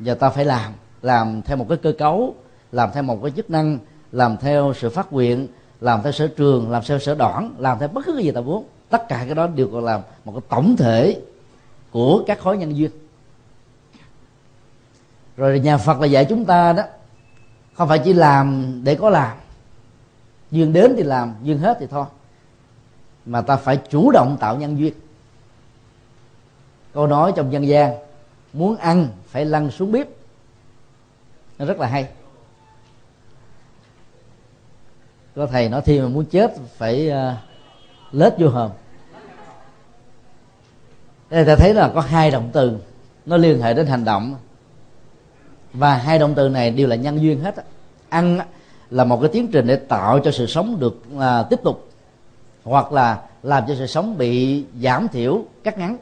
Giờ 0.00 0.14
ta 0.14 0.30
phải 0.30 0.44
làm 0.44 0.72
làm 1.02 1.42
theo 1.42 1.56
một 1.56 1.66
cái 1.68 1.78
cơ 1.78 1.92
cấu, 1.98 2.34
làm 2.72 2.90
theo 2.94 3.02
một 3.02 3.18
cái 3.22 3.30
chức 3.30 3.50
năng, 3.50 3.78
làm 4.12 4.36
theo 4.36 4.72
sự 4.76 4.90
phát 4.90 5.12
nguyện, 5.12 5.48
làm 5.80 6.02
theo 6.02 6.12
sở 6.12 6.28
trường, 6.28 6.70
làm 6.70 6.82
theo 6.86 6.98
sở 6.98 7.14
đoạn 7.14 7.54
làm 7.58 7.78
theo 7.78 7.88
bất 7.88 8.06
cứ 8.06 8.12
cái 8.14 8.24
gì 8.24 8.30
ta 8.30 8.40
muốn. 8.40 8.64
Tất 8.88 9.08
cả 9.08 9.22
cái 9.26 9.34
đó 9.34 9.46
đều 9.46 9.68
còn 9.72 9.84
làm 9.84 10.00
một 10.24 10.32
cái 10.32 10.42
tổng 10.48 10.76
thể 10.76 11.20
của 11.90 12.24
các 12.26 12.40
khối 12.40 12.58
nhân 12.58 12.76
duyên. 12.76 12.90
Rồi 15.36 15.60
nhà 15.60 15.76
phật 15.76 16.00
là 16.00 16.06
dạy 16.06 16.24
chúng 16.24 16.44
ta 16.44 16.72
đó, 16.72 16.82
không 17.74 17.88
phải 17.88 17.98
chỉ 17.98 18.12
làm 18.12 18.64
để 18.84 18.94
có 18.94 19.10
làm. 19.10 19.36
Duyên 20.50 20.72
đến 20.72 20.94
thì 20.96 21.02
làm, 21.02 21.34
duyên 21.42 21.58
hết 21.58 21.76
thì 21.80 21.86
thôi. 21.90 22.04
Mà 23.26 23.40
ta 23.40 23.56
phải 23.56 23.76
chủ 23.90 24.10
động 24.10 24.36
tạo 24.40 24.56
nhân 24.56 24.78
duyên 24.78 24.94
câu 26.96 27.06
nói 27.06 27.32
trong 27.36 27.52
dân 27.52 27.66
gian 27.66 27.94
muốn 28.52 28.76
ăn 28.76 29.08
phải 29.26 29.44
lăn 29.44 29.70
xuống 29.70 29.92
bếp. 29.92 30.06
Nó 31.58 31.64
rất 31.66 31.80
là 31.80 31.86
hay. 31.86 32.08
Có 35.34 35.46
thầy 35.46 35.68
nói 35.68 35.82
thi 35.84 36.00
mà 36.00 36.08
muốn 36.08 36.24
chết 36.24 36.52
phải 36.76 37.10
uh, 37.10 37.34
lết 38.12 38.34
vô 38.38 38.48
hòm. 38.48 38.70
Đây 41.30 41.44
ta 41.44 41.56
thấy 41.56 41.74
là 41.74 41.90
có 41.94 42.00
hai 42.00 42.30
động 42.30 42.50
từ 42.52 42.78
nó 43.26 43.36
liên 43.36 43.60
hệ 43.60 43.74
đến 43.74 43.86
hành 43.86 44.04
động. 44.04 44.36
Và 45.72 45.96
hai 45.96 46.18
động 46.18 46.34
từ 46.36 46.48
này 46.48 46.70
đều 46.70 46.88
là 46.88 46.96
nhân 46.96 47.22
duyên 47.22 47.40
hết 47.40 47.54
ăn 48.08 48.40
là 48.90 49.04
một 49.04 49.20
cái 49.20 49.30
tiến 49.32 49.48
trình 49.52 49.66
để 49.66 49.76
tạo 49.76 50.18
cho 50.18 50.30
sự 50.30 50.46
sống 50.46 50.80
được 50.80 51.02
uh, 51.16 51.22
tiếp 51.50 51.60
tục 51.64 51.88
hoặc 52.64 52.92
là 52.92 53.22
làm 53.42 53.64
cho 53.68 53.74
sự 53.74 53.86
sống 53.86 54.18
bị 54.18 54.64
giảm 54.82 55.08
thiểu 55.08 55.44
cắt 55.64 55.78
ngắn 55.78 55.96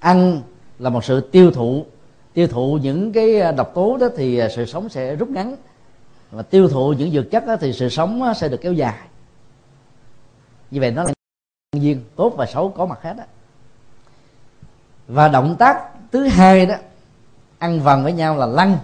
ăn 0.00 0.42
là 0.78 0.90
một 0.90 1.04
sự 1.04 1.20
tiêu 1.20 1.50
thụ. 1.50 1.86
Tiêu 2.34 2.46
thụ 2.46 2.78
những 2.82 3.12
cái 3.12 3.40
à, 3.40 3.52
độc 3.52 3.72
tố 3.74 3.96
đó 3.96 4.08
thì 4.16 4.38
à, 4.38 4.48
sự 4.48 4.66
sống 4.66 4.88
sẽ 4.88 5.16
rút 5.16 5.30
ngắn. 5.30 5.56
Và 6.30 6.42
tiêu 6.42 6.68
thụ 6.68 6.92
những 6.92 7.10
dược 7.10 7.30
chất 7.30 7.46
đó 7.46 7.56
thì 7.60 7.72
sự 7.72 7.88
sống 7.88 8.22
sẽ 8.36 8.48
được 8.48 8.60
kéo 8.60 8.72
dài. 8.72 8.98
Như 10.70 10.80
vậy 10.80 10.90
nó 10.90 11.04
là 11.04 11.12
nhân 11.72 11.82
duyên, 11.82 12.04
tốt 12.16 12.34
và 12.36 12.46
xấu 12.46 12.68
có 12.68 12.86
mặt 12.86 13.02
hết 13.02 13.14
đó 13.16 13.24
và 15.12 15.28
động 15.28 15.56
tác 15.58 15.88
thứ 16.12 16.26
hai 16.26 16.66
đó, 16.66 16.74
ăn 17.58 17.80
vần 17.80 18.02
với 18.02 18.12
nhau 18.12 18.36
là 18.36 18.46
lăn. 18.46 18.78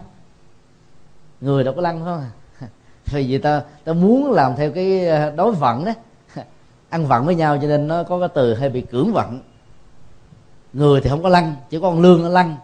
Người 1.40 1.64
đâu 1.64 1.74
có 1.74 1.80
lăn 1.80 2.04
không 2.04 2.24
vì 3.06 3.26
vậy 3.30 3.38
ta 3.38 3.62
ta 3.84 3.92
muốn 3.92 4.32
làm 4.32 4.56
theo 4.56 4.72
cái 4.72 5.08
à, 5.08 5.30
đối 5.30 5.52
vận 5.52 5.84
đó. 5.84 5.92
Ăn 6.88 7.06
vận 7.06 7.26
với 7.26 7.34
nhau 7.34 7.58
cho 7.62 7.68
nên 7.68 7.88
nó 7.88 8.02
có 8.02 8.20
cái 8.20 8.28
từ 8.34 8.54
hay 8.54 8.68
bị 8.68 8.80
cưỡng 8.80 9.12
vận 9.12 9.40
người 10.76 11.00
thì 11.00 11.10
không 11.10 11.22
có 11.22 11.28
lăn 11.28 11.54
chỉ 11.70 11.78
có 11.80 11.90
con 11.90 12.00
lương 12.00 12.22
nó 12.22 12.28
lăn 12.28 12.56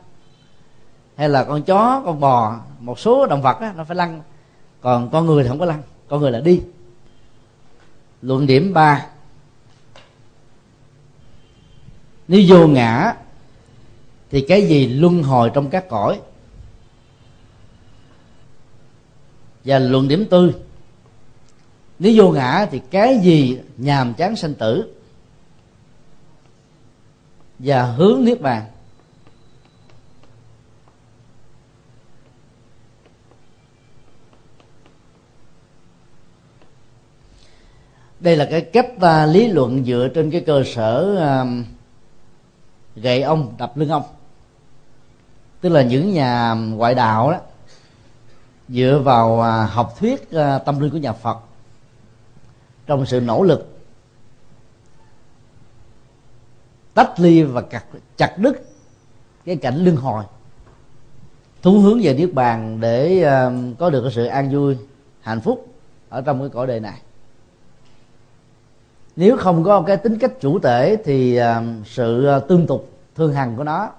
hay 1.17 1.29
là 1.29 1.45
con 1.45 1.63
chó 1.63 2.03
con 2.05 2.21
bò 2.21 2.61
một 2.81 2.99
số 2.99 3.27
động 3.27 3.43
vật 3.43 3.61
đó, 3.61 3.73
nó 3.77 3.85
phải 3.85 3.97
lăn 3.97 4.23
còn 4.81 5.11
con 5.11 5.27
người 5.27 5.43
thì 5.43 5.49
không 5.49 5.59
có 5.59 5.65
lăn 5.65 5.83
con 6.09 6.21
người 6.21 6.31
là 6.31 6.41
đi. 6.41 6.61
Luận 8.23 8.47
điểm 8.47 8.75
3 8.75 9.07
nếu 12.29 12.43
vô 12.49 12.67
ngã 12.67 13.15
thì 14.31 14.41
cái 14.41 14.67
gì 14.67 14.87
luân 14.87 15.23
hồi 15.23 15.51
trong 15.55 15.71
các 15.71 15.89
cõi? 15.89 16.21
Và 19.65 19.79
luận 19.79 20.09
điểm 20.09 20.27
tư. 20.31 20.55
Nếu 21.99 22.13
vô 22.17 22.33
ngã 22.33 22.67
thì 22.71 22.81
cái 22.91 23.19
gì 23.19 23.59
nhàm 23.77 24.15
chán 24.15 24.37
sanh 24.37 24.55
tử? 24.55 24.95
Và 27.63 27.83
hướng 27.83 28.25
niết 28.25 28.41
bàn. 28.41 28.65
Đây 38.21 38.37
là 38.37 38.49
cái 38.51 38.61
cách 38.61 38.87
uh, 38.97 39.35
lý 39.35 39.49
luận 39.49 39.85
dựa 39.85 40.09
trên 40.15 40.31
cái 40.31 40.41
cơ 40.41 40.63
sở 40.67 41.19
uh, 41.43 41.67
gậy 42.97 43.23
ông 43.23 43.55
đập 43.59 43.77
lưng 43.77 43.89
ông. 43.89 44.03
Tức 45.61 45.69
là 45.69 45.83
những 45.83 46.13
nhà 46.13 46.55
ngoại 46.55 46.95
đạo 46.95 47.31
đó 47.31 47.39
dựa 48.69 49.01
vào 49.05 49.33
uh, 49.35 49.71
học 49.71 49.95
thuyết 49.99 50.23
uh, 50.23 50.65
tâm 50.65 50.81
linh 50.81 50.91
của 50.91 50.99
nhà 50.99 51.13
Phật 51.13 51.39
trong 52.87 53.07
sự 53.07 53.21
nỗ 53.21 53.43
lực 53.43 53.72
tách 56.95 57.21
ly 57.21 57.43
và 57.43 57.63
chặt, 57.63 57.85
chặt 58.17 58.39
đứt 58.39 58.65
cái 59.45 59.57
cảnh 59.57 59.77
lưng 59.77 59.97
hồi. 59.97 60.25
Thu 61.63 61.81
hướng 61.81 62.01
về 62.03 62.15
niết 62.15 62.35
bàn 62.35 62.81
để 62.81 63.25
uh, 63.27 63.79
có 63.79 63.91
được 63.91 64.03
cái 64.03 64.13
sự 64.13 64.25
an 64.25 64.51
vui 64.53 64.77
hạnh 65.21 65.41
phúc 65.41 65.67
ở 66.09 66.21
trong 66.21 66.41
cái 66.41 66.49
cõi 66.49 66.67
đời 66.67 66.81
này. 66.81 67.01
Nếu 69.17 69.37
không 69.37 69.65
có 69.65 69.83
cái 69.87 69.97
tính 69.97 70.19
cách 70.19 70.33
chủ 70.41 70.59
thể 70.59 70.97
thì 71.05 71.41
uh, 71.41 71.45
sự 71.87 72.27
ờ, 72.27 72.39
tương 72.39 72.67
tục 72.67 72.91
thương 73.15 73.33
hằng 73.33 73.57
của 73.57 73.65
nó 73.65 73.91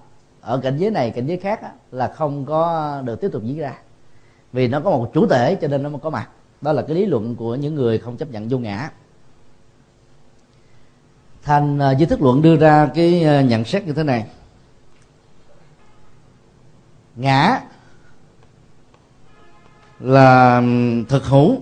ở 0.41 0.58
cảnh 0.58 0.78
giới 0.78 0.91
này 0.91 1.12
cảnh 1.12 1.26
giới 1.26 1.38
khác 1.38 1.62
á, 1.62 1.72
là 1.91 2.08
không 2.08 2.46
có 2.46 3.02
được 3.06 3.22
tiếp 3.22 3.30
tục 3.32 3.44
diễn 3.44 3.58
ra. 3.58 3.74
Vì 4.54 4.68
nó 4.68 4.80
có 4.80 4.89
một 4.89 5.12
chủ 5.14 5.28
thể 5.28 5.56
cho 5.56 5.68
nên 5.68 5.84
nó 5.84 5.89
mới 5.89 6.00
có 6.00 6.10
mặt. 6.10 6.30
Đó 6.62 6.74
là 6.74 6.82
cái 6.82 6.96
lý 6.96 7.06
luận 7.06 7.36
của 7.36 7.56
những 7.56 7.76
người 7.76 7.98
không 7.98 8.18
chấp 8.18 8.32
nhận 8.32 8.48
vô 8.48 8.58
ngã 8.58 8.89
thành 11.44 11.76
uh, 11.76 11.82
à, 11.82 11.96
di 11.96 12.06
thức 12.06 12.22
luận 12.22 12.41
đưa 12.41 12.58
ra 12.58 12.89
cái 12.96 13.24
à, 13.24 13.41
nhận 13.41 13.66
xét 13.66 13.86
như 13.86 13.94
thế 13.94 14.04
này. 14.04 14.26
Ngã 17.16 17.62
là 20.00 20.62
thực 21.10 21.26
hữu. 21.26 21.62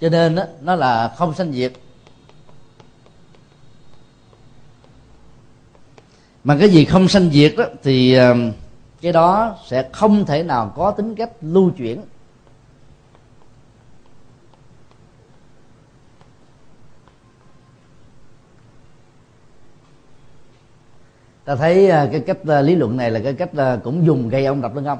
Cho 0.00 0.08
nên 0.08 0.34
đó, 0.34 0.44
nó 0.60 0.76
là 0.76 1.14
không 1.16 1.34
sanh 1.34 1.52
diệt. 1.52 1.72
Mà 6.44 6.56
cái 6.60 6.68
gì 6.68 6.84
không 6.84 7.08
sanh 7.08 7.30
diệt 7.30 7.54
đó 7.56 7.64
thì 7.82 8.18
cái 9.00 9.12
đó 9.12 9.56
sẽ 9.66 9.88
không 9.92 10.26
thể 10.26 10.42
nào 10.42 10.72
có 10.76 10.90
tính 10.90 11.14
cách 11.14 11.30
lưu 11.40 11.70
chuyển. 11.70 12.00
Ta 21.44 21.56
thấy 21.56 21.90
à, 21.90 22.08
cái 22.12 22.20
cách 22.20 22.38
à, 22.48 22.60
lý 22.60 22.74
luận 22.74 22.96
này 22.96 23.10
là 23.10 23.20
cái 23.24 23.34
cách 23.34 23.50
à, 23.56 23.78
cũng 23.84 24.06
dùng 24.06 24.28
gây 24.28 24.46
ông 24.46 24.60
đập 24.60 24.74
lưng 24.74 24.84
ông 24.84 24.98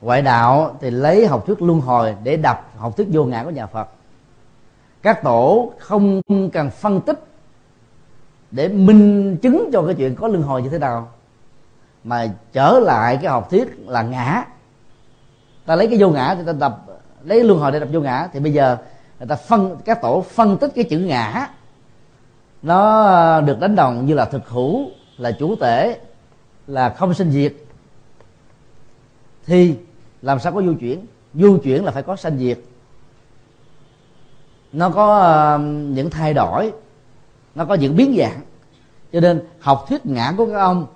ngoại 0.00 0.22
đạo 0.22 0.76
thì 0.80 0.90
lấy 0.90 1.26
học 1.26 1.46
thuyết 1.46 1.62
luân 1.62 1.80
hồi 1.80 2.16
để 2.22 2.36
đập 2.36 2.70
học 2.76 2.96
thuyết 2.96 3.08
vô 3.12 3.24
ngã 3.24 3.44
của 3.44 3.50
nhà 3.50 3.66
phật. 3.66 3.88
Các 5.02 5.22
tổ 5.22 5.72
không 5.78 6.22
cần 6.52 6.70
phân 6.70 7.00
tích 7.00 7.24
để 8.50 8.68
minh 8.68 9.36
chứng 9.42 9.70
cho 9.72 9.82
cái 9.82 9.94
chuyện 9.94 10.14
có 10.14 10.28
luân 10.28 10.42
hồi 10.42 10.62
như 10.62 10.68
thế 10.68 10.78
nào, 10.78 11.08
mà 12.04 12.28
trở 12.52 12.80
lại 12.82 13.18
cái 13.22 13.30
học 13.30 13.50
thuyết 13.50 13.78
là 13.86 14.02
ngã. 14.02 14.44
Ta 15.66 15.76
lấy 15.76 15.86
cái 15.86 15.96
vô 16.00 16.10
ngã 16.10 16.34
thì 16.34 16.42
ta 16.46 16.52
đập 16.52 16.84
lấy 17.24 17.44
luân 17.44 17.60
hồi 17.60 17.72
để 17.72 17.80
đập 17.80 17.88
vô 17.92 18.00
ngã. 18.00 18.28
Thì 18.32 18.40
bây 18.40 18.52
giờ 18.52 18.76
người 19.18 19.28
ta 19.28 19.34
phân, 19.34 19.76
các 19.84 20.02
tổ 20.02 20.20
phân 20.20 20.56
tích 20.56 20.72
cái 20.74 20.84
chữ 20.84 20.98
ngã 20.98 21.48
nó 22.62 23.02
ờ, 23.02 23.40
được 23.40 23.60
đánh 23.60 23.74
đồng 23.76 24.06
như 24.06 24.14
là 24.14 24.24
thực 24.24 24.48
hữu 24.48 24.90
là 25.16 25.32
chủ 25.32 25.56
thể 25.56 25.98
là 26.66 26.90
không 26.90 27.14
sinh 27.14 27.30
diệt. 27.30 27.54
Thì 29.46 29.74
làm 30.22 30.38
sao 30.38 30.52
có 30.52 30.62
du 30.62 30.74
chuyển? 30.80 31.06
Du 31.34 31.58
chuyển 31.62 31.84
là 31.84 31.90
phải 31.90 32.02
có 32.02 32.16
sanh 32.16 32.38
diệt. 32.38 32.58
Nó 34.72 34.90
có 34.90 35.54
uh, 35.54 35.60
những 35.94 36.10
thay 36.10 36.34
đổi 36.34 36.72
nó 37.54 37.64
có 37.64 37.74
những 37.74 37.96
biến 37.96 38.16
dạng. 38.18 38.40
Cho 39.12 39.20
nên 39.20 39.42
học 39.60 39.84
thuyết 39.88 40.06
ngã 40.06 40.34
của 40.36 40.46
các 40.46 40.58
ông 40.58 40.86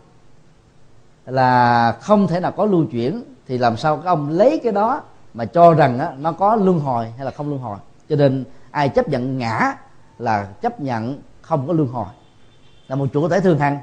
là 1.26 1.92
không 2.00 2.26
thể 2.26 2.40
nào 2.40 2.52
có 2.52 2.64
lưu 2.64 2.84
chuyển. 2.92 3.22
Thì 3.46 3.58
làm 3.58 3.76
sao 3.76 3.96
các 3.96 4.10
ông 4.10 4.28
lấy 4.28 4.60
cái 4.62 4.72
đó 4.72 5.02
mà 5.34 5.44
cho 5.44 5.74
rằng 5.74 5.98
á, 5.98 6.12
nó 6.18 6.32
có 6.32 6.56
luân 6.56 6.80
hồi 6.80 7.06
hay 7.16 7.24
là 7.24 7.30
không 7.30 7.48
luân 7.48 7.60
hồi? 7.60 7.78
Cho 8.08 8.16
nên 8.16 8.44
ai 8.70 8.88
chấp 8.88 9.08
nhận 9.08 9.38
ngã 9.38 9.74
là 10.18 10.44
chấp 10.44 10.80
nhận 10.80 11.18
không 11.52 11.66
có 11.66 11.72
luân 11.72 11.88
hồi. 11.88 12.06
Là 12.88 12.96
một 12.96 13.06
chủ 13.12 13.28
thể 13.28 13.40
thường 13.40 13.58
hằng 13.58 13.78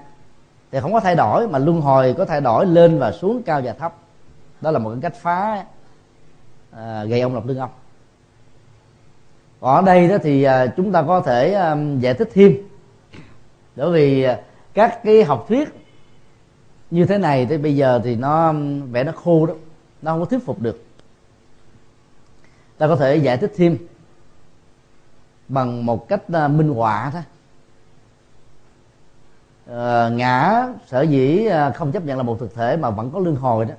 thì 0.71 0.79
không 0.79 0.93
có 0.93 0.99
thay 0.99 1.15
đổi 1.15 1.47
mà 1.47 1.59
luân 1.59 1.81
hồi 1.81 2.15
có 2.17 2.25
thay 2.25 2.41
đổi 2.41 2.65
lên 2.65 2.99
và 2.99 3.11
xuống 3.11 3.43
cao 3.43 3.61
và 3.63 3.73
thấp. 3.73 3.93
Đó 4.61 4.71
là 4.71 4.79
một 4.79 4.89
cái 4.89 4.99
cách 5.01 5.21
phá 5.21 5.65
à, 6.71 7.03
gây 7.03 7.21
ông 7.21 7.35
lập 7.35 7.43
lưng 7.45 7.57
ông. 7.57 7.69
Còn 9.59 9.75
ở 9.75 9.81
đây 9.81 10.07
đó 10.07 10.17
thì 10.23 10.43
à, 10.43 10.67
chúng 10.77 10.91
ta 10.91 11.03
có 11.03 11.21
thể 11.21 11.53
à, 11.53 11.75
giải 11.99 12.13
thích 12.13 12.29
thêm. 12.33 12.57
Bởi 13.75 13.91
vì 13.91 14.23
à, 14.23 14.39
các 14.73 15.03
cái 15.03 15.23
học 15.23 15.45
thuyết 15.47 15.69
như 16.91 17.05
thế 17.05 17.17
này 17.17 17.45
thì 17.45 17.57
bây 17.57 17.75
giờ 17.75 18.01
thì 18.03 18.15
nó 18.15 18.53
vẻ 18.91 19.03
nó 19.03 19.11
khô 19.11 19.45
đó 19.45 19.53
nó 20.01 20.11
không 20.11 20.19
có 20.19 20.25
thuyết 20.25 20.45
phục 20.45 20.59
được. 20.59 20.83
Ta 22.77 22.87
có 22.87 22.95
thể 22.95 23.15
giải 23.15 23.37
thích 23.37 23.53
thêm 23.55 23.77
bằng 25.47 25.85
một 25.85 26.07
cách 26.07 26.21
à, 26.33 26.47
minh 26.47 26.73
họa 26.73 27.09
thôi. 27.13 27.21
Ờ, 29.69 30.09
ngã, 30.09 30.67
sở 30.87 31.01
dĩ 31.01 31.45
ờ, 31.45 31.71
không 31.75 31.91
chấp 31.91 32.05
nhận 32.05 32.17
là 32.17 32.23
một 32.23 32.39
thực 32.39 32.55
thể 32.55 32.77
mà 32.77 32.89
vẫn 32.89 33.11
có 33.11 33.19
luân 33.19 33.35
hồi 33.35 33.65
đó. 33.65 33.75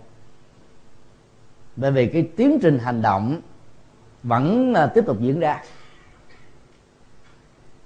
Bởi 1.77 1.91
vì 1.91 2.07
cái 2.07 2.23
tiến 2.37 2.59
trình 2.63 2.79
hành 2.79 3.03
động 3.03 3.41
vẫn 4.23 4.75
ờ, 4.75 4.87
tiếp 4.87 5.05
tục 5.07 5.21
diễn 5.21 5.41
ra. 5.41 5.63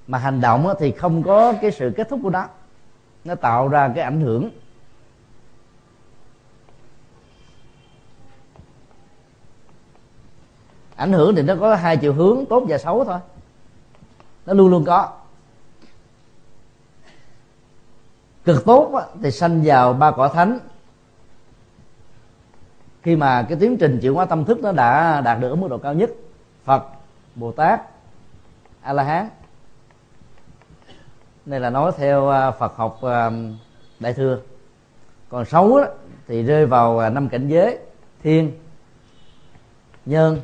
Mà 0.07 0.19
hành 0.19 0.41
động 0.41 0.69
thì 0.79 0.93
không 0.93 1.23
có 1.23 1.53
cái 1.63 1.71
sự 1.71 1.93
kết 1.97 2.09
thúc 2.09 2.21
của 2.23 2.31
nó. 2.31 2.49
Nó 3.25 3.35
tạo 3.35 3.69
ra 3.69 3.93
cái 3.95 4.05
ảnh 4.05 4.21
hưởng. 4.21 4.51
Ảnh 10.97 11.13
hưởng 11.13 11.35
thì 11.37 11.43
nó 11.43 11.55
có 11.61 11.75
hai 11.75 11.97
chiều 11.97 12.13
hướng, 12.13 12.45
tốt 12.47 12.65
và 12.69 12.79
xấu 12.79 13.05
thôi. 13.05 13.19
Nó 14.47 14.53
luôn 14.53 14.71
luôn 14.71 14.85
có. 14.85 15.13
Cực 18.45 18.65
tốt 18.65 19.03
thì 19.23 19.31
sanh 19.31 19.63
vào 19.65 19.93
ba 19.93 20.11
cõi 20.11 20.31
thánh. 20.35 20.59
Khi 23.03 23.17
mà 23.17 23.47
cái 23.49 23.59
tiến 23.61 23.77
trình 23.77 23.99
chuyển 24.03 24.15
hóa 24.15 24.25
tâm 24.25 24.45
thức 24.45 24.59
nó 24.63 24.73
đã 24.73 25.21
đạt 25.21 25.41
được 25.41 25.49
ở 25.49 25.55
mức 25.55 25.69
độ 25.69 25.79
cao 25.79 25.95
nhất 25.95 26.11
phật 26.65 26.85
bồ 27.35 27.53
tát 27.53 27.81
a 28.83 28.93
la 28.93 29.03
hán 29.03 29.29
đây 31.47 31.61
là 31.61 31.71
nói 31.71 31.93
theo 31.97 32.29
à, 32.29 32.51
phật 32.51 32.77
học 32.77 33.03
à, 33.03 33.31
đại 34.01 34.15
thừa. 34.15 34.41
Còn 35.29 35.45
xấu 35.45 35.81
đó, 35.81 35.87
thì 36.29 36.43
rơi 36.43 36.67
vào 36.67 36.99
à, 36.99 37.11
năm 37.11 37.29
cảnh 37.29 37.49
giới 37.49 37.79
thiên 38.23 38.53
nhân 40.07 40.41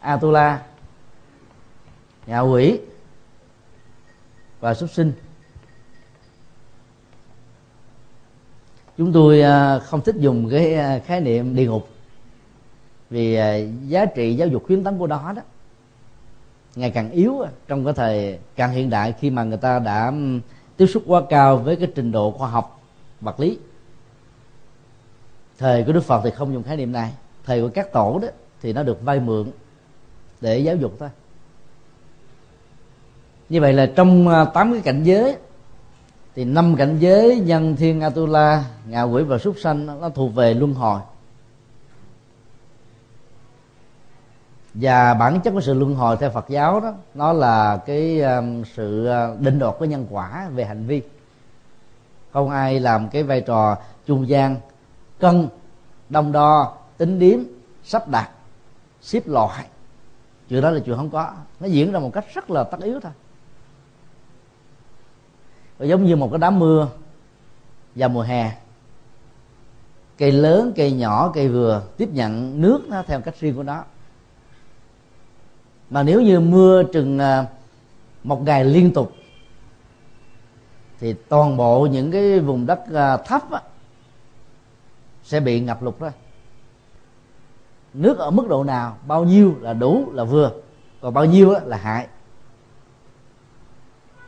atula 0.00 0.62
ngạ 2.26 2.40
quỷ 2.40 2.80
và 4.60 4.74
súc 4.74 4.90
sinh. 4.90 5.12
Chúng 8.98 9.12
tôi 9.12 9.42
à, 9.42 9.78
không 9.78 10.00
thích 10.00 10.16
dùng 10.18 10.50
cái 10.50 10.74
à, 10.74 10.98
khái 10.98 11.20
niệm 11.20 11.54
địa 11.54 11.66
ngục. 11.66 11.88
Vì 13.10 13.34
à, 13.34 13.56
giá 13.86 14.06
trị 14.06 14.34
giáo 14.34 14.48
dục 14.48 14.64
khuyến 14.66 14.84
tấn 14.84 14.98
của 14.98 15.06
đó 15.06 15.32
đó 15.36 15.42
ngày 16.76 16.90
càng 16.90 17.10
yếu 17.10 17.44
trong 17.68 17.84
cái 17.84 17.94
thời 17.94 18.38
càng 18.56 18.72
hiện 18.72 18.90
đại 18.90 19.14
khi 19.20 19.30
mà 19.30 19.44
người 19.44 19.58
ta 19.58 19.78
đã 19.78 20.12
tiếp 20.76 20.86
xúc 20.86 21.02
quá 21.06 21.22
cao 21.28 21.56
với 21.56 21.76
cái 21.76 21.88
trình 21.94 22.12
độ 22.12 22.30
khoa 22.30 22.48
học, 22.48 22.80
vật 23.20 23.40
lý. 23.40 23.58
Thời 25.58 25.84
của 25.84 25.92
đức 25.92 26.04
phật 26.04 26.20
thì 26.24 26.30
không 26.30 26.52
dùng 26.52 26.62
khái 26.62 26.76
niệm 26.76 26.92
này. 26.92 27.12
Thời 27.44 27.62
của 27.62 27.68
các 27.68 27.92
tổ 27.92 28.18
đó 28.22 28.28
thì 28.62 28.72
nó 28.72 28.82
được 28.82 29.02
vay 29.02 29.20
mượn 29.20 29.50
để 30.40 30.58
giáo 30.58 30.76
dục 30.76 30.96
thôi. 30.98 31.08
Như 33.48 33.60
vậy 33.60 33.72
là 33.72 33.86
trong 33.96 34.28
tám 34.54 34.72
cái 34.72 34.80
cảnh 34.80 35.02
giới 35.04 35.36
thì 36.34 36.44
năm 36.44 36.76
cảnh 36.76 36.96
giới 36.98 37.40
nhân 37.40 37.76
thiên 37.76 38.00
atula, 38.00 38.64
ngạ 38.88 39.02
quỷ 39.02 39.22
và 39.22 39.38
súc 39.38 39.54
sanh, 39.58 39.86
nó 40.00 40.08
thuộc 40.08 40.34
về 40.34 40.54
luân 40.54 40.74
hồi. 40.74 41.00
Và 44.74 45.14
bản 45.14 45.40
chất 45.40 45.50
của 45.50 45.60
sự 45.60 45.74
luân 45.74 45.94
hồi 45.94 46.16
theo 46.16 46.30
Phật 46.30 46.48
giáo 46.48 46.80
đó, 46.80 46.92
nó 47.14 47.32
là 47.32 47.76
cái 47.86 48.20
um, 48.20 48.64
sự 48.64 49.08
uh, 49.32 49.40
định 49.40 49.58
đoạt 49.58 49.74
của 49.78 49.84
nhân 49.84 50.06
quả 50.10 50.48
về 50.54 50.64
hành 50.64 50.86
vi. 50.86 51.02
Không 52.32 52.50
ai 52.50 52.80
làm 52.80 53.08
cái 53.08 53.22
vai 53.22 53.40
trò 53.40 53.76
trung 54.06 54.28
gian, 54.28 54.56
cân, 55.18 55.48
đông 56.08 56.32
đo, 56.32 56.76
tính 56.96 57.18
điếm, 57.18 57.38
sắp 57.84 58.08
đặt 58.08 58.30
xếp 59.00 59.22
loại. 59.26 59.64
Chuyện 60.48 60.62
đó 60.62 60.70
là 60.70 60.80
chuyện 60.84 60.96
không 60.96 61.10
có. 61.10 61.32
Nó 61.60 61.66
diễn 61.66 61.92
ra 61.92 61.98
một 61.98 62.10
cách 62.12 62.24
rất 62.34 62.50
là 62.50 62.64
tất 62.64 62.80
yếu 62.80 63.00
thôi 63.00 63.12
và 65.78 65.86
giống 65.86 66.04
như 66.04 66.16
một 66.16 66.28
cái 66.30 66.38
đám 66.38 66.58
mưa 66.58 66.88
vào 67.94 68.08
mùa 68.08 68.22
hè. 68.22 68.52
Cây 70.18 70.32
lớn 70.32 70.72
cây 70.76 70.92
nhỏ 70.92 71.30
cây 71.34 71.48
vừa 71.48 71.82
tiếp 71.96 72.08
nhận 72.12 72.60
nước 72.60 72.88
nó 72.88 73.02
theo 73.02 73.20
cách 73.20 73.34
riêng 73.40 73.56
của 73.56 73.62
nó. 73.62 73.84
Mà 75.90 76.02
nếu 76.02 76.20
như 76.20 76.40
mưa 76.40 76.82
chừng 76.92 77.18
à, 77.18 77.46
một 78.24 78.42
ngày 78.42 78.64
liên 78.64 78.92
tục 78.92 79.12
thì 81.00 81.12
toàn 81.28 81.56
bộ 81.56 81.86
những 81.86 82.12
cái 82.12 82.40
vùng 82.40 82.66
đất 82.66 82.80
à, 82.94 83.16
thấp 83.16 83.50
á, 83.50 83.60
sẽ 85.22 85.40
bị 85.40 85.60
ngập 85.60 85.82
lụt 85.82 85.94
thôi. 86.00 86.10
Nước 87.94 88.18
ở 88.18 88.30
mức 88.30 88.48
độ 88.48 88.64
nào 88.64 88.96
bao 89.06 89.24
nhiêu 89.24 89.54
là 89.60 89.72
đủ 89.72 90.12
là 90.12 90.24
vừa. 90.24 90.52
Còn 91.00 91.14
bao 91.14 91.24
nhiêu 91.24 91.54
là 91.64 91.76
hại. 91.76 92.06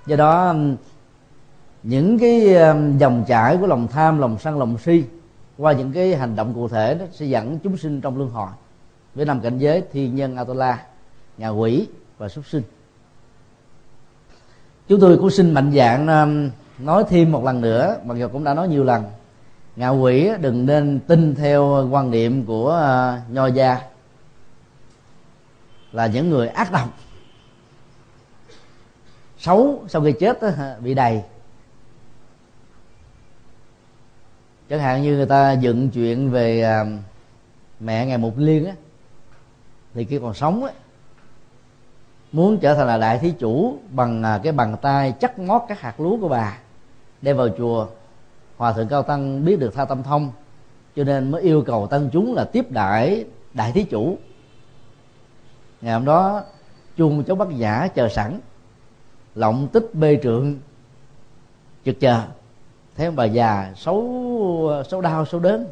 Do 0.07 0.17
đó 0.17 0.55
những 1.89 2.19
cái 2.19 2.57
dòng 2.99 3.25
chảy 3.29 3.57
của 3.57 3.67
lòng 3.67 3.89
tham, 3.89 4.19
lòng 4.19 4.37
sân, 4.41 4.59
lòng 4.59 4.79
si 4.79 5.05
qua 5.59 5.73
những 5.73 5.93
cái 5.93 6.17
hành 6.17 6.37
động 6.37 6.55
cụ 6.55 6.69
thể 6.69 6.95
đó 6.95 7.05
sẽ 7.13 7.27
dẫn 7.27 7.59
chúng 7.59 7.77
sinh 7.77 8.01
trong 8.01 8.19
luân 8.19 8.31
hồi. 8.31 8.49
Với 9.15 9.25
năm 9.25 9.41
cảnh 9.41 9.59
giới 9.59 9.83
thiên 9.93 10.17
nhân 10.17 10.37
atula, 10.37 10.83
nhà 11.39 11.49
quỷ 11.49 11.87
và 12.19 12.29
súc 12.29 12.47
sinh. 12.47 12.63
Chúng 14.89 15.01
tôi 15.01 15.17
cũng 15.17 15.31
xin 15.31 15.55
mạnh 15.55 15.73
dạng 15.73 16.51
nói 16.79 17.05
thêm 17.09 17.33
một 17.33 17.45
lần 17.45 17.61
nữa, 17.61 17.97
mặc 18.05 18.19
dù 18.19 18.29
cũng 18.29 18.45
đã 18.45 18.55
nói 18.55 18.69
nhiều 18.69 18.85
lần. 18.85 19.05
Ngạ 19.77 19.89
quỷ 19.89 20.31
đừng 20.41 20.67
nên 20.67 21.01
tin 21.07 21.35
theo 21.35 21.89
quan 21.91 22.11
niệm 22.11 22.45
của 22.47 22.71
ờ, 22.71 23.19
nho 23.31 23.47
gia. 23.47 23.81
Là 25.93 26.07
những 26.07 26.31
người 26.31 26.49
ác 26.49 26.73
độc. 26.73 26.89
Xấu 29.39 29.85
sau 29.89 30.03
khi 30.03 30.13
chết 30.21 30.39
bị 30.81 30.95
đầy. 30.95 31.23
Chẳng 34.69 34.81
hạn 34.81 35.03
như 35.03 35.17
người 35.17 35.27
ta 35.27 35.53
dựng 35.53 35.91
chuyện 35.91 36.31
về 36.31 36.63
à, 36.63 36.85
mẹ 37.81 38.07
ngày 38.07 38.19
mục 38.19 38.35
liên 38.37 38.67
á, 38.67 38.73
thì 39.95 40.05
khi 40.05 40.19
còn 40.19 40.35
sống 40.35 40.65
á. 40.65 40.73
Muốn 42.33 42.59
trở 42.59 42.75
thành 42.75 42.87
là 42.87 42.99
đại 42.99 43.19
thí 43.19 43.33
chủ 43.39 43.79
bằng 43.91 44.23
à, 44.23 44.41
cái 44.43 44.53
bàn 44.53 44.77
tay 44.83 45.15
chắc 45.21 45.39
mót 45.39 45.63
các 45.69 45.81
hạt 45.81 46.01
lúa 46.01 46.17
của 46.21 46.29
bà, 46.29 46.59
đem 47.23 47.37
vào 47.37 47.49
chùa. 47.59 47.87
Hòa 48.57 48.73
thượng 48.73 48.89
cao 48.89 49.03
tăng 49.03 49.45
biết 49.45 49.59
được 49.59 49.75
tha 49.75 49.85
tâm 49.85 50.03
thông, 50.03 50.33
cho 50.97 51.05
nên 51.05 51.31
mới 51.31 51.43
yêu 51.43 51.63
cầu 51.67 51.87
tăng 51.87 52.11
chúng 52.13 52.35
là 52.35 52.45
tiếp 52.45 52.71
đại 52.71 53.25
đại 53.55 53.73
thí 53.73 53.85
chủ. 53.85 54.19
Ngày 55.81 55.95
hôm 55.95 56.05
đó, 56.05 56.45
chuông 56.97 57.25
cháu 57.25 57.37
bắt 57.37 57.49
giả 57.57 57.89
chờ 57.95 58.09
sẵn 58.09 58.41
lộng 59.35 59.69
tích 59.73 59.91
bê 59.95 60.21
trượng 60.23 60.59
trực 61.85 62.01
chờ 62.01 62.23
thấy 62.97 63.07
ông 63.07 63.17
bà 63.17 63.25
già 63.25 63.73
xấu 63.77 64.83
xấu 64.89 65.01
đau 65.01 65.27
xấu 65.27 65.41
đớn. 65.41 65.67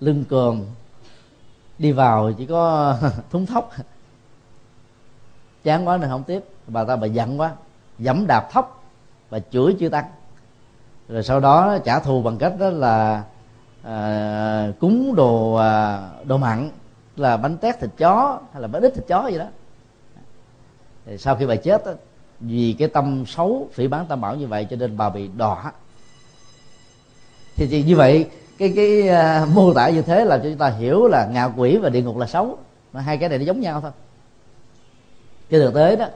Lưng 0.00 0.24
cường 0.28 0.66
đi 1.78 1.92
vào 1.92 2.32
chỉ 2.38 2.46
có 2.46 2.96
thúng 3.30 3.46
thóc. 3.46 3.70
Chán 5.64 5.88
quá 5.88 5.96
nên 5.96 6.10
không 6.10 6.24
tiếp. 6.24 6.44
Bà 6.66 6.84
ta 6.84 6.96
bà 6.96 7.06
giận 7.06 7.40
quá 7.40 7.52
dẫm 7.98 8.26
đạp 8.26 8.48
thóc 8.52 8.84
và 9.30 9.40
chửi 9.50 9.76
chưa 9.78 9.88
tăng. 9.88 10.04
Rồi 11.08 11.22
sau 11.22 11.40
đó 11.40 11.78
trả 11.84 12.00
thù 12.00 12.22
bằng 12.22 12.38
cách 12.38 12.52
đó 12.58 12.70
là 12.70 13.24
à, 13.82 14.72
cúng 14.80 15.14
đồ 15.14 15.54
à, 15.54 16.00
đồ 16.24 16.38
mặn 16.38 16.70
là 17.16 17.36
bánh 17.36 17.56
tét 17.56 17.80
thịt 17.80 17.90
chó 17.98 18.40
hay 18.52 18.62
là 18.62 18.68
bánh 18.68 18.82
ít 18.82 18.94
thịt 18.94 19.04
chó 19.08 19.26
gì 19.26 19.38
đó. 19.38 19.46
Thì 21.06 21.18
sau 21.18 21.36
khi 21.36 21.46
bà 21.46 21.56
chết 21.56 21.86
đó, 21.86 21.92
vì 22.40 22.76
cái 22.78 22.88
tâm 22.88 23.24
xấu 23.26 23.68
phỉ 23.72 23.88
bán 23.88 24.06
tam 24.06 24.20
bảo 24.20 24.36
như 24.36 24.46
vậy 24.46 24.66
cho 24.70 24.76
nên 24.76 24.96
bà 24.96 25.10
bị 25.10 25.30
đọa 25.36 25.72
thì, 27.56 27.66
thì 27.66 27.82
như 27.82 27.96
vậy 27.96 28.26
cái 28.58 28.72
cái 28.76 29.08
uh, 29.42 29.48
mô 29.54 29.74
tả 29.74 29.88
như 29.88 30.02
thế 30.02 30.24
là 30.24 30.38
cho 30.38 30.44
chúng 30.44 30.58
ta 30.58 30.68
hiểu 30.68 31.06
là 31.06 31.28
ngạ 31.32 31.44
quỷ 31.44 31.76
và 31.76 31.88
địa 31.88 32.02
ngục 32.02 32.18
là 32.18 32.26
xấu. 32.26 32.58
Mà 32.92 33.00
hai 33.00 33.18
cái 33.18 33.28
này 33.28 33.38
nó 33.38 33.44
giống 33.44 33.60
nhau 33.60 33.80
thôi. 33.80 33.90
Trên 35.50 35.60
thực 35.60 35.74
tế 35.74 35.96
đó 35.96 36.06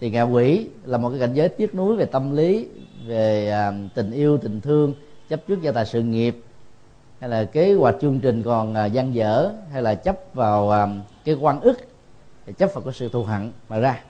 thì 0.00 0.10
ngạ 0.10 0.22
quỷ 0.22 0.66
là 0.84 0.98
một 0.98 1.10
cái 1.10 1.18
cảnh 1.18 1.34
giới 1.34 1.48
tiếc 1.48 1.74
nuối 1.74 1.96
về 1.96 2.04
tâm 2.04 2.36
lý 2.36 2.68
về 3.06 3.54
uh, 3.68 3.74
tình 3.94 4.10
yêu 4.10 4.38
tình 4.38 4.60
thương 4.60 4.94
chấp 5.28 5.40
trước 5.48 5.62
gia 5.62 5.72
tài 5.72 5.86
sự 5.86 6.02
nghiệp 6.02 6.42
hay 7.20 7.30
là 7.30 7.44
kế 7.44 7.74
hoạch 7.74 7.96
chương 8.00 8.20
trình 8.20 8.42
còn 8.42 8.74
uh, 8.86 8.92
gian 8.92 9.14
dở 9.14 9.52
hay 9.72 9.82
là 9.82 9.94
chấp 9.94 10.18
vào 10.34 10.66
uh, 10.66 11.06
cái 11.24 11.34
quan 11.34 11.60
ức 11.60 11.78
chấp 12.58 12.74
vào 12.74 12.82
cái 12.84 12.92
sự 12.94 13.08
thù 13.08 13.22
hận 13.22 13.52
mà 13.68 13.78
ra. 13.78 14.00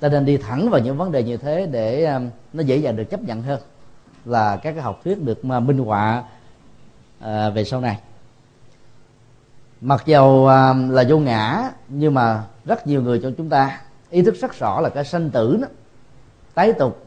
Ta 0.00 0.08
nên 0.08 0.24
đi 0.24 0.36
thẳng 0.36 0.70
vào 0.70 0.80
những 0.80 0.96
vấn 0.96 1.12
đề 1.12 1.22
như 1.22 1.36
thế 1.36 1.66
để 1.70 2.14
uh, 2.16 2.22
nó 2.52 2.62
dễ 2.62 2.76
dàng 2.76 2.96
được 2.96 3.04
chấp 3.04 3.22
nhận 3.22 3.42
hơn 3.42 3.60
là 4.24 4.56
các 4.56 4.72
cái 4.72 4.82
học 4.82 5.00
thuyết 5.04 5.22
được 5.22 5.44
mà 5.44 5.60
minh 5.60 5.78
họa 5.78 6.22
à, 7.20 7.50
về 7.50 7.64
sau 7.64 7.80
này. 7.80 7.98
Mặc 9.80 10.02
dầu 10.06 10.48
à, 10.48 10.74
là 10.88 11.04
vô 11.08 11.18
ngã 11.18 11.70
nhưng 11.88 12.14
mà 12.14 12.44
rất 12.64 12.86
nhiều 12.86 13.02
người 13.02 13.20
trong 13.22 13.34
chúng 13.34 13.48
ta 13.48 13.80
ý 14.10 14.22
thức 14.22 14.34
rất 14.40 14.58
rõ 14.58 14.80
là 14.80 14.88
cái 14.88 15.04
sanh 15.04 15.30
tử 15.30 15.58
đó, 15.62 15.68
tái 16.54 16.72
tục 16.72 17.06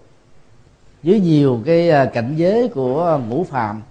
dưới 1.04 1.20
nhiều 1.20 1.62
cái 1.66 1.90
à, 1.90 2.06
cảnh 2.06 2.34
giới 2.36 2.68
của 2.68 3.20
ngũ 3.28 3.44
phàm. 3.44 3.82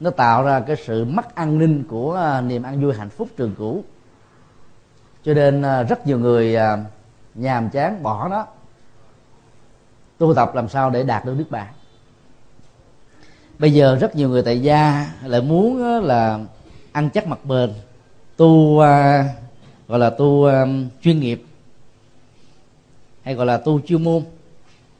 Nó 0.00 0.10
tạo 0.10 0.42
ra 0.42 0.60
cái 0.60 0.76
sự 0.76 1.04
mất 1.04 1.34
an 1.34 1.58
ninh 1.58 1.84
của 1.88 2.14
à, 2.14 2.40
niềm 2.40 2.62
an 2.62 2.82
vui 2.82 2.94
hạnh 2.94 3.10
phúc 3.10 3.28
trường 3.36 3.54
cũ. 3.58 3.84
Cho 5.24 5.34
nên 5.34 5.62
à, 5.62 5.82
rất 5.82 6.06
nhiều 6.06 6.18
người 6.18 6.56
nhàm 7.34 7.70
chán 7.70 8.02
bỏ 8.02 8.28
nó 8.28 8.46
tu 10.18 10.34
tập 10.34 10.54
làm 10.54 10.68
sao 10.68 10.90
để 10.90 11.02
đạt 11.02 11.24
được 11.24 11.34
nước 11.38 11.50
bạn 11.50 11.73
bây 13.58 13.72
giờ 13.72 13.96
rất 14.00 14.16
nhiều 14.16 14.28
người 14.28 14.42
tại 14.42 14.60
gia 14.62 15.12
lại 15.24 15.40
muốn 15.40 15.82
là 16.02 16.40
ăn 16.92 17.10
chắc 17.10 17.26
mặt 17.26 17.44
bền, 17.44 17.72
tu 18.36 18.80
à, 18.80 19.28
gọi 19.88 19.98
là 19.98 20.10
tu 20.10 20.44
à, 20.44 20.66
chuyên 21.02 21.20
nghiệp, 21.20 21.44
hay 23.22 23.34
gọi 23.34 23.46
là 23.46 23.56
tu 23.56 23.80
chuyên 23.80 24.04
môn 24.04 24.22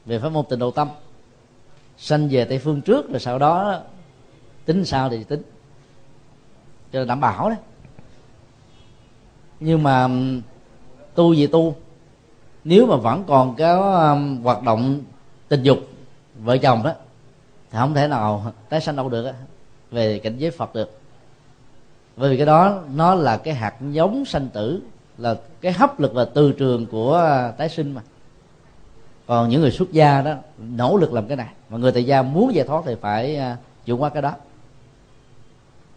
về 0.05 0.19
pháp 0.19 0.29
môn 0.29 0.45
tịnh 0.49 0.59
độ 0.59 0.71
tâm. 0.71 0.87
Sanh 1.97 2.29
về 2.29 2.45
tây 2.45 2.59
phương 2.59 2.81
trước, 2.81 3.09
rồi 3.09 3.19
sau 3.19 3.39
đó 3.39 3.81
tính 4.65 4.85
sao 4.85 5.09
thì 5.09 5.23
tính. 5.23 5.41
Cho 6.91 7.05
đảm 7.05 7.19
bảo 7.19 7.49
đấy. 7.49 7.57
Nhưng 9.59 9.83
mà 9.83 10.09
tu 11.15 11.33
gì 11.33 11.47
tu. 11.47 11.75
Nếu 12.63 12.85
mà 12.85 12.95
vẫn 12.95 13.23
còn 13.27 13.55
cái 13.55 13.75
hoạt 14.43 14.63
động 14.63 15.01
tình 15.47 15.63
dục, 15.63 15.79
vợ 16.39 16.57
chồng 16.57 16.83
đó 16.83 16.93
thì 17.75 17.79
không 17.79 17.93
thể 17.93 18.07
nào 18.07 18.53
tái 18.69 18.81
sanh 18.81 18.95
đâu 18.95 19.09
được 19.09 19.31
về 19.91 20.19
cảnh 20.19 20.37
giới 20.37 20.51
phật 20.51 20.75
được. 20.75 20.99
Bởi 22.17 22.29
vì 22.29 22.37
cái 22.37 22.45
đó, 22.45 22.81
nó 22.95 23.15
là 23.15 23.37
cái 23.37 23.53
hạt 23.53 23.75
giống 23.91 24.25
sanh 24.25 24.47
tử, 24.49 24.81
là 25.17 25.35
cái 25.61 25.71
hấp 25.71 25.99
lực 25.99 26.13
và 26.13 26.25
từ 26.25 26.51
trường 26.51 26.85
của 26.85 27.31
tái 27.57 27.69
sinh 27.69 27.91
mà. 27.93 28.01
Còn 29.27 29.49
những 29.49 29.61
người 29.61 29.71
xuất 29.71 29.91
gia 29.91 30.21
đó, 30.21 30.33
nỗ 30.57 30.97
lực 30.97 31.13
làm 31.13 31.27
cái 31.27 31.37
này, 31.37 31.47
mà 31.69 31.77
người 31.77 31.91
tại 31.91 32.05
gia 32.05 32.21
muốn 32.21 32.55
giải 32.55 32.65
thoát 32.67 32.83
thì 32.85 32.95
phải 33.01 33.35
à, 33.35 33.57
vượt 33.85 33.95
qua 33.95 34.09
cái 34.09 34.21
đó. 34.21 34.33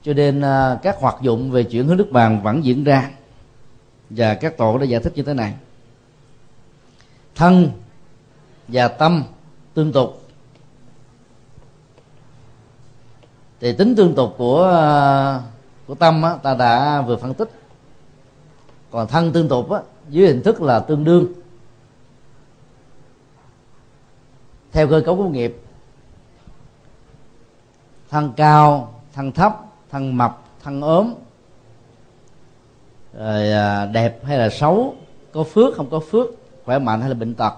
Cho 0.03 0.13
nên 0.13 0.41
à, 0.41 0.79
các 0.83 0.97
hoạt 1.01 1.17
dụng 1.23 1.51
về 1.51 1.63
chuyển 1.63 1.87
hướng 1.87 1.97
nước 1.97 2.09
bàn 2.11 2.43
vẫn 2.43 2.65
diễn 2.65 2.85
ra, 2.85 3.11
và 4.11 4.35
các 4.35 4.57
tổ 4.57 4.79
đã 4.79 4.85
giải 4.85 5.01
thích 5.01 5.13
như 5.17 5.23
thế 5.23 5.35
này. 5.35 5.55
Thân 7.35 7.71
và 8.69 8.89
tâm 8.89 9.25
tương 9.75 9.93
tục. 9.93 10.28
Thì 13.61 13.73
tính 13.73 13.97
tương 13.97 14.15
tục 14.15 14.35
của 14.39 14.63
ờ, 14.63 15.43
của 15.87 15.95
tâm 15.95 16.23
á, 16.23 16.37
ta 16.43 16.55
đã 16.55 17.03
vừa 17.03 17.17
phân 17.17 17.35
tích. 17.35 17.51
Còn 18.91 19.07
thân 19.07 19.33
tương 19.33 19.49
tục 19.49 19.71
á, 19.71 19.81
dưới 20.09 20.27
hình 20.27 20.43
thức 20.43 20.63
là 20.63 20.81
tương 20.81 21.05
đương. 21.05 21.27
Theo 24.73 24.89
cơ 24.89 25.03
cấu 25.07 25.17
của 25.17 25.29
nghiệp 25.29 25.63
thân 28.11 28.33
cao 28.37 28.95
thân 29.15 29.33
thấp 29.33 29.57
thân 29.91 30.17
mập 30.17 30.43
thân 30.63 30.81
ốm 30.81 31.15
rồi 33.19 33.51
ờ, 33.51 33.87
đẹp 33.87 34.25
hay 34.25 34.39
là 34.39 34.49
xấu 34.51 34.95
có 35.33 35.45
phước 35.45 35.77
không 35.77 35.91
có 35.91 36.01
phước 36.01 36.27
khỏe 36.65 36.79
mạnh 36.79 37.01
hay 37.01 37.09
là 37.09 37.15
bệnh 37.15 37.35
tật 37.35 37.53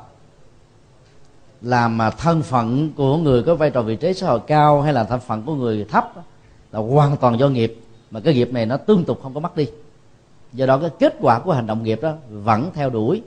làm 1.63 1.99
mà 1.99 2.11
thân 2.11 2.43
phận 2.43 2.91
của 2.97 3.17
người 3.17 3.43
có 3.43 3.55
vai 3.55 3.71
trò 3.71 3.83
vị 3.83 3.97
trí 3.97 4.15
xã 4.15 4.27
hội 4.27 4.41
cao 4.47 4.83
hay 4.83 4.93
là 4.93 5.05
thân 5.05 5.21
phận 5.21 5.43
của 5.43 5.55
người 5.55 5.85
thấp 5.85 6.13
là 6.73 6.81
hoàn 6.81 7.17
toàn 7.17 7.39
do 7.39 7.49
nghiệp. 7.49 7.77
Mà 8.11 8.21
cái 8.21 8.35
nghiệp 8.35 8.53
này 8.53 8.67
nó 8.67 8.77
tương 8.77 9.05
tục 9.05 9.21
không 9.23 9.35
có 9.35 9.41
mất 9.41 9.57
đi. 9.57 9.69
Do 10.53 10.67
đó 10.67 10.79
cái 10.79 10.91
kết 10.99 11.17
quả 11.21 11.39
của 11.39 11.53
hành 11.53 11.67
động 11.67 11.83
nghiệp 11.83 12.03
đó 12.03 12.13
vẫn 12.31 12.71
theo 12.75 12.91
đuổi 12.91 13.23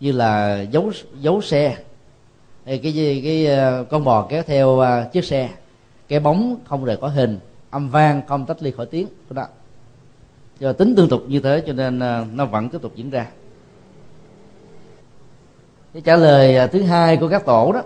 như 0.00 0.12
là 0.12 0.60
dấu 0.60 0.92
dấu 1.20 1.40
xe. 1.40 1.76
Hay 2.66 2.78
cái 2.78 2.92
cái, 2.96 3.20
cái 3.24 3.58
con 3.90 4.04
bò 4.04 4.26
kéo 4.30 4.42
theo 4.42 4.78
ờ, 4.78 5.08
chiếc 5.12 5.24
xe. 5.24 5.50
Cái 6.08 6.20
bóng 6.20 6.56
không 6.64 6.84
rời 6.84 6.96
có 6.96 7.08
hình. 7.08 7.38
Âm 7.70 7.90
vang 7.90 8.22
không 8.28 8.46
tách 8.46 8.62
ly 8.62 8.70
khỏi 8.70 8.86
tiếng. 8.86 9.06
Đó. 9.30 9.46
Do 10.58 10.72
tính 10.72 10.94
tương 10.96 11.08
tục 11.08 11.22
như 11.28 11.40
thế 11.40 11.62
cho 11.66 11.72
nên 11.72 11.98
ờ, 11.98 12.24
nó 12.32 12.46
vẫn 12.46 12.68
tiếp 12.68 12.78
tục 12.82 12.92
diễn 12.94 13.10
ra 13.10 13.26
cái 15.98 16.02
trả 16.04 16.16
lời 16.16 16.56
à, 16.56 16.66
thứ 16.66 16.82
hai 16.82 17.16
của 17.16 17.28
các 17.28 17.44
tổ 17.46 17.72
đó, 17.72 17.82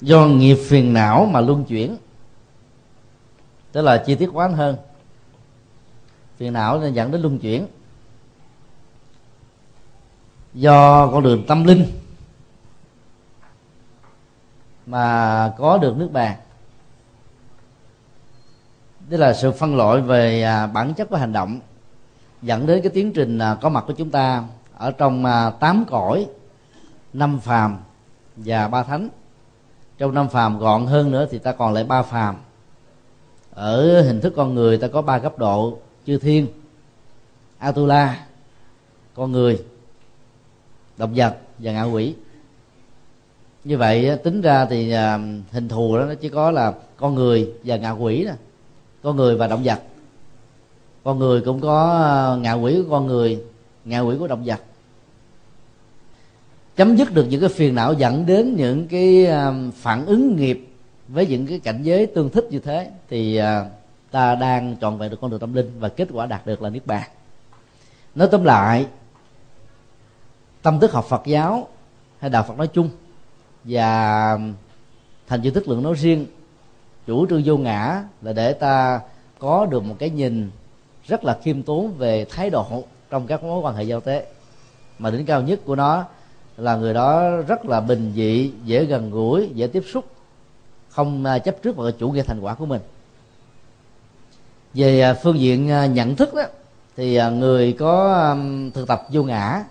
do 0.00 0.26
nghiệp 0.26 0.54
phiền 0.54 0.92
não 0.92 1.28
mà 1.32 1.40
luân 1.40 1.64
chuyển, 1.64 1.96
tức 3.72 3.82
là 3.82 4.02
chi 4.06 4.14
tiết 4.14 4.30
hóa 4.32 4.48
hơn. 4.48 4.76
Phiền 6.36 6.52
não 6.52 6.80
nên 6.80 6.92
dẫn 6.92 7.10
đến 7.10 7.20
luân 7.20 7.38
chuyển. 7.38 7.66
Do 10.54 11.06
con 11.06 11.22
đường 11.22 11.46
tâm 11.46 11.64
linh 11.64 11.86
mà 14.86 15.52
có 15.58 15.78
được 15.78 15.96
nước 15.96 16.08
bàn. 16.12 16.36
Tức 19.10 19.16
là 19.16 19.32
sự 19.32 19.52
phân 19.52 19.76
loại 19.76 20.00
về 20.00 20.42
à, 20.42 20.66
bản 20.66 20.94
chất 20.94 21.08
của 21.10 21.16
hành 21.16 21.32
động 21.32 21.60
dẫn 22.42 22.66
đến 22.66 22.82
cái 22.82 22.90
tiến 22.94 23.12
trình 23.12 23.38
à, 23.38 23.56
có 23.60 23.68
mặt 23.68 23.84
của 23.86 23.92
chúng 23.92 24.10
ta 24.10 24.44
ở 24.76 24.90
trong 24.90 25.24
tám 25.60 25.84
cõi 25.88 26.26
năm 27.12 27.40
phàm 27.40 27.78
và 28.36 28.68
ba 28.68 28.82
thánh. 28.82 29.08
Trong 29.98 30.14
năm 30.14 30.28
phàm 30.28 30.58
gọn 30.58 30.86
hơn 30.86 31.10
nữa 31.10 31.26
thì 31.30 31.38
ta 31.38 31.52
còn 31.52 31.72
lại 31.72 31.84
ba 31.84 32.02
phàm. 32.02 32.36
Ở 33.54 34.02
hình 34.02 34.20
thức 34.20 34.32
con 34.36 34.54
người 34.54 34.78
ta 34.78 34.88
có 34.88 35.02
ba 35.02 35.18
cấp 35.18 35.38
độ, 35.38 35.78
chư 36.06 36.18
thiên, 36.18 36.46
atula, 37.58 38.26
con 39.14 39.32
người, 39.32 39.64
động 40.96 41.12
vật 41.16 41.36
và 41.58 41.72
ngạ 41.72 41.82
quỷ. 41.82 42.14
Như 43.64 43.78
vậy 43.78 44.18
tính 44.24 44.40
ra 44.40 44.66
thì 44.66 44.90
à, 44.90 45.18
hình 45.52 45.68
thù 45.68 45.96
đó 45.96 46.04
nó 46.04 46.14
chỉ 46.14 46.28
có 46.28 46.50
là 46.50 46.74
con 46.96 47.14
người 47.14 47.52
và 47.64 47.76
ngạ 47.76 47.90
quỷ 47.90 48.24
nè, 48.24 48.34
con 49.02 49.16
người 49.16 49.36
và 49.36 49.46
động 49.46 49.62
vật. 49.64 49.82
Con 51.04 51.18
người 51.18 51.40
cũng 51.40 51.60
có 51.60 52.00
à, 52.02 52.36
ngạ 52.36 52.52
quỷ 52.52 52.82
của 52.82 52.90
con 52.90 53.06
người, 53.06 53.44
ngạ 53.84 54.00
quỷ 54.00 54.16
của 54.18 54.26
động 54.26 54.42
vật 54.44 54.60
chấm 56.76 56.96
dứt 56.96 57.12
được 57.14 57.26
những 57.28 57.40
cái 57.40 57.48
phiền 57.48 57.74
não 57.74 57.92
dẫn 57.92 58.26
đến 58.26 58.56
những 58.56 58.88
cái 58.88 59.26
à, 59.26 59.52
phản 59.74 60.06
ứng 60.06 60.36
nghiệp 60.36 60.68
với 61.08 61.26
những 61.26 61.46
cái 61.46 61.58
cảnh 61.58 61.82
giới 61.82 62.06
tương 62.06 62.30
thích 62.30 62.44
như 62.50 62.58
thế, 62.58 62.90
thì 63.08 63.36
à, 63.36 63.64
ta 64.10 64.34
đang 64.34 64.76
trọn 64.80 64.98
vẹn 64.98 65.10
được 65.10 65.18
con 65.20 65.30
đường 65.30 65.40
tâm 65.40 65.54
linh 65.54 65.70
và 65.78 65.88
kết 65.88 66.08
quả 66.12 66.26
đạt 66.26 66.46
được 66.46 66.62
là 66.62 66.70
niết 66.70 66.86
bàn. 66.86 67.10
Nói 68.14 68.28
tóm 68.30 68.44
lại, 68.44 68.86
tâm 70.62 70.80
thức 70.80 70.92
học 70.92 71.04
Phật 71.08 71.22
giáo 71.26 71.68
hay 72.18 72.30
đạo 72.30 72.44
Phật 72.48 72.58
nói 72.58 72.66
chung 72.66 72.90
và 73.64 74.38
thành 75.26 75.42
chữ 75.42 75.50
thức 75.50 75.68
lượng 75.68 75.82
nói 75.82 75.94
riêng, 75.94 76.26
chủ 77.06 77.26
trương 77.26 77.42
vô 77.44 77.56
ngã 77.56 78.04
là 78.22 78.32
để 78.32 78.52
ta 78.52 79.00
có 79.38 79.66
được 79.66 79.84
một 79.84 79.96
cái 79.98 80.10
nhìn 80.10 80.50
rất 81.06 81.24
là 81.24 81.38
khiêm 81.42 81.62
tốn 81.62 81.92
về 81.98 82.26
thái 82.30 82.50
độ 82.50 82.84
trong 83.10 83.26
các 83.26 83.42
mối 83.42 83.60
quan 83.60 83.74
hệ 83.74 83.82
giao 83.82 84.00
tế. 84.00 84.26
Mà 84.98 85.10
đỉnh 85.10 85.26
cao 85.26 85.42
nhất 85.42 85.60
của 85.64 85.76
nó 85.76 86.04
là 86.56 86.76
người 86.76 86.94
đó 86.94 87.36
rất 87.36 87.64
là 87.64 87.80
bình 87.80 88.12
dị 88.16 88.52
dễ 88.64 88.84
gần 88.84 89.10
gũi 89.10 89.50
dễ 89.54 89.66
tiếp 89.66 89.82
xúc 89.92 90.04
không 90.94 91.24
à, 91.24 91.38
chấp 91.38 91.62
trước 91.62 91.76
vào 91.76 91.90
chủ 91.90 92.10
nghĩa 92.10 92.22
thành 92.22 92.40
quả 92.40 92.54
của 92.54 92.66
mình. 92.66 92.80
Về 94.74 95.00
à, 95.00 95.14
phương 95.14 95.38
diện 95.38 95.70
à, 95.70 95.86
nhận 95.86 96.16
thức 96.16 96.34
đó 96.34 96.42
thì 96.96 97.20
người 97.30 97.72
có 97.72 98.36
thực 98.74 98.88
tập 98.88 99.02
vô 99.12 99.22
ngã 99.22 99.64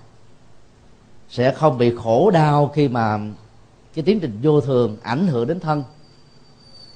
sẽ 1.29 1.51
không 1.53 1.77
bị 1.77 1.95
khổ 1.95 2.31
đau 2.31 2.71
khi 2.75 2.87
mà 2.87 3.19
cái 3.93 4.03
tiến 4.03 4.19
trình 4.19 4.39
vô 4.43 4.61
thường 4.61 4.97
ảnh 5.03 5.27
hưởng 5.27 5.47
đến 5.47 5.59
thân. 5.59 5.83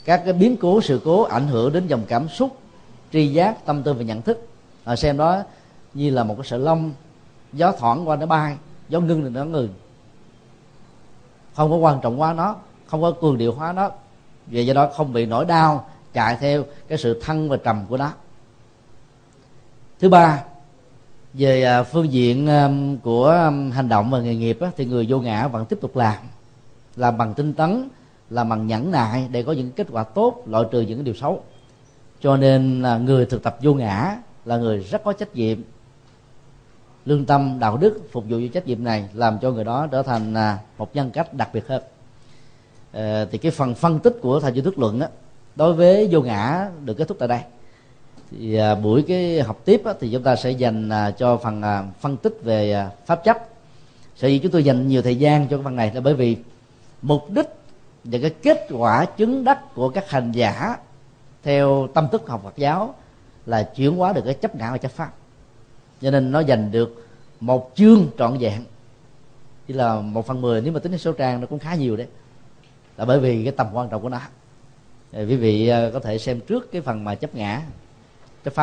Các 0.06 0.22
cái 0.26 0.34
biến 0.34 0.58
cố 0.58 0.82
sự 0.82 1.02
cố 1.06 1.24
ảnh 1.24 1.48
hưởng 1.48 1.74
đến 1.74 1.88
dòng 1.88 2.04
cảm 2.08 2.30
xúc 2.30 2.58
tri 3.12 3.28
giác 3.28 3.66
tâm 3.66 3.84
tư 3.84 3.94
và 3.94 4.04
nhận 4.04 4.22
thức. 4.22 4.48
À, 4.84 4.96
xem 4.96 5.18
đó 5.18 5.44
như 5.94 6.10
là 6.10 6.24
một 6.24 6.36
cái 6.38 6.46
sợi 6.46 6.60
lông 6.60 6.92
gió 7.54 7.72
thoảng 7.72 8.10
qua 8.10 8.16
nó 8.16 8.26
bay 8.26 8.56
gió 8.90 9.00
ngưng 9.00 9.24
thì 9.24 9.30
nó 9.30 9.46
ngừng. 9.46 9.70
Không 11.56 11.72
có 11.72 11.78
quan 11.78 12.00
trọng 12.02 12.22
quá 12.22 12.34
nó, 12.34 12.56
không 12.86 13.02
có 13.02 13.12
cường 13.12 13.38
điệu 13.38 13.54
hóa 13.54 13.74
nó. 13.74 13.92
Vì 14.48 14.66
do 14.66 14.74
đó 14.74 14.90
không 14.94 15.14
bị 15.14 15.26
nỗi 15.26 15.46
đau, 15.46 15.90
chạy 16.14 16.38
theo 16.40 16.64
cái 16.88 16.98
sự 16.98 17.22
thăng 17.22 17.50
và 17.50 17.58
trầm 17.58 17.86
của 17.90 17.98
nó. 17.98 18.12
Thứ 20.00 20.10
ba, 20.10 20.44
về 21.34 21.64
à, 21.64 21.84
phương 21.84 22.12
diện 22.12 22.48
của 23.04 23.52
hành 23.74 23.90
động 23.90 24.12
và 24.12 24.20
nghề 24.20 24.36
nghiệp 24.36 24.60
thì 24.78 24.86
người 24.86 25.06
vô 25.10 25.20
ngã 25.20 25.48
vẫn 25.48 25.66
tiếp 25.66 25.78
tục 25.82 25.96
làm. 25.98 26.18
Làm 26.96 27.18
bằng 27.18 27.34
tinh 27.34 27.54
tấn, 27.54 27.90
làm 28.30 28.50
bằng 28.50 28.68
nhẫn 28.68 28.92
nại 28.92 29.28
để 29.32 29.44
có 29.44 29.52
những 29.52 29.72
kết 29.72 29.88
quả 29.92 30.04
tốt, 30.04 30.44
loại 30.46 30.66
trừ 30.72 30.82
những 30.82 31.04
điều 31.04 31.14
xấu. 31.14 31.44
Cho 32.22 32.38
nên 32.38 32.82
là 32.82 32.98
người 32.98 33.26
thực 33.26 33.44
tập 33.44 33.58
vô 33.62 33.74
ngã 33.74 34.18
là 34.46 34.58
người 34.58 34.80
rất 34.80 35.04
có 35.04 35.14
trách 35.14 35.36
nhiệm 35.36 35.58
lương 37.06 37.26
tâm 37.26 37.58
đạo 37.60 37.78
đức 37.78 38.08
phục 38.12 38.24
vụ 38.30 38.38
cho 38.40 38.48
trách 38.54 38.68
nhiệm 38.68 38.84
này 38.84 39.10
làm 39.14 39.38
cho 39.42 39.52
người 39.52 39.64
đó 39.64 39.88
trở 39.92 40.04
thành 40.04 40.34
à, 40.34 40.60
một 40.78 40.96
nhân 40.96 41.12
cách 41.12 41.34
đặc 41.34 41.50
biệt 41.54 41.68
hơn. 41.68 41.82
À, 42.92 43.26
thì 43.32 43.38
cái 43.38 43.52
phần 43.52 43.76
phân 43.76 44.00
tích 44.00 44.18
của 44.22 44.40
thầy 44.40 44.52
duy 44.52 44.62
thức 44.62 44.80
luận 44.80 45.00
đó 45.00 45.08
đối 45.56 45.74
với 45.74 46.08
vô 46.12 46.22
ngã 46.22 46.70
được 46.86 46.94
kết 46.94 47.08
thúc 47.08 47.18
tại 47.20 47.28
đây. 47.28 47.40
Thì 48.32 48.56
à, 48.56 48.76
buổi 48.76 49.04
cái 49.08 49.42
học 49.42 49.62
tiếp 49.66 49.82
á, 49.86 49.94
thì 50.00 50.10
chúng 50.12 50.24
ta 50.24 50.36
sẽ 50.36 50.52
dành 50.52 50.90
à, 50.90 51.12
cho 51.12 51.38
phần 51.38 51.62
à, 51.62 51.84
phân 52.02 52.18
tích 52.18 52.38
về 52.44 52.72
à, 52.72 52.90
pháp 53.06 53.24
chấp. 53.24 53.38
Sở 54.16 54.28
dĩ 54.28 54.40
chúng 54.40 54.52
tôi 54.52 54.64
dành 54.64 54.88
nhiều 54.88 55.02
thời 55.02 55.16
gian 55.16 55.48
cho 55.48 55.58
cái 55.58 55.64
phần 55.64 55.76
này 55.76 55.92
là 55.94 56.02
bởi 56.02 56.14
vì 56.14 56.38
mục 57.02 57.30
đích 57.30 57.48
và 58.04 58.20
cái 58.22 58.30
kết 58.30 58.68
quả 58.72 59.06
chứng 59.06 59.44
đắc 59.44 59.76
của 59.76 59.90
các 59.90 60.10
hành 60.10 60.32
giả 60.32 60.78
theo 61.44 61.88
tâm 61.94 62.08
thức 62.12 62.28
học 62.28 62.42
Phật 62.44 62.58
giáo 62.58 62.96
là 63.46 63.64
chuyển 63.64 63.96
hóa 63.96 64.14
được 64.14 64.22
cái 64.26 64.34
chấp 64.34 64.56
ngã 64.56 64.72
và 64.72 64.78
chấp 64.78 64.92
pháp 64.92 65.12
cho 66.06 66.12
nên 66.12 66.32
nó 66.32 66.44
giành 66.44 66.72
được 66.72 67.06
một 67.40 67.72
chương 67.76 68.08
trọn 68.18 68.38
vẹn. 68.38 68.64
Chỉ 69.68 69.74
là 69.74 70.02
một 70.02 70.28
phần 70.28 70.42
mười, 70.42 70.62
nếu 70.62 70.74
mà 70.74 70.80
tính 70.80 70.92
đến 70.92 71.00
số 71.00 71.12
trang 71.12 71.42
nó 71.42 71.48
cũng 71.48 71.60
khá 71.60 71.76
nhiều 71.76 71.98
đấy. 71.98 72.08
Là 72.98 73.06
bởi 73.06 73.20
vì 73.20 73.44
cái 73.44 73.54
tầm 73.58 73.68
quan 73.74 73.90
trọng 73.90 74.02
của 74.02 74.10
nó. 74.10 74.20
Quý 75.14 75.36
vị 75.36 75.68
à, 75.68 75.90
có 75.94 76.00
thể 76.00 76.18
xem 76.18 76.40
trước 76.40 76.72
cái 76.72 76.82
phần 76.82 77.04
mà 77.04 77.16
chấp 77.16 77.36
ngã. 77.36 77.62